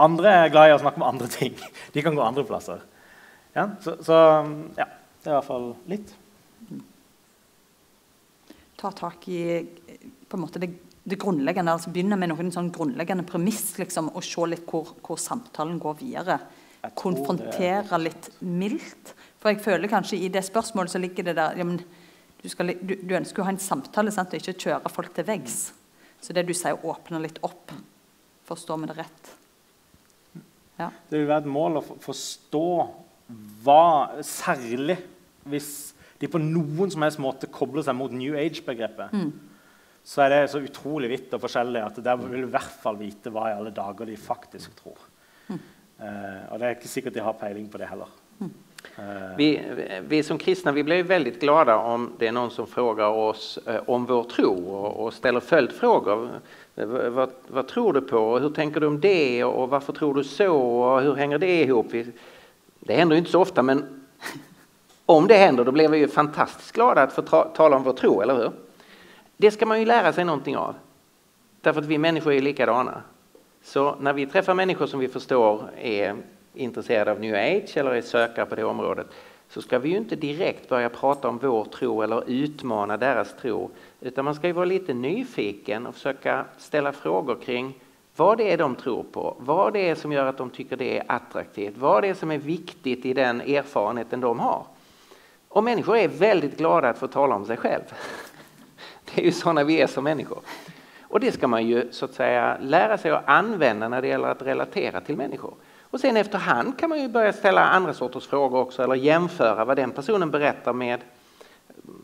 Andre 0.02 0.34
er 0.44 0.54
glad 0.54 0.70
i 0.70 0.76
å 0.76 0.82
snakke 0.82 1.02
om 1.02 1.08
andre 1.10 1.28
ting. 1.30 1.58
De 1.94 2.04
kan 2.06 2.16
gå 2.18 2.24
andre 2.24 2.46
plasser. 2.48 2.82
Ja, 3.58 3.70
så, 3.82 3.96
så, 4.06 4.18
ja, 4.78 4.86
det 5.24 5.30
er 5.30 5.34
i 5.34 5.38
hvert 5.38 5.48
fall 5.48 5.72
litt. 5.90 6.12
Ta 8.78 8.92
tak 8.94 9.24
i 9.34 9.42
på 10.28 10.38
en 10.38 10.44
måte 10.44 10.62
det, 10.62 10.70
det 11.08 11.18
grunnleggende. 11.18 11.74
altså 11.74 11.90
Begynne 11.94 12.20
med 12.20 12.30
noen 12.30 12.52
sånn 12.54 12.70
grunnleggende 12.74 13.26
premiss 13.26 13.72
liksom, 13.80 14.12
og 14.14 14.26
se 14.26 14.46
litt 14.52 14.68
hvor, 14.70 14.92
hvor 15.02 15.18
samtalen 15.22 15.80
går 15.82 15.98
videre. 16.04 16.38
Konfrontere 16.98 17.98
litt 18.02 18.30
mildt. 18.46 19.16
For 19.42 19.54
jeg 19.54 19.64
føler 19.64 19.92
kanskje 19.92 20.20
i 20.20 20.30
det 20.34 20.44
spørsmålet 20.48 20.94
så 20.94 21.02
ligger 21.02 21.30
det 21.30 21.36
der 21.38 21.58
ja, 21.60 21.66
men, 21.68 21.82
du, 22.42 22.48
skal, 22.50 22.74
du, 22.82 22.96
du, 23.02 23.16
ønsker 23.18 23.44
å 23.44 23.48
ha 23.48 23.54
en 23.54 23.62
samtale 23.62 24.14
sant, 24.14 24.34
og 24.34 24.42
ikke 24.42 24.68
kjøre 24.68 24.94
folk 24.94 25.14
til 25.16 25.28
veggs. 25.28 25.58
Så 26.22 26.34
det 26.34 26.48
du 26.48 26.54
sier, 26.58 26.78
åpner 26.86 27.22
litt 27.22 27.38
opp. 27.46 27.74
Forstår 28.48 28.80
vi 28.82 28.90
det 28.90 28.98
rett? 28.98 29.34
Ja. 30.78 30.92
Det 31.10 31.20
vil 31.20 31.30
være 31.30 31.46
et 31.46 31.52
mål 31.52 31.80
å 31.80 31.86
forstå 32.04 32.66
hva 33.66 33.84
Særlig 34.24 34.96
hvis 35.48 35.72
de 36.22 36.30
på 36.32 36.40
noen 36.42 36.92
som 36.92 37.04
helst 37.06 37.20
måte 37.22 37.50
kobler 37.54 37.86
seg 37.86 37.96
mot 37.98 38.14
New 38.14 38.36
Age-begrepet. 38.40 39.14
Mm. 39.14 39.58
Så 40.08 40.24
er 40.24 40.32
det 40.32 40.40
så 40.52 40.62
utrolig 40.64 41.12
vidt 41.12 41.34
og 41.36 41.44
forskjellig 41.44 41.82
at 41.84 42.00
der 42.04 42.18
vil 42.22 42.46
du 42.46 42.48
i 42.48 42.54
hvert 42.56 42.78
fall 42.82 42.98
vite 43.00 43.32
hva 43.34 43.50
i 43.52 43.58
alle 43.58 43.74
dager 43.76 44.08
de 44.10 44.16
faktisk 44.20 44.74
tror. 44.80 45.02
Mm. 45.52 45.60
Uh, 46.00 46.42
og 46.54 46.56
det 46.58 46.68
er 46.68 46.78
ikke 46.78 46.92
sikkert 46.92 47.18
de 47.18 47.26
har 47.26 47.38
peiling 47.38 47.68
på 47.70 47.82
det 47.82 47.90
heller. 47.92 48.10
Mm. 48.40 48.54
Vi, 49.38 49.62
vi, 50.02 50.24
som 50.24 50.38
kristna 50.38 50.72
vi 50.72 50.84
blir 50.84 51.04
veldig 51.04 51.40
glade 51.40 51.74
om 51.74 52.12
det 52.18 52.28
er 52.28 52.34
noen 52.34 52.50
som 52.54 52.66
spør 52.66 53.04
oss 53.06 53.60
uh, 53.68 53.84
om 53.90 54.06
vår 54.10 54.24
tro 54.32 54.50
og, 54.54 54.88
og 55.04 55.12
stiller 55.14 55.44
følgespørsmål. 55.44 56.30
Hva, 56.78 57.28
hva, 57.50 57.64
tror 57.66 57.98
du 57.98 58.02
på, 58.06 58.18
og 58.18 58.34
hvordan 58.38 58.54
tenker 58.54 58.82
du 58.82 58.88
om 58.88 59.00
det, 59.02 59.44
og 59.46 59.70
hvorfor 59.72 59.98
tror 59.98 60.18
du 60.18 60.24
så, 60.26 60.50
og 60.54 61.02
hvordan 61.02 61.18
henger 61.18 61.42
det 61.42 61.54
sammen? 61.70 62.12
Det 62.80 62.94
händer 62.94 63.16
inte 63.16 63.32
så 63.32 63.42
ofta, 63.42 63.64
men 63.64 64.06
om 65.06 65.28
det 65.28 65.38
händer 65.38 65.66
då 65.66 65.72
blir 65.72 65.90
vi 65.90 65.98
ju 65.98 66.08
fantastiskt 66.08 66.72
glada 66.72 67.02
att 67.02 67.14
få 67.14 67.22
tala 67.56 67.76
om 67.76 67.84
vår 67.84 67.94
tro, 67.94 68.22
eller 68.22 68.36
hur? 68.36 68.52
Det 69.38 69.52
ska 69.52 69.66
man 69.66 69.80
ju 69.80 69.86
lära 69.86 70.14
sig 70.14 70.26
någonting 70.26 70.58
av. 70.58 70.76
Därför 71.62 71.82
att 71.82 71.88
vi 71.88 71.98
människor 71.98 72.34
är 72.34 72.42
likadana. 72.42 73.02
Så 73.64 73.96
när 74.00 74.14
vi 74.14 74.26
träffar 74.26 74.54
människor 74.54 74.86
som 74.86 75.00
vi 75.00 75.08
förstår 75.08 75.70
är 75.82 76.16
intresserade 76.58 77.12
av 77.12 77.20
new 77.20 77.36
age 77.36 77.78
eller 77.78 77.92
är 77.92 78.02
sökare 78.02 78.46
på 78.46 78.56
det 78.56 78.64
området 78.64 79.08
så 79.50 79.62
ska 79.62 79.80
vi 79.80 79.90
ju 79.90 79.98
inte 79.98 80.16
direkt 80.16 80.70
börja 80.70 80.90
prata 80.90 81.28
om 81.28 81.38
vår 81.38 81.66
tro 81.66 82.02
eller 82.02 82.30
utmana 82.30 82.98
deras 82.98 83.36
tro 83.42 83.70
utan 84.02 84.26
man 84.26 84.36
ska 84.36 84.48
ju 84.48 84.54
vara 84.54 84.66
lite 84.66 84.94
nyfiken 84.94 85.88
och 85.88 85.94
försöka 85.94 86.46
ställa 86.58 86.92
frågor 86.92 87.38
kring 87.46 87.74
vad 88.16 88.38
det 88.38 88.52
är 88.52 88.58
de 88.58 88.76
tror 88.76 89.04
på, 89.04 89.36
vad 89.40 89.74
det 89.74 89.90
är 89.90 89.96
som 89.96 90.12
gör 90.12 90.26
att 90.26 90.38
de 90.38 90.50
tycker 90.50 90.78
det 90.78 90.98
är 90.98 91.04
attraktivt, 91.08 91.78
vad 91.78 92.04
det 92.04 92.08
är 92.08 92.14
som 92.14 92.32
är 92.32 92.38
viktigt 92.38 93.06
i 93.06 93.14
den 93.14 93.42
erfarenheten 93.42 94.22
de 94.22 94.40
har. 94.40 94.64
Och 95.50 95.64
människor 95.64 95.98
är 95.98 96.08
väldigt 96.08 96.58
glada 96.58 96.90
att 96.90 96.98
få 96.98 97.08
tala 97.08 97.36
om 97.36 97.46
sig 97.46 97.58
själv. 97.58 97.84
Det 99.06 99.22
är 99.22 99.26
ju 99.26 99.32
sådana 99.32 99.64
vi 99.64 99.82
är 99.82 99.88
som 99.88 100.04
människor. 100.04 100.40
Och 101.02 101.20
det 101.20 101.32
ska 101.32 101.48
man 101.48 101.68
ju 101.68 101.92
så 101.92 102.06
att 102.06 102.14
säga 102.14 102.58
lära 102.62 102.98
sig 102.98 103.12
att 103.12 103.28
använda 103.28 103.90
när 103.90 104.02
det 104.02 104.08
gäller 104.08 104.28
att 104.28 104.42
relatera 104.42 105.02
till 105.02 105.18
människor. 105.18 105.54
Och 105.90 106.00
sen 106.00 106.18
efterhand 106.18 106.80
kan 106.80 106.90
man 106.90 107.02
ju 107.02 107.08
börja 107.08 107.34
ställa 107.34 107.66
andra 107.66 107.94
sorters 107.94 108.28
frågor 108.28 108.60
också 108.60 108.84
eller 108.84 108.96
jämföra 108.96 109.66
vad 109.66 109.78
den 109.78 109.92
personen 109.92 110.32
berättar 110.32 110.74
med 110.74 111.00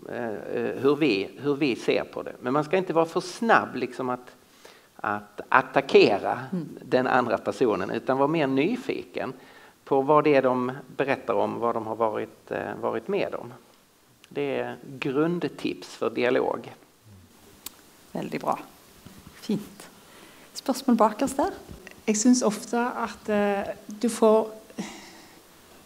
eh, 0.09 0.29
eh, 0.29 0.75
hur 0.81 0.95
vi, 0.95 1.29
hur 1.37 1.55
vi 1.55 1.75
ser 1.75 2.03
på 2.03 2.23
det. 2.23 2.33
Men 2.39 2.53
man 2.53 2.63
ska 2.63 2.77
inte 2.77 2.93
vara 2.93 3.05
för 3.05 3.21
snabb 3.21 3.75
liksom 3.75 4.09
att 4.09 4.35
att 5.05 5.41
attackera 5.49 6.39
mm. 6.51 6.69
den 6.81 7.07
andra 7.07 7.37
personen 7.37 7.89
utan 7.89 8.17
vara 8.17 8.27
mer 8.27 8.47
nyfiken 8.47 9.33
på 9.83 10.01
vad 10.01 10.23
det 10.23 10.35
är 10.35 10.41
de 10.41 10.71
berättar 10.97 11.33
om, 11.33 11.59
vad 11.59 11.75
de 11.75 11.87
har 11.87 11.95
varit, 11.95 12.51
eh, 12.51 12.75
varit 12.81 13.07
med 13.07 13.35
om. 13.35 13.53
Det 14.29 14.59
är 14.59 14.77
grundtips 14.99 15.87
för 15.95 16.09
dialog. 16.09 16.73
Veldig 18.11 18.41
bra. 18.41 18.59
Fint. 19.33 19.89
Spørsmål 20.53 20.95
bakerst 20.95 21.37
der? 21.37 21.51
Jeg 22.07 22.17
syns 22.19 22.41
ofte 22.41 22.77
at 22.77 23.29
uh, 23.31 23.73
du 24.01 24.09
får 24.09 24.51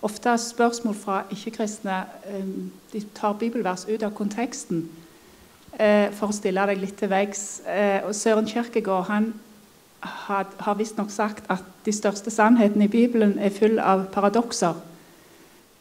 ofte 0.02 0.38
spørsmål 0.38 0.96
fra 0.96 1.24
ikke-kristne 1.32 2.04
um, 2.34 2.72
De 2.94 3.02
tar 3.16 3.34
bibelvers 3.34 3.86
ut 3.90 4.04
av 4.04 4.14
konteksten 4.16 4.86
eh, 5.80 6.12
for 6.14 6.30
å 6.32 6.36
stille 6.36 6.66
deg 6.70 6.80
litt 6.82 6.98
til 7.00 7.12
veggs. 7.12 7.44
Eh, 7.68 8.06
og 8.06 8.16
Søren 8.16 8.48
Kierkegaard 8.48 9.10
han 9.10 9.32
had, 10.00 10.54
har 10.60 10.78
visstnok 10.78 11.12
sagt 11.12 11.46
at 11.52 11.66
de 11.86 11.94
største 11.94 12.32
sannhetene 12.32 12.88
i 12.88 12.92
Bibelen 12.92 13.38
er 13.40 13.54
full 13.54 13.80
av 13.80 14.08
paradokser. 14.14 14.78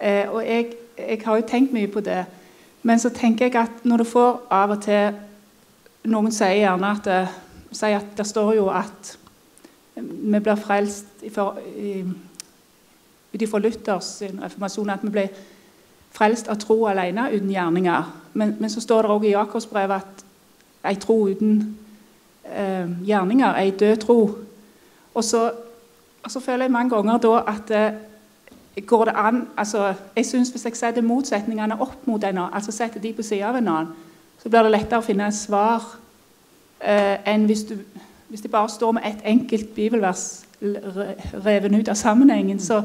Eh, 0.01 0.27
og 0.29 0.43
jeg, 0.45 0.73
jeg, 0.99 1.21
har 1.25 1.39
jo 1.39 1.49
tenkt 1.49 1.77
mye 1.77 1.91
på 1.93 2.01
det. 2.01 2.25
Men 2.83 3.01
så 3.03 3.11
tenker 3.11 3.49
jeg 3.49 3.57
at 3.61 3.85
når 3.85 4.03
du 4.03 4.09
får 4.11 4.43
av 4.51 4.77
og 4.77 4.83
til 4.85 5.23
Noen 6.07 6.31
sier 6.31 6.61
gjerne 6.61 6.91
at 6.95 7.07
det, 7.07 7.23
sier 7.75 7.97
at 7.99 8.13
det 8.15 8.27
står 8.29 8.53
jo 8.61 8.69
at 8.71 9.17
vi 9.97 10.41
blir 10.41 10.55
frelst 10.61 11.07
ut 13.33 13.43
ifra 13.43 13.59
Luthers 13.59 14.23
reformasjon 14.43 14.91
at 14.91 15.05
vi 15.05 15.11
blir 15.11 15.29
frelst 16.17 16.49
av 16.49 16.61
tro 16.61 16.87
alene 16.89 17.29
uten 17.33 17.51
gjerninger. 17.51 18.13
Men, 18.33 18.57
men 18.61 18.71
så 18.71 18.81
står 18.81 19.03
det 19.03 19.11
også 19.11 19.27
i 19.27 19.35
Jakobsbrevet 19.35 19.95
at 19.97 20.25
ei 20.87 20.99
tro 21.01 21.17
uten 21.29 21.79
eh, 22.45 22.89
gjerninger 23.07 23.49
er 23.49 23.63
ei 23.63 23.71
død 23.71 23.97
tro. 24.05 24.19
Og 25.15 25.25
så, 25.25 25.51
og 26.23 26.31
så, 26.31 26.41
føler 26.41 26.65
jeg 26.65 26.73
mange 26.73 26.95
ganger 26.95 27.19
da 27.19 27.43
at 27.49 27.71
eh, 27.71 28.87
går 28.87 29.05
det 29.05 29.15
an 29.17 29.49
altså, 29.57 29.95
jeg 30.17 30.27
synes 30.27 30.49
Hvis 30.49 30.65
jeg 30.65 30.77
setter 30.77 31.03
motsetningene 31.03 31.81
opp 31.81 32.07
mot 32.07 32.25
en 32.25 32.29
annen, 32.29 32.55
altså 32.55 32.73
setter 32.73 33.01
de 33.01 33.13
på 33.13 33.23
siden 33.23 33.45
av 33.49 33.57
en 33.57 33.69
annen, 33.69 33.95
så 34.43 34.49
blir 34.49 34.63
det 34.63 34.73
lettere 34.73 35.01
å 35.01 35.05
finne 35.05 35.29
et 35.29 35.35
svar 35.35 35.83
eh, 36.81 37.17
enn 37.27 37.47
hvis, 37.49 37.65
du, 37.65 37.79
hvis 38.29 38.41
de 38.41 38.49
bare 38.49 38.69
står 38.69 38.93
med 38.93 39.03
ett 39.07 39.23
enkelt 39.25 39.75
bibelvers 39.75 40.47
revet 41.45 41.81
ut 41.81 41.89
av 41.89 41.95
sammenhengen. 41.95 42.61
Så, 42.61 42.83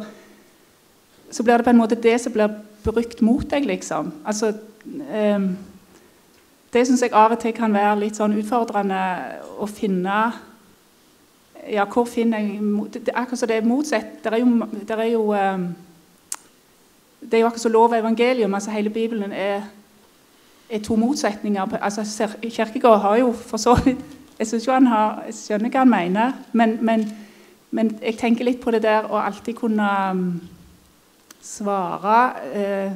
så 1.31 1.43
blir 1.43 1.57
det 1.57 1.63
på 1.63 1.69
en 1.69 1.77
måte 1.77 1.95
det 1.95 2.21
som 2.21 2.33
blir 2.33 2.49
brukt 2.83 3.21
mot 3.21 3.49
deg, 3.49 3.65
liksom. 3.65 4.11
Altså, 4.25 4.53
um, 5.35 5.57
det 6.73 6.87
syns 6.87 7.01
jeg 7.01 7.13
av 7.13 7.31
og 7.31 7.39
til 7.39 7.53
kan 7.53 7.73
være 7.73 7.99
litt 7.99 8.17
sånn 8.19 8.37
utfordrende 8.39 9.01
å 9.59 9.67
finne 9.67 10.31
Ja, 11.69 11.83
hvor 11.85 12.07
finner 12.09 12.39
jeg 12.41 13.03
det, 13.05 13.11
Akkurat 13.13 13.39
som 13.39 13.47
det 13.47 13.57
er 13.59 13.67
motsatt. 13.67 14.23
Det 14.23 14.31
er 14.33 14.39
jo, 14.39 14.65
det 14.87 14.95
er 14.97 15.11
jo, 15.11 15.25
um, 15.29 15.67
det 17.21 17.37
er 17.37 17.43
jo 17.43 17.47
akkurat 17.51 17.61
som 17.61 17.71
lov 17.71 17.91
og 17.91 17.99
evangelium. 17.99 18.53
altså 18.53 18.71
Hele 18.71 18.89
Bibelen 18.89 19.31
er, 19.31 19.61
er 20.69 20.79
to 20.79 20.95
motsetninger. 20.95 21.77
altså 21.81 22.27
Kirkegård 22.49 22.99
har 22.99 23.17
jo 23.17 23.31
for 23.31 23.57
så 23.57 23.75
vidt 23.85 24.20
Jeg 24.41 24.47
syns 24.49 24.63
jo 24.65 24.73
han 24.73 24.87
har, 24.89 25.19
jeg 25.27 25.35
skjønner 25.37 25.69
hva 25.69 25.83
han 25.83 25.91
mener, 25.91 26.37
men, 26.57 26.71
men, 26.81 27.03
men, 27.69 27.91
jeg 28.01 28.17
tenker 28.17 28.47
litt 28.47 28.57
på 28.63 28.71
det 28.73 28.79
der 28.81 29.05
å 29.05 29.19
alltid 29.21 29.53
kunne 29.59 29.89
um, 30.09 30.23
svare 31.45 32.15
eh, 32.49 32.95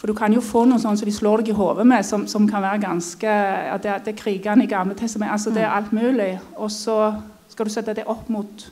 For 0.00 0.08
du 0.08 0.14
kan 0.16 0.32
jo 0.32 0.40
få 0.40 0.62
noe 0.64 0.80
sånn 0.80 0.96
som 0.96 1.08
de 1.08 1.12
slår 1.12 1.42
deg 1.42 1.52
i 1.52 1.58
hodet 1.58 1.84
med, 1.88 2.06
som, 2.08 2.24
som, 2.28 2.48
kan 2.48 2.64
være 2.64 2.80
ganske 2.86 3.34
ja, 3.68 3.76
Det, 3.76 3.98
det 4.06 4.14
er 4.14 4.22
krigene 4.22 4.64
i 4.64 4.70
Gamle 4.70 4.96
testament, 4.96 5.32
altså 5.36 5.52
det 5.52 5.60
er 5.60 5.68
mm. 5.68 5.76
alt 5.76 5.92
mulig. 5.92 6.30
Og 6.56 6.72
så 6.72 6.98
skal 7.52 7.68
du 7.68 7.74
sette 7.76 7.96
det 8.00 8.08
opp 8.08 8.32
mot 8.32 8.66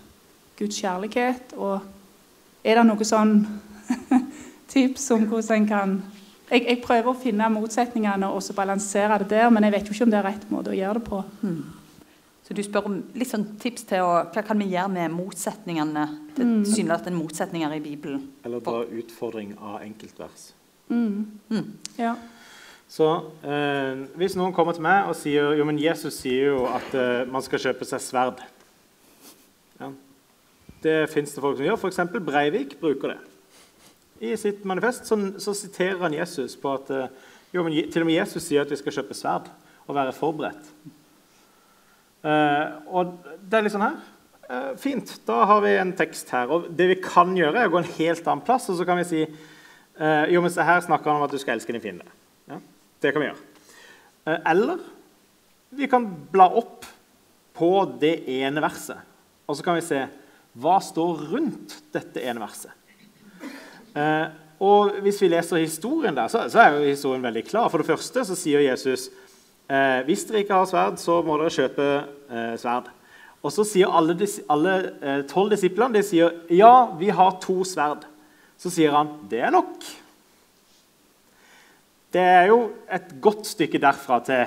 Guds 0.56 0.80
kjærlighet. 0.80 1.52
Og 1.60 1.84
er 2.64 2.80
det 2.80 2.88
noe 2.88 3.08
sånn 3.12 3.36
tips 4.72 5.10
om 5.12 5.28
hvordan 5.28 5.60
en 5.60 5.68
kan 5.68 5.96
jeg, 6.52 6.66
jeg, 6.68 6.80
prøver 6.84 7.10
å 7.10 7.18
finne 7.18 7.48
motsetningene 7.52 8.28
og 8.28 8.42
så 8.44 8.54
balansere 8.56 9.18
det 9.22 9.30
der, 9.32 9.48
men 9.52 9.64
jeg 9.66 9.74
vet 9.74 9.88
jo 9.88 9.96
ikke 9.96 10.06
om 10.06 10.12
det 10.12 10.18
er 10.20 10.28
rett 10.28 10.50
måte 10.52 10.72
å 10.72 10.76
gjøre 10.76 11.00
det 11.00 11.06
på. 11.08 11.22
Mm. 11.42 11.62
Så 12.42 12.56
du 12.58 12.62
spør 12.66 12.88
om 12.90 12.98
litt 13.16 13.30
sånn 13.30 13.46
tips 13.62 13.86
til 13.88 14.04
å, 14.04 14.10
hva 14.34 14.42
kan 14.44 14.58
vi 14.60 14.72
gjøre 14.72 14.92
med 14.92 15.14
motsetningene? 15.14 16.04
Det 16.36 16.44
mm. 16.44 16.58
tilsynelatende 16.66 17.16
motsetninger 17.16 17.76
i 17.78 17.82
Bibelen. 17.84 18.26
Eller 18.44 18.60
dra 18.64 18.82
utfordring 18.84 19.54
av 19.56 19.80
enkeltvers. 19.86 20.50
Mm. 20.92 21.40
Mm. 21.48 21.68
Ja. 21.96 22.16
Så 22.92 23.08
eh, 23.46 24.02
hvis 24.20 24.36
noen 24.36 24.52
kommer 24.52 24.76
til 24.76 24.84
meg 24.84 25.08
og 25.08 25.16
sier 25.16 25.54
jo, 25.56 25.64
men 25.64 25.80
Jesus 25.80 26.18
sier 26.20 26.52
jo 26.52 26.66
at 26.68 26.92
eh, 26.98 27.22
man 27.30 27.44
skal 27.44 27.62
kjøpe 27.62 27.88
seg 27.88 28.02
sverd 28.04 28.42
ja. 29.80 29.88
Det 30.82 30.96
fins 31.10 31.32
det 31.32 31.42
folk 31.42 31.56
som 31.56 31.64
gjør. 31.64 31.78
F.eks. 31.78 32.00
Breivik 32.26 32.76
bruker 32.82 33.14
det. 33.14 33.20
I 34.22 34.36
sitt 34.38 34.64
manifest 34.68 35.08
så, 35.08 35.18
så 35.42 35.54
siterer 35.56 35.98
han 36.04 36.14
Jesus 36.14 36.54
på 36.60 36.70
at 36.76 36.90
eh, 36.94 37.10
jo, 37.52 37.64
men 37.66 37.74
til 37.92 38.04
og 38.04 38.08
med 38.08 38.16
Jesus 38.16 38.46
sier 38.46 38.64
at 38.64 38.70
vi 38.70 38.78
skal 38.80 38.94
kjøpe 38.96 39.16
sverd 39.16 39.50
og 39.84 39.96
være 39.96 40.14
forberedt. 40.16 40.70
Uh, 42.22 42.78
og 42.94 43.16
det 43.42 43.58
er 43.58 43.66
litt 43.66 43.74
sånn 43.74 43.84
her. 43.84 43.98
Uh, 44.46 44.70
fint, 44.80 45.10
da 45.26 45.42
har 45.50 45.60
vi 45.64 45.74
en 45.76 45.92
tekst 45.98 46.30
her. 46.32 46.48
Og 46.54 46.70
det 46.78 46.86
vi 46.94 46.98
kan 47.02 47.34
gjøre, 47.36 47.58
er 47.58 47.68
å 47.68 47.74
gå 47.74 47.82
en 47.82 47.94
helt 47.98 48.28
annen 48.30 48.44
plass. 48.46 48.70
Og 48.72 48.78
så 48.78 48.86
kan 48.88 49.00
vi 49.00 49.08
si 49.08 49.24
uh, 49.26 50.24
jo, 50.32 50.40
men 50.40 50.54
her 50.54 50.84
snakker 50.86 51.10
han 51.10 51.20
om 51.20 51.26
at 51.26 51.34
du 51.34 51.40
skal 51.42 51.58
elske 51.58 51.74
din 51.74 51.84
fiende. 51.84 52.06
Ja, 52.48 52.60
det 53.02 53.12
kan 53.12 53.24
vi 53.24 53.28
gjøre. 53.28 53.48
Eller 54.38 54.80
vi 55.74 55.88
kan 55.90 56.06
bla 56.32 56.46
opp 56.62 56.86
på 57.58 57.72
det 58.00 58.14
ene 58.30 58.62
verset, 58.62 59.02
og 59.50 59.58
så 59.58 59.64
kan 59.66 59.76
vi 59.76 59.84
se 59.84 60.04
hva 60.62 60.76
står 60.84 61.26
rundt 61.32 61.74
dette 61.92 62.22
ene 62.22 62.40
verset. 62.40 62.70
Eh, 63.96 64.26
og 64.62 65.00
Hvis 65.02 65.18
vi 65.22 65.28
leser 65.32 65.62
historien 65.64 66.14
der, 66.14 66.28
så, 66.30 66.46
så, 66.48 66.60
er 66.62 66.76
jo 66.76 66.86
historien 66.86 67.22
veldig 67.22 67.44
klar. 67.48 67.68
For 67.68 67.82
det 67.82 67.88
første 67.88 68.24
så 68.24 68.36
sier 68.38 68.62
Jesus 68.62 69.08
eh, 69.66 70.02
hvis 70.06 70.24
dere 70.28 70.44
ikke 70.44 70.60
har 70.60 70.68
sverd, 70.70 71.00
så 71.02 71.18
må 71.26 71.38
dere 71.40 71.54
kjøpe 71.54 71.88
eh, 72.30 72.54
sverd. 72.60 72.92
Og 73.42 73.50
så 73.50 73.66
sier 73.66 73.90
alle, 73.90 74.14
alle 74.52 74.76
eh, 75.02 75.24
tolv 75.30 75.50
disiplene 75.50 75.98
de 75.98 76.04
sier, 76.06 76.36
ja, 76.54 76.92
vi 76.98 77.10
har 77.10 77.40
to 77.42 77.62
sverd. 77.66 78.06
Så 78.60 78.70
sier 78.70 78.94
han 78.94 79.16
det 79.30 79.42
er 79.42 79.54
nok. 79.54 79.82
Det 82.12 82.22
er 82.22 82.50
jo 82.52 82.60
et 82.92 83.16
godt 83.24 83.48
stykke 83.48 83.80
derfra 83.82 84.20
til 84.22 84.44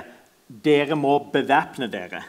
dere 0.48 0.96
må 0.96 1.18
bevæpne 1.34 1.90
dere. 1.92 2.22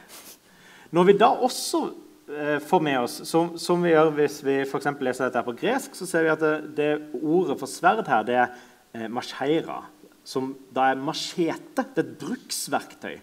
Når 0.90 1.06
vi 1.06 1.14
da 1.20 1.28
også 1.44 1.84
får 2.26 2.80
med 2.82 3.00
oss, 3.00 3.20
som, 3.28 3.52
som, 3.58 3.82
vi 3.84 3.92
gjør 3.92 4.08
hvis 4.16 4.40
vi 4.42 4.56
for 4.66 4.82
leser 4.82 5.28
dette 5.28 5.42
på 5.46 5.54
gresk, 5.60 5.94
så 5.94 6.08
ser 6.08 6.24
vi 6.26 6.32
at 6.32 6.42
det, 6.42 6.54
det 6.74 6.88
ordet 7.20 7.54
for 7.60 7.70
sverd 7.70 8.08
her 8.10 8.24
det 8.26 8.38
er 8.40 8.48
eh, 8.96 9.06
macheira, 9.06 9.84
som 10.26 10.50
da 10.74 10.88
er 10.90 10.98
machete. 10.98 11.84
Det 11.94 12.02
er 12.02 12.02
et 12.02 12.16
bruksverktøy. 12.18 13.16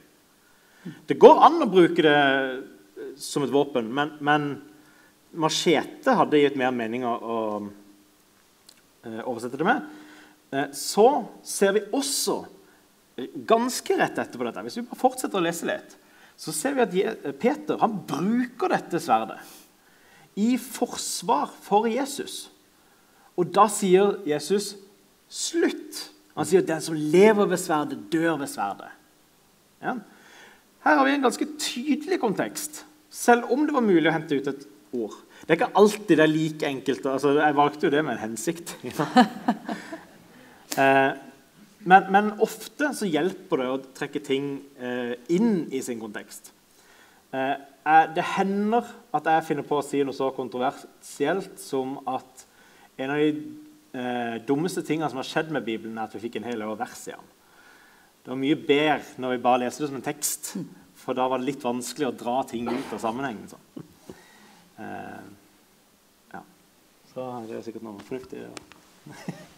Det 1.07 1.17
går 1.19 1.41
an 1.47 1.65
å 1.65 1.71
bruke 1.71 2.05
det 2.05 2.15
eh, 2.15 2.53
som 3.19 3.43
et 3.43 3.51
våpen, 3.51 3.89
men, 3.91 4.15
men 4.23 4.47
machete 5.35 6.15
hadde 6.15 6.39
gitt 6.39 6.55
mer 6.59 6.71
mening 6.75 7.03
å, 7.03 7.13
å 7.19 7.37
eh, 9.03 9.19
oversette 9.19 9.59
det 9.59 9.67
med. 9.67 9.89
Eh, 10.53 10.69
så 10.77 11.09
ser 11.43 11.75
vi 11.75 11.83
også, 11.91 12.43
ganske 13.45 13.93
rett 13.99 14.17
etterpå 14.17 14.47
dette, 14.47 14.63
hvis 14.65 14.79
vi 14.79 14.87
bare 14.87 14.97
fortsetter 14.97 15.37
å 15.37 15.43
lese 15.43 15.67
litt 15.69 15.91
så 16.43 16.51
ser 16.51 16.75
vi 16.75 17.03
at 17.07 17.27
Peter 17.39 17.79
han 17.79 18.01
bruker 18.07 18.73
dette 18.73 18.99
sverdet 18.99 19.39
i 20.35 20.57
forsvar 20.59 21.51
for 21.63 21.87
Jesus. 21.87 22.49
Og 23.39 23.49
da 23.53 23.67
sier 23.71 24.17
Jesus 24.27 24.73
slutt. 25.31 26.09
Han 26.35 26.47
sier 26.49 26.63
at 26.63 26.69
den 26.69 26.83
som 26.83 26.97
lever 26.97 27.47
ved 27.49 27.61
sverdet, 27.61 28.01
dør 28.11 28.35
ved 28.41 28.49
sverdet. 28.51 28.91
Ja. 29.83 29.95
Her 30.83 30.99
har 30.99 31.07
vi 31.07 31.15
en 31.15 31.25
ganske 31.25 31.47
tydelig 31.61 32.19
kontekst, 32.19 32.83
selv 33.13 33.51
om 33.53 33.63
det 33.67 33.75
var 33.75 33.85
mulig 33.85 34.09
å 34.09 34.15
hente 34.15 34.35
ut 34.35 34.49
et 34.51 34.65
ord. 34.93 35.15
Det 35.43 35.53
er 35.53 35.59
ikke 35.61 35.79
alltid 35.79 36.17
det 36.17 36.25
er 36.25 36.31
like 36.31 36.67
enkelt. 36.67 37.05
Altså, 37.13 37.37
jeg 37.39 37.57
valgte 37.57 37.87
jo 37.87 37.93
det 37.93 38.03
med 38.03 38.17
en 38.17 38.23
hensikt. 38.25 38.75
eh, 40.81 41.11
men, 41.83 42.09
men, 42.13 42.31
ofte 42.43 42.91
så 42.95 43.07
hjelper 43.09 43.61
det 43.61 43.69
å 43.69 43.81
trekke 43.97 44.21
ting 44.23 44.55
eh, 44.79 45.13
inn 45.33 45.67
i 45.73 45.81
sin 45.85 46.01
kontekst. 46.01 46.51
Eh, 47.33 47.55
det 48.15 48.25
hender 48.37 48.87
at 49.11 49.27
jeg 49.27 49.47
finner 49.49 49.67
på 49.67 49.81
å 49.81 49.85
si 49.85 50.03
noe 50.05 50.15
så 50.15 50.29
kontroversielt 50.35 51.59
som 51.59 51.97
at 52.07 52.45
en 53.01 53.11
av 53.11 53.19
de 53.19 53.31
eh, 53.99 54.37
dummeste 54.47 54.85
tingene 54.87 55.09
som 55.11 55.19
har 55.19 55.27
skjedd 55.27 55.51
med 55.51 55.65
Bibelen, 55.67 55.97
er 55.97 56.07
at 56.07 56.15
vi 56.15 56.23
fikk 56.23 56.39
en 56.39 56.47
hel 56.47 56.63
vers 56.79 57.07
i 57.09 57.15
den. 57.15 57.31
Det 58.23 58.31
var 58.31 58.39
mye 58.39 58.59
bedre 58.59 59.19
når 59.19 59.35
vi 59.35 59.43
bare 59.43 59.63
leste 59.65 59.83
det 59.83 59.91
som 59.91 59.99
en 59.99 60.05
tekst, 60.05 60.53
for 61.03 61.17
da 61.17 61.27
var 61.27 61.41
det 61.41 61.49
litt 61.49 61.65
vanskelig 61.65 62.07
å 62.07 62.15
dra 62.15 62.37
ting 62.47 62.69
ut 62.71 62.95
av 62.95 63.01
sammenhengen. 63.03 63.49
Så, 63.51 63.59
Eh, 64.77 65.23
ja. 66.33 66.41
Så 67.13 67.45
det 67.47 67.57
er 67.57 67.65
sikkert 67.65 67.85
noe 67.85 68.05
fornuftig. 68.07 68.45
Ja. 68.45 69.33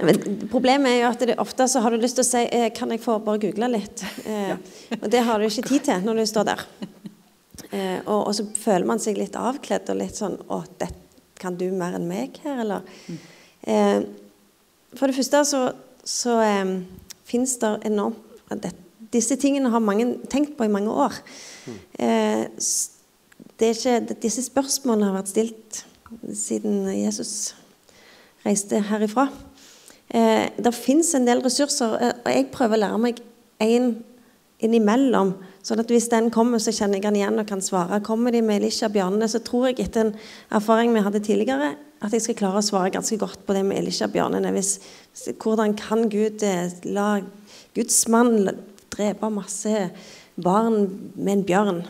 Men 0.00 0.46
problemet 0.50 0.94
er 0.94 1.02
jo 1.02 1.08
at 1.10 1.22
det, 1.26 1.36
ofte 1.42 1.66
så 1.68 1.82
har 1.84 1.92
du 1.92 2.00
lyst 2.00 2.16
til 2.16 2.24
å 2.24 2.28
si 2.28 2.44
eh, 2.46 2.70
Kan 2.72 2.92
jeg 2.94 3.02
få 3.02 3.18
bare 3.24 3.40
google 3.42 3.68
litt? 3.74 4.04
Eh, 4.24 4.54
og 4.96 5.08
det 5.12 5.24
har 5.26 5.40
du 5.40 5.48
ikke 5.48 5.66
tid 5.68 5.86
til 5.90 6.06
når 6.06 6.22
du 6.22 6.26
står 6.30 6.50
der. 6.54 6.66
Eh, 7.70 8.00
og, 8.08 8.24
og, 8.24 8.30
så 8.34 8.42
føler 8.58 8.86
man 8.88 8.98
seg 8.98 9.18
litt 9.20 9.36
avkledd 9.38 9.92
og 9.92 9.98
litt 10.00 10.16
sånn 10.18 10.32
Å, 10.50 10.56
det, 10.80 10.88
kan 11.38 11.54
du 11.60 11.66
mer 11.76 11.94
enn 11.94 12.08
meg 12.08 12.40
her, 12.42 12.62
eller? 12.64 12.88
Eh, 13.62 14.00
for 14.96 15.06
det 15.06 15.14
første 15.14 15.42
så, 15.46 15.60
så 16.02 16.34
fins 17.28 17.52
det 17.60 17.70
enormt 17.86 18.56
det, 18.64 18.72
Disse 19.12 19.36
tingene 19.38 19.70
har 19.70 19.82
mange 19.82 20.06
tenkt 20.30 20.56
på 20.58 20.66
i 20.66 20.72
mange 20.72 20.90
år. 20.90 21.14
Eh, 21.98 22.48
det 23.58 23.68
er 23.68 23.78
ikke, 23.78 24.18
disse 24.22 24.44
spørsmålene 24.46 25.08
har 25.08 25.16
vært 25.20 25.32
stilt 25.32 25.80
siden 26.34 26.84
Jesus 26.94 27.54
reiste 28.44 28.78
herifra. 28.86 29.28
Eh, 30.10 30.46
det 30.58 30.74
fins 30.74 31.14
en 31.14 31.26
del 31.26 31.42
ressurser, 31.44 31.94
eh, 32.00 32.14
og 32.24 32.32
jeg 32.34 32.50
prøver 32.50 32.76
å 32.76 32.82
lære 32.84 32.98
meg 32.98 33.20
én 33.62 33.92
innimellom. 34.60 35.34
sånn 35.62 35.80
at 35.80 35.90
hvis 35.92 36.08
den 36.08 36.30
kommer, 36.30 36.58
så 36.58 36.72
kjenner 36.72 36.98
jeg 36.98 37.02
den 37.02 37.16
igjen 37.16 37.38
og 37.38 37.46
kan 37.46 37.60
svare. 37.60 38.02
Kommer 38.02 38.32
de 38.32 38.40
med 38.42 38.60
Elisha 38.60 38.88
bjørnene, 38.88 39.28
så 39.28 39.42
tror 39.44 39.68
jeg 39.68 39.86
etter 39.86 40.06
en 40.06 40.14
erfaring 40.50 40.92
vi 40.92 41.00
hadde 41.04 41.20
tidligere, 41.20 41.76
at 42.02 42.12
jeg 42.12 42.22
skal 42.22 42.34
klare 42.34 42.60
å 42.60 42.64
svare 42.64 42.92
ganske 42.92 43.18
godt 43.20 43.44
på 43.46 43.54
det 43.54 43.64
med 43.64 43.78
Elisha 43.78 44.08
bjørnene. 44.08 44.52
Hvis, 44.52 44.80
hvordan 45.38 45.76
kan 45.76 46.08
Gud 46.08 46.42
eh, 46.42 46.72
la 46.84 47.20
Guds 47.76 48.08
mann 48.08 48.48
drepe 48.90 49.30
masse 49.30 49.90
barn 50.40 51.12
med 51.14 51.32
en 51.32 51.44
bjørn? 51.44 51.82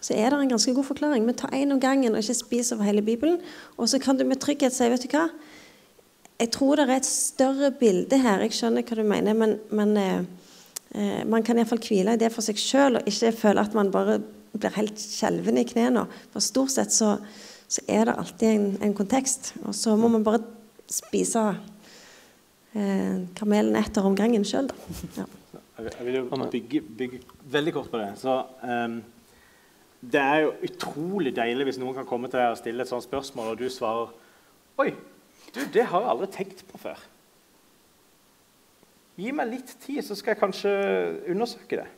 Så 0.00 0.16
er 0.16 0.30
det 0.30 0.40
en 0.40 0.48
ganske 0.48 0.74
god 0.74 0.84
forklaring. 0.84 1.24
Men 1.24 1.36
ta 1.36 1.48
én 1.52 1.72
om 1.72 1.80
gangen 1.80 2.12
og 2.12 2.20
ikke 2.20 2.34
spis 2.36 2.72
over 2.72 2.84
hele 2.84 3.02
Bibelen. 3.02 3.38
Og 3.76 3.88
så 3.88 3.98
kan 3.98 4.16
du 4.16 4.24
med 4.24 4.40
trygghet 4.40 4.72
si 4.72 4.88
vet 4.88 5.04
du 5.04 5.08
hva, 5.12 5.28
jeg 6.40 6.50
tror 6.54 6.78
det 6.78 6.88
er 6.88 6.96
et 6.96 7.06
større 7.06 7.70
bilde 7.78 8.18
her. 8.18 8.42
Jeg 8.42 8.56
skjønner 8.56 8.86
hva 8.86 8.98
du 8.98 9.04
mener, 9.06 9.36
men, 9.38 9.58
men 9.70 9.96
eh, 10.00 10.24
eh 10.94 11.20
man 11.30 11.42
kan 11.46 11.58
iallfall 11.58 11.82
hvile 11.82 12.14
i 12.14 12.20
det 12.20 12.32
for 12.34 12.42
seg 12.42 12.58
sjøl 12.58 12.98
og 12.98 13.08
ikke 13.10 13.32
føle 13.38 13.62
at 13.62 13.74
man 13.74 13.92
bare 13.94 14.18
blir 14.54 14.74
helt 14.76 14.98
skjelven 14.98 15.58
i 15.58 15.66
knærne. 15.66 16.06
For 16.32 16.42
stort 16.42 16.74
sett 16.74 16.92
så, 16.94 17.16
så, 17.68 17.84
er 17.88 18.06
det 18.08 18.18
alltid 18.18 18.48
en, 18.50 18.66
en, 18.82 18.94
kontekst. 18.94 19.54
Og 19.64 19.74
så 19.74 19.96
må 19.98 20.10
man 20.10 20.26
bare 20.26 20.42
spise 20.90 21.46
eh, 22.74 23.24
kamelen 23.38 23.78
etter 23.78 24.06
om 24.06 24.18
gangen 24.18 24.46
sjøl, 24.46 24.70
da. 24.70 24.98
Ja. 25.18 25.30
Jeg 25.74 26.06
vil 26.06 26.14
jo 26.20 26.28
bygge, 26.52 26.80
bygge, 26.98 27.18
veldig 27.50 27.72
kort 27.74 27.90
på 27.90 27.98
det. 27.98 28.12
Så, 28.20 28.36
um, 28.62 29.00
det 30.12 30.20
er 30.20 30.44
jo 30.44 30.52
utrolig 30.68 31.32
deilig 31.34 31.66
hvis 31.66 31.80
noen 31.82 31.96
kan 31.96 32.06
komme 32.06 32.30
til 32.30 32.38
deg 32.38 32.52
og 32.52 32.60
stille 32.60 32.84
et 32.84 32.90
sånt 32.90 33.06
spørsmål, 33.06 33.54
og 33.54 33.58
du 33.58 33.66
svarer 33.72 34.12
Oi, 34.82 34.88
du, 35.54 35.60
det 35.72 35.86
har 35.90 36.02
jeg 36.02 36.10
aldri 36.10 36.28
tenkt 36.34 36.64
på 36.68 36.80
før. 36.82 37.00
Gi 39.14 39.30
meg 39.30 39.52
litt 39.52 39.70
tid, 39.84 40.00
så 40.02 40.16
skal 40.18 40.34
jeg 40.34 40.40
kanskje 40.40 40.72
undersøke 41.30 41.78
det. 41.78 41.88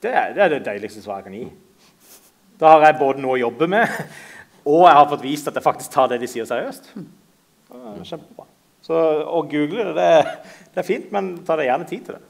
Det 0.00 0.12
er 0.16 0.32
det, 0.34 0.42
er 0.42 0.52
det 0.54 0.64
deiligste 0.66 1.02
svaret 1.04 1.26
jeg 1.26 1.28
kan 1.28 1.36
gi. 1.36 1.48
Da 2.60 2.74
har 2.74 2.86
jeg 2.88 2.98
både 3.00 3.22
noe 3.22 3.36
å 3.36 3.42
jobbe 3.42 3.68
med, 3.70 3.92
og 4.68 4.86
jeg 4.88 4.96
har 4.96 5.10
fått 5.12 5.24
vist 5.24 5.48
at 5.48 5.56
jeg 5.56 5.64
faktisk 5.64 5.92
tar 5.94 6.10
det 6.10 6.20
de 6.22 6.28
sier, 6.30 6.48
seriøst. 6.48 6.90
Kjempebra. 7.70 8.48
Så 8.84 8.96
å 9.28 9.42
google 9.48 9.92
det, 9.92 9.94
det, 10.00 10.64
det 10.72 10.82
er 10.82 10.88
fint, 10.88 11.12
men 11.14 11.34
ta 11.46 11.56
deg 11.60 11.68
gjerne 11.68 11.88
tid 11.88 12.08
til 12.08 12.16
det. 12.16 12.24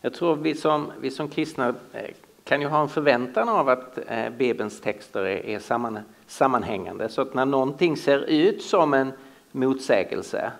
Jeg 0.00 0.16
tror 0.16 0.40
vi 0.40 0.54
som, 0.56 0.88
vi 1.00 1.12
som 1.12 1.28
kristna 1.30 1.70
eh, 1.92 2.16
kan 2.50 2.60
ju 2.60 2.66
ha 2.66 2.82
en 2.82 2.88
förväntan 2.88 3.48
av 3.48 3.68
att 3.68 3.98
eh, 4.06 4.30
Bibelns 4.30 4.80
texter 4.80 5.20
är, 5.20 5.46
är 5.46 5.58
samman, 5.58 5.98
sammanhängande. 6.26 7.08
Så 7.08 7.22
att 7.22 7.34
när 7.34 7.46
någonting 7.46 7.96
ser 7.96 8.18
ut 8.18 8.62
som 8.62 8.94
en 8.94 9.12
motsägelse, 9.52 10.52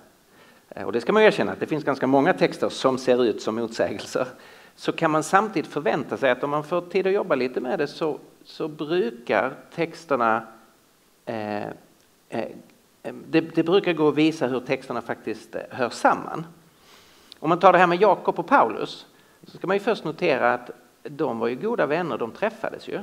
eh, 0.69 0.87
och 0.87 0.93
det 0.93 1.01
ska 1.01 1.13
man 1.13 1.23
erkänna 1.23 1.53
att 1.53 1.61
det 1.61 1.67
finns 1.67 1.85
ganska 1.85 2.07
många 2.07 2.33
texter 2.33 2.69
som 2.69 2.99
ser 2.99 3.25
ut 3.25 3.43
som 3.43 3.55
motsägelser, 3.55 4.27
så 4.77 4.93
kan 4.93 5.11
man 5.11 5.23
samtidigt 5.23 5.71
förvänta 5.71 6.17
sig 6.17 6.31
att 6.31 6.45
om 6.45 6.51
man 6.51 6.65
får 6.65 6.81
tid 6.81 7.07
att 7.07 7.13
jobba 7.13 7.35
lite 7.35 7.61
med 7.61 7.79
det 7.79 7.87
så, 7.87 8.19
så 8.45 8.69
brukar 8.69 9.55
texterna 9.75 10.47
eh, 11.27 11.67
eh, 12.29 12.49
det, 13.03 13.41
det, 13.41 13.63
brukar 13.63 13.93
gå 13.93 14.09
att 14.09 14.15
visa 14.15 14.47
hur 14.47 14.61
texterna 14.61 15.03
faktiskt 15.03 15.57
hör 15.71 15.91
samman. 15.91 16.47
Om 17.39 17.49
man 17.49 17.59
tar 17.59 17.73
det 17.73 17.79
här 17.79 17.87
med 17.87 18.01
Jakob 18.01 18.39
och 18.39 18.47
Paulus 18.47 19.07
så 19.47 19.59
ska 19.59 19.67
man 19.67 19.77
ju 19.77 19.81
först 19.81 20.05
notera 20.05 20.55
att 20.55 20.71
de 21.03 21.39
var 21.39 21.49
ju 21.49 21.57
goda 21.57 21.87
vänner, 21.87 22.19
de 22.19 22.33
träffades 22.33 22.89
ju. 22.89 23.01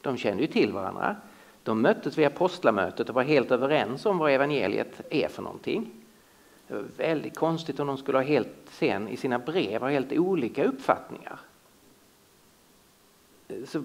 De 0.00 0.16
kände 0.16 0.42
ju 0.42 0.48
till 0.48 0.72
varandra. 0.72 1.16
De 1.62 1.82
möttes 1.82 2.18
vid 2.18 2.26
apostlamötet 2.26 3.08
och 3.08 3.14
var 3.14 3.22
helt 3.22 3.50
överens 3.50 4.06
om 4.06 4.18
vad 4.18 4.32
evangeliet 4.32 5.00
är 5.10 5.28
för 5.28 5.42
någonting. 5.42 5.90
Det 6.68 6.74
var 6.74 6.84
väldigt 6.96 7.36
konstigt 7.36 7.80
om 7.80 7.86
de 7.86 7.98
skulle 7.98 8.18
ha 8.18 8.22
helt 8.22 8.48
sen 8.70 9.08
i 9.08 9.16
sina 9.16 9.38
brev 9.38 9.80
ha 9.80 9.88
helt 9.88 10.12
olika 10.12 10.64
uppfattningar. 10.64 11.38
Så 13.66 13.84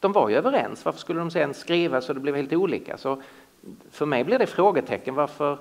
de 0.00 0.12
var 0.12 0.28
ju 0.28 0.36
överens, 0.36 0.84
varför 0.84 1.00
skulle 1.00 1.18
de 1.18 1.30
sen 1.30 1.54
skriva 1.54 2.00
så 2.00 2.12
det 2.12 2.20
blev 2.20 2.36
helt 2.36 2.52
olika? 2.52 2.96
Så 2.98 3.22
för 3.90 4.06
mig 4.06 4.24
blir 4.24 4.38
det 4.38 4.46
frågetecken, 4.46 5.14
varför 5.14 5.52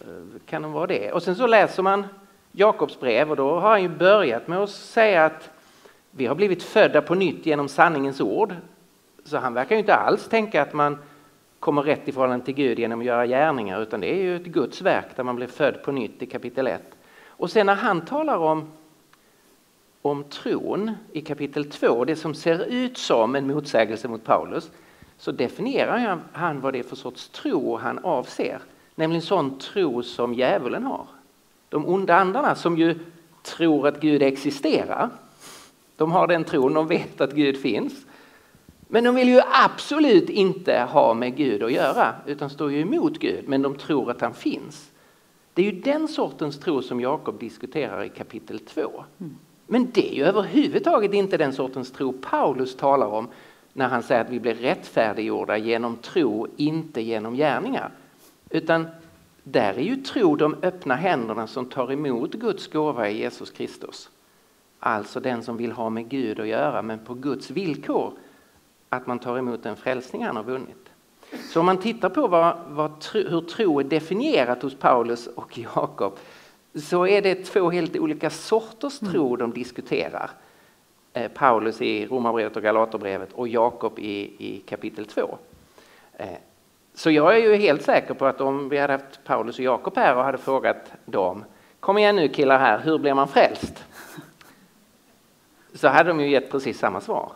eh, 0.00 0.06
kan 0.46 0.62
de 0.62 0.72
vara 0.72 0.86
det? 0.86 1.12
Och 1.12 1.22
sen 1.22 1.36
så 1.36 1.46
läser 1.46 1.82
man 1.82 2.04
Jakobs 2.52 3.00
brev 3.00 3.30
och 3.30 3.36
då 3.36 3.60
har 3.60 3.70
han 3.70 3.82
ju 3.82 3.88
börjat 3.88 4.48
med 4.48 4.58
att 4.58 4.70
säga 4.70 5.24
att 5.24 5.50
vi 6.14 6.26
har 6.26 6.34
blivit 6.34 6.62
födda 6.62 7.02
på 7.02 7.14
nytt 7.14 7.46
genom 7.46 7.68
sanningens 7.68 8.20
ord. 8.20 8.54
Så 9.24 9.36
han 9.36 9.54
verkar 9.54 9.76
inte 9.76 9.94
alls 9.94 10.28
tänka 10.28 10.62
att 10.62 10.72
man 10.72 10.98
kommer 11.60 11.82
rätt 11.82 12.08
i 12.08 12.12
förhållande 12.12 12.44
till 12.44 12.54
Gud 12.54 12.78
genom 12.78 13.00
att 13.00 13.06
göra 13.06 13.26
gärningar 13.26 13.82
utan 13.82 14.00
det 14.00 14.14
är 14.14 14.22
ju 14.22 14.36
ett 14.36 14.46
Guds 14.46 14.82
verk 14.82 15.16
där 15.16 15.24
man 15.24 15.36
blir 15.36 15.46
född 15.46 15.82
på 15.82 15.92
nytt 15.92 16.22
i 16.22 16.26
kapitel 16.26 16.66
1. 16.66 16.82
Och 17.26 17.50
sen 17.50 17.66
när 17.66 17.74
han 17.74 18.00
talar 18.00 18.38
om, 18.38 18.68
om 20.02 20.24
tron 20.24 20.90
i 21.12 21.20
kapitel 21.20 21.70
2, 21.70 22.04
det 22.04 22.16
som 22.16 22.34
ser 22.34 22.64
ut 22.64 22.98
som 22.98 23.36
en 23.36 23.46
motsägelse 23.46 24.08
mot 24.08 24.24
Paulus, 24.24 24.70
så 25.18 25.32
definierar 25.32 26.20
han 26.32 26.60
vad 26.60 26.72
det 26.72 26.78
är 26.78 26.82
för 26.82 26.96
sorts 26.96 27.28
tro 27.28 27.76
han 27.76 27.98
avser. 27.98 28.58
Nämligen 28.94 29.22
sån 29.22 29.58
tro 29.58 30.02
som 30.02 30.34
djävulen 30.34 30.84
har. 30.84 31.06
De 31.68 31.86
onda 31.86 32.16
andarna 32.16 32.54
som 32.54 32.78
ju 32.78 32.98
tror 33.42 33.88
att 33.88 34.00
Gud 34.00 34.22
existerar. 34.22 35.10
De 35.96 36.12
har 36.12 36.26
den 36.26 36.44
tron, 36.44 36.74
de 36.74 36.86
vet 36.86 37.20
att 37.20 37.32
Gud 37.32 37.56
finns. 37.56 38.06
Men 38.88 39.04
de 39.04 39.14
vill 39.14 39.28
ju 39.28 39.40
absolut 39.64 40.30
inte 40.30 40.86
ha 40.90 41.14
med 41.14 41.36
Gud 41.36 41.62
att 41.62 41.72
göra, 41.72 42.14
utan 42.26 42.50
står 42.50 42.72
ju 42.72 42.80
emot 42.80 43.18
Gud, 43.18 43.44
men 43.48 43.62
de 43.62 43.74
tror 43.74 44.10
att 44.10 44.20
han 44.20 44.34
finns. 44.34 44.90
Det 45.54 45.62
är 45.62 45.72
ju 45.72 45.80
den 45.80 46.08
sortens 46.08 46.58
tro 46.58 46.82
som 46.82 47.00
Jakob 47.00 47.40
diskuterar 47.40 48.04
i 48.04 48.08
kapitel 48.08 48.58
2. 48.58 49.04
Men 49.66 49.90
det 49.92 50.12
är 50.12 50.14
ju 50.14 50.24
överhuvudtaget 50.24 51.14
inte 51.14 51.36
den 51.36 51.52
sortens 51.52 51.92
tro 51.92 52.12
Paulus 52.12 52.76
talar 52.76 53.06
om 53.06 53.28
när 53.72 53.88
han 53.88 54.02
säger 54.02 54.20
att 54.20 54.30
vi 54.30 54.40
blir 54.40 54.54
rättfärdiggjorda 54.54 55.56
genom 55.56 55.96
tro, 55.96 56.46
inte 56.56 57.00
genom 57.00 57.34
gärningar. 57.34 57.90
Utan 58.50 58.86
där 59.42 59.74
är 59.74 59.82
ju 59.82 59.96
tro 59.96 60.36
de 60.36 60.56
öppna 60.62 60.94
händerna 60.94 61.46
som 61.46 61.66
tar 61.66 61.92
emot 61.92 62.32
Guds 62.32 62.66
gåva 62.66 63.10
i 63.10 63.18
Jesus 63.18 63.50
Kristus. 63.50 64.10
Alltså 64.84 65.20
den 65.20 65.42
som 65.42 65.56
vill 65.56 65.72
ha 65.72 65.90
med 65.90 66.08
Gud 66.08 66.40
att 66.40 66.46
göra, 66.46 66.82
men 66.82 66.98
på 66.98 67.14
Guds 67.14 67.50
villkor. 67.50 68.12
Att 68.88 69.06
man 69.06 69.18
tar 69.18 69.38
emot 69.38 69.62
den 69.62 69.76
frälsning 69.76 70.24
han 70.24 70.36
har 70.36 70.42
vunnit. 70.42 70.90
Så 71.50 71.60
om 71.60 71.66
man 71.66 71.78
tittar 71.78 72.08
på 72.08 72.28
vad, 72.28 72.56
vad, 72.68 73.04
hur 73.14 73.40
tro 73.40 73.80
är 73.80 73.84
definierat 73.84 74.62
hos 74.62 74.74
Paulus 74.74 75.26
och 75.26 75.58
Jakob 75.58 76.18
så 76.74 77.06
är 77.06 77.22
det 77.22 77.34
två 77.34 77.70
helt 77.70 77.96
olika 77.96 78.30
sorters 78.30 78.98
tro 78.98 79.26
mm. 79.26 79.38
de 79.38 79.52
diskuterar. 79.52 80.30
Eh, 81.12 81.28
Paulus 81.28 81.80
i 81.80 82.06
Romarbrevet 82.06 82.56
och 82.56 82.62
Galaterbrevet 82.62 83.32
och 83.32 83.48
Jakob 83.48 83.98
i, 83.98 84.20
i 84.38 84.62
kapitel 84.66 85.06
2. 85.06 85.38
Eh, 86.16 86.26
så 86.94 87.10
jag 87.10 87.36
är 87.36 87.38
ju 87.38 87.54
helt 87.54 87.82
säker 87.82 88.14
på 88.14 88.26
att 88.26 88.40
om 88.40 88.68
vi 88.68 88.78
hade 88.78 88.92
haft 88.92 89.24
Paulus 89.24 89.58
och 89.58 89.64
Jakob 89.64 89.96
här 89.96 90.16
och 90.16 90.24
hade 90.24 90.38
frågat 90.38 90.92
dem 91.04 91.44
Kom 91.82 91.98
igen 91.98 92.16
nu 92.16 92.28
killar 92.28 92.58
här, 92.58 92.78
hur 92.78 92.98
blir 92.98 93.14
man 93.14 93.28
frälst? 93.28 93.84
Så 95.74 95.88
hade 95.88 96.08
de 96.08 96.20
ju 96.20 96.30
gett 96.30 96.50
precis 96.50 96.78
samma 96.78 97.00
svar. 97.00 97.32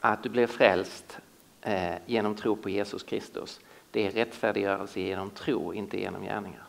Att 0.00 0.22
du 0.22 0.28
blir 0.28 0.46
frälst 0.46 1.18
eh, 1.62 1.94
genom 2.06 2.34
tro 2.34 2.56
på 2.56 2.70
Jesus 2.70 3.02
Kristus. 3.02 3.60
Det 3.90 4.06
är 4.06 4.10
rättfärdiggörelse 4.10 5.00
genom 5.00 5.30
tro, 5.30 5.74
inte 5.74 6.00
genom 6.00 6.22
gärningar. 6.22 6.62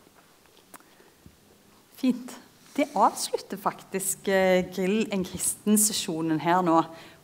Fint. 1.94 2.38
Det 2.74 2.86
avslutter 2.94 3.56
faktisk 3.56 4.28
eh, 4.28 4.64
Grill 4.74 5.08
en 5.10 5.24
kristen-sesjonen 5.24 6.38
her 6.40 6.62
nå. 6.62 6.76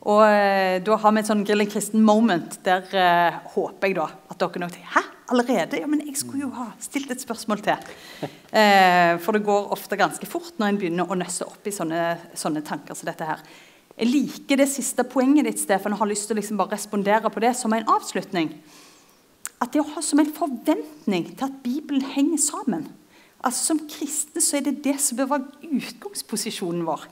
Og 0.03 0.23
eh, 0.27 0.81
da 0.83 0.97
har 0.99 1.13
vi 1.15 1.21
et 1.23 1.29
sånn 1.29 1.45
Grill 1.47 1.63
en 1.63 1.71
kristen-moment 1.71 2.57
der 2.65 2.89
eh, 2.91 3.37
håper 3.55 3.87
jeg 3.87 3.95
da 3.95 4.09
at 4.11 4.41
dere 4.41 4.61
nok 4.65 4.75
tenker 4.75 4.97
Hæ, 4.97 5.03
allerede? 5.31 5.79
Ja, 5.81 5.87
men 5.89 6.03
jeg 6.05 6.17
skulle 6.19 6.45
jo 6.45 6.53
ha 6.55 6.69
stilt 6.83 7.11
et 7.13 7.23
spørsmål 7.23 7.63
til. 7.65 7.93
Eh, 8.55 9.15
for 9.23 9.35
det 9.35 9.45
går 9.45 9.71
ofte 9.75 9.97
ganske 9.99 10.27
fort 10.29 10.59
når 10.61 10.71
en 10.71 10.81
begynner 10.81 11.09
å 11.09 11.17
nøsse 11.19 11.47
opp 11.47 11.65
i 11.67 11.73
sånne, 11.75 12.03
sånne 12.37 12.63
tanker 12.65 12.97
som 12.97 13.09
dette 13.09 13.27
her. 13.27 13.41
Jeg 13.95 14.11
liker 14.11 14.59
det 14.59 14.67
siste 14.67 15.05
poenget 15.07 15.47
ditt, 15.47 15.61
Stefan, 15.63 15.95
og 15.95 16.01
har 16.03 16.11
lyst 16.11 16.27
til 16.27 16.35
å 16.35 16.41
liksom 16.41 16.59
bare 16.59 16.75
respondere 16.75 17.31
på 17.31 17.43
det 17.43 17.53
som 17.55 17.73
en 17.75 17.87
avslutning. 17.95 18.51
At 19.63 19.71
det 19.71 19.81
å 19.81 19.89
ha 19.93 20.03
som 20.03 20.19
en 20.19 20.33
forventning 20.35 21.29
til 21.31 21.47
at 21.47 21.61
Bibelen 21.63 22.03
henger 22.15 22.41
sammen. 22.43 22.89
Altså 23.39 23.71
Som 23.71 23.83
kristne 23.87 24.43
så 24.43 24.57
er 24.57 24.65
det 24.67 24.81
det 24.83 24.97
som 24.99 25.19
bør 25.19 25.31
være 25.35 25.69
utgangsposisjonen 25.77 26.83
vår. 26.87 27.05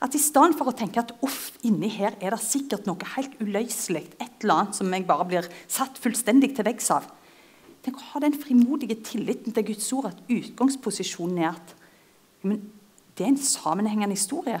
At 0.00 0.16
I 0.16 0.22
stedet 0.22 0.56
for 0.56 0.70
å 0.70 0.76
tenke 0.76 1.02
at 1.02 1.12
uff, 1.20 1.50
inni 1.66 1.90
her 1.92 2.14
er 2.24 2.32
det 2.32 2.40
sikkert 2.40 2.86
noe 2.88 3.12
helt 3.18 3.34
uløselig, 3.42 4.06
et 4.16 4.40
eller 4.40 4.62
annet 4.62 4.78
som 4.78 4.94
jeg 4.96 5.04
bare 5.08 5.26
blir 5.28 5.48
satt 5.68 6.00
fullstendig 6.00 6.54
til 6.56 6.64
veggs 6.70 6.88
av. 6.94 7.08
Tenk 7.84 7.96
å 7.96 8.08
ha 8.12 8.20
den 8.22 8.36
frimodige 8.36 8.98
tilliten 9.04 9.54
til 9.56 9.70
Guds 9.70 9.88
ord 9.96 10.10
at 10.10 10.20
utgangsposisjonen 10.28 11.40
er 11.40 11.54
at 11.54 11.74
men, 12.44 12.60
det 13.16 13.26
er 13.26 13.32
en 13.32 13.40
sammenhengende 13.40 14.16
historie. 14.16 14.60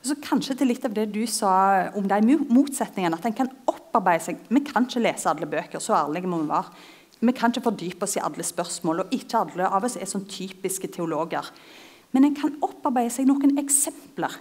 Og 0.00 0.08
så 0.08 0.16
kanskje 0.22 0.56
til 0.58 0.70
litt 0.72 0.86
av 0.86 0.94
det 0.96 1.06
du 1.14 1.22
sa 1.30 1.52
om 1.94 2.08
de 2.10 2.38
motsetningene. 2.50 3.14
At 3.14 3.28
en 3.28 3.36
kan 3.36 3.50
opparbeide 3.70 4.24
seg 4.24 4.40
Vi 4.50 4.64
kan 4.66 4.88
ikke 4.88 5.02
lese 5.04 5.30
alle 5.30 5.46
bøker, 5.46 5.78
så 5.78 5.94
ærlige 6.00 6.30
må 6.30 6.40
vi 6.42 6.50
være. 6.50 6.72
Vi 7.24 7.34
kan 7.36 7.54
ikke 7.54 7.68
fordype 7.68 8.04
oss 8.04 8.16
i 8.18 8.24
alle 8.24 8.44
spørsmål, 8.44 9.04
og 9.04 9.14
ikke 9.14 9.44
alle 9.44 9.68
av 9.70 9.86
oss 9.86 9.94
er 9.96 10.10
sånn 10.10 10.26
typiske 10.28 10.90
teologer. 10.96 11.46
Men 12.12 12.26
en 12.26 12.34
kan 12.36 12.58
opparbeide 12.66 13.14
seg 13.14 13.30
noen 13.30 13.54
eksempler 13.62 14.34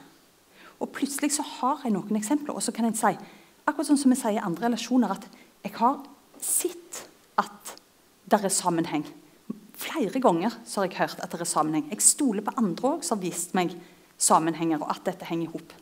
og 0.84 0.92
plutselig 0.92 1.32
så 1.38 1.46
har 1.48 1.86
en 1.86 1.96
noen 1.98 2.20
eksempler, 2.20 2.56
og 2.56 2.64
så 2.64 2.74
kan 2.76 2.90
en 2.90 2.98
si, 2.98 3.14
akkurat 3.64 3.88
sånn 3.88 4.00
som 4.02 4.12
vi 4.12 4.20
sier 4.20 4.36
i 4.36 4.44
andre 4.44 4.68
relasjoner, 4.68 5.14
at 5.16 5.28
jeg 5.64 5.76
har 5.78 6.02
sett 6.44 7.04
at 7.40 7.76
det 8.42 8.50
er 8.50 8.56
sammenheng. 8.56 9.06
Flere 9.78 10.22
ganger 10.22 10.54
har 10.54 10.88
jeg 10.88 10.98
hørt 10.98 11.22
at 11.22 11.32
det 11.32 11.42
er 11.44 11.50
sammenheng. 11.50 11.90
Jeg 11.92 12.02
stoler 12.02 12.46
på 12.46 12.56
andre 12.58 12.96
òg 12.96 13.06
som 13.06 13.20
har 13.20 13.26
vist 13.26 13.54
meg 13.58 13.76
sammenhenger, 14.18 14.82
og 14.82 14.92
at 14.94 15.04
dette 15.06 15.28
henger 15.28 15.50
i 15.50 15.54
hop. 15.54 15.74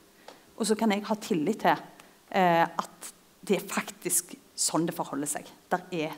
Og 0.57 0.67
så 0.67 0.75
kan 0.77 0.91
jeg 0.93 1.05
ha 1.07 1.15
tillit 1.21 1.63
til 1.63 1.73
eh, 1.73 2.65
at 2.65 3.13
det 3.41 3.57
er 3.57 3.69
faktisk 3.71 4.35
sånn 4.57 4.85
det 4.85 4.95
forholder 4.95 5.29
seg. 5.29 5.47
Der 5.71 5.85
er 5.91 6.17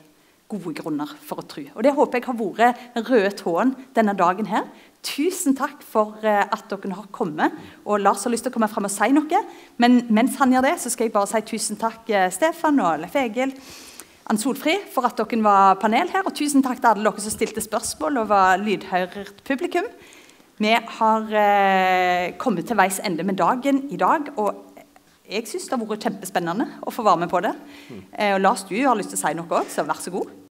gode 0.50 0.74
grunner 0.76 1.08
for 1.24 1.40
å 1.40 1.46
tro. 1.48 1.64
Og 1.74 1.82
Det 1.82 1.94
håper 1.96 2.20
jeg 2.20 2.26
har 2.28 2.36
vært 2.36 2.82
den 2.94 3.06
røde 3.08 3.30
tråden 3.38 3.74
denne 3.96 4.14
dagen. 4.14 4.46
her. 4.46 4.68
Tusen 5.02 5.56
takk 5.56 5.82
for 5.82 6.18
eh, 6.22 6.44
at 6.44 6.68
dere 6.68 6.94
har 6.94 7.08
kommet. 7.10 7.52
Og 7.84 8.00
Lars 8.00 8.24
har 8.24 8.30
lyst 8.30 8.44
til 8.44 8.52
å 8.52 8.54
komme 8.54 8.68
frem 8.68 8.84
og 8.84 8.92
si 8.92 9.10
noe. 9.12 9.42
Men 9.78 10.06
mens 10.10 10.36
han 10.36 10.52
gjør 10.52 10.68
det, 10.68 10.80
så 10.80 10.90
skal 10.90 11.08
jeg 11.08 11.12
bare 11.12 11.26
si 11.26 11.40
tusen 11.40 11.76
takk 11.80 12.08
eh, 12.10 12.30
Stefan 12.30 12.80
og 12.80 13.00
Leif 13.00 13.16
Egil. 13.16 13.56
Ann 14.30 14.40
Solfri 14.40 14.78
for 14.92 15.04
at 15.04 15.18
dere 15.20 15.42
var 15.44 15.76
panel 15.82 16.08
her, 16.08 16.24
og 16.24 16.32
tusen 16.36 16.64
takk 16.64 16.80
til 16.80 16.94
alle 16.94 17.04
dere 17.04 17.24
som 17.24 17.34
stilte 17.34 17.60
spørsmål 17.64 18.22
og 18.22 18.30
var 18.30 18.60
lydhørt 18.62 19.42
publikum. 19.44 19.88
Vi 20.62 20.70
har 20.70 21.34
eh, 21.34 22.36
kommet 22.40 22.68
til 22.68 22.78
veis 22.78 23.00
ende 23.04 23.26
med 23.26 23.36
dagen 23.36 23.82
i 23.90 23.98
dag. 24.00 24.30
og 24.36 24.70
jeg 25.24 25.48
syns 25.48 25.70
det 25.70 25.76
har 25.76 25.86
vært 25.88 26.04
kjempespennende 26.04 26.66
å 26.84 26.92
få 26.92 27.04
være 27.04 27.22
med 27.24 27.30
på 27.32 27.40
det. 27.44 27.52
Mm. 27.88 28.00
Eh, 28.12 28.32
og 28.36 28.42
Lars, 28.44 28.64
du 28.68 28.76
har 28.76 28.96
lyst 28.96 29.14
til 29.14 29.20
å 29.20 29.22
si 29.24 29.36
noe 29.36 29.60
òg, 29.60 29.70
så 29.72 29.84
vær 29.88 30.00
så 30.00 30.12
god. 30.12 30.43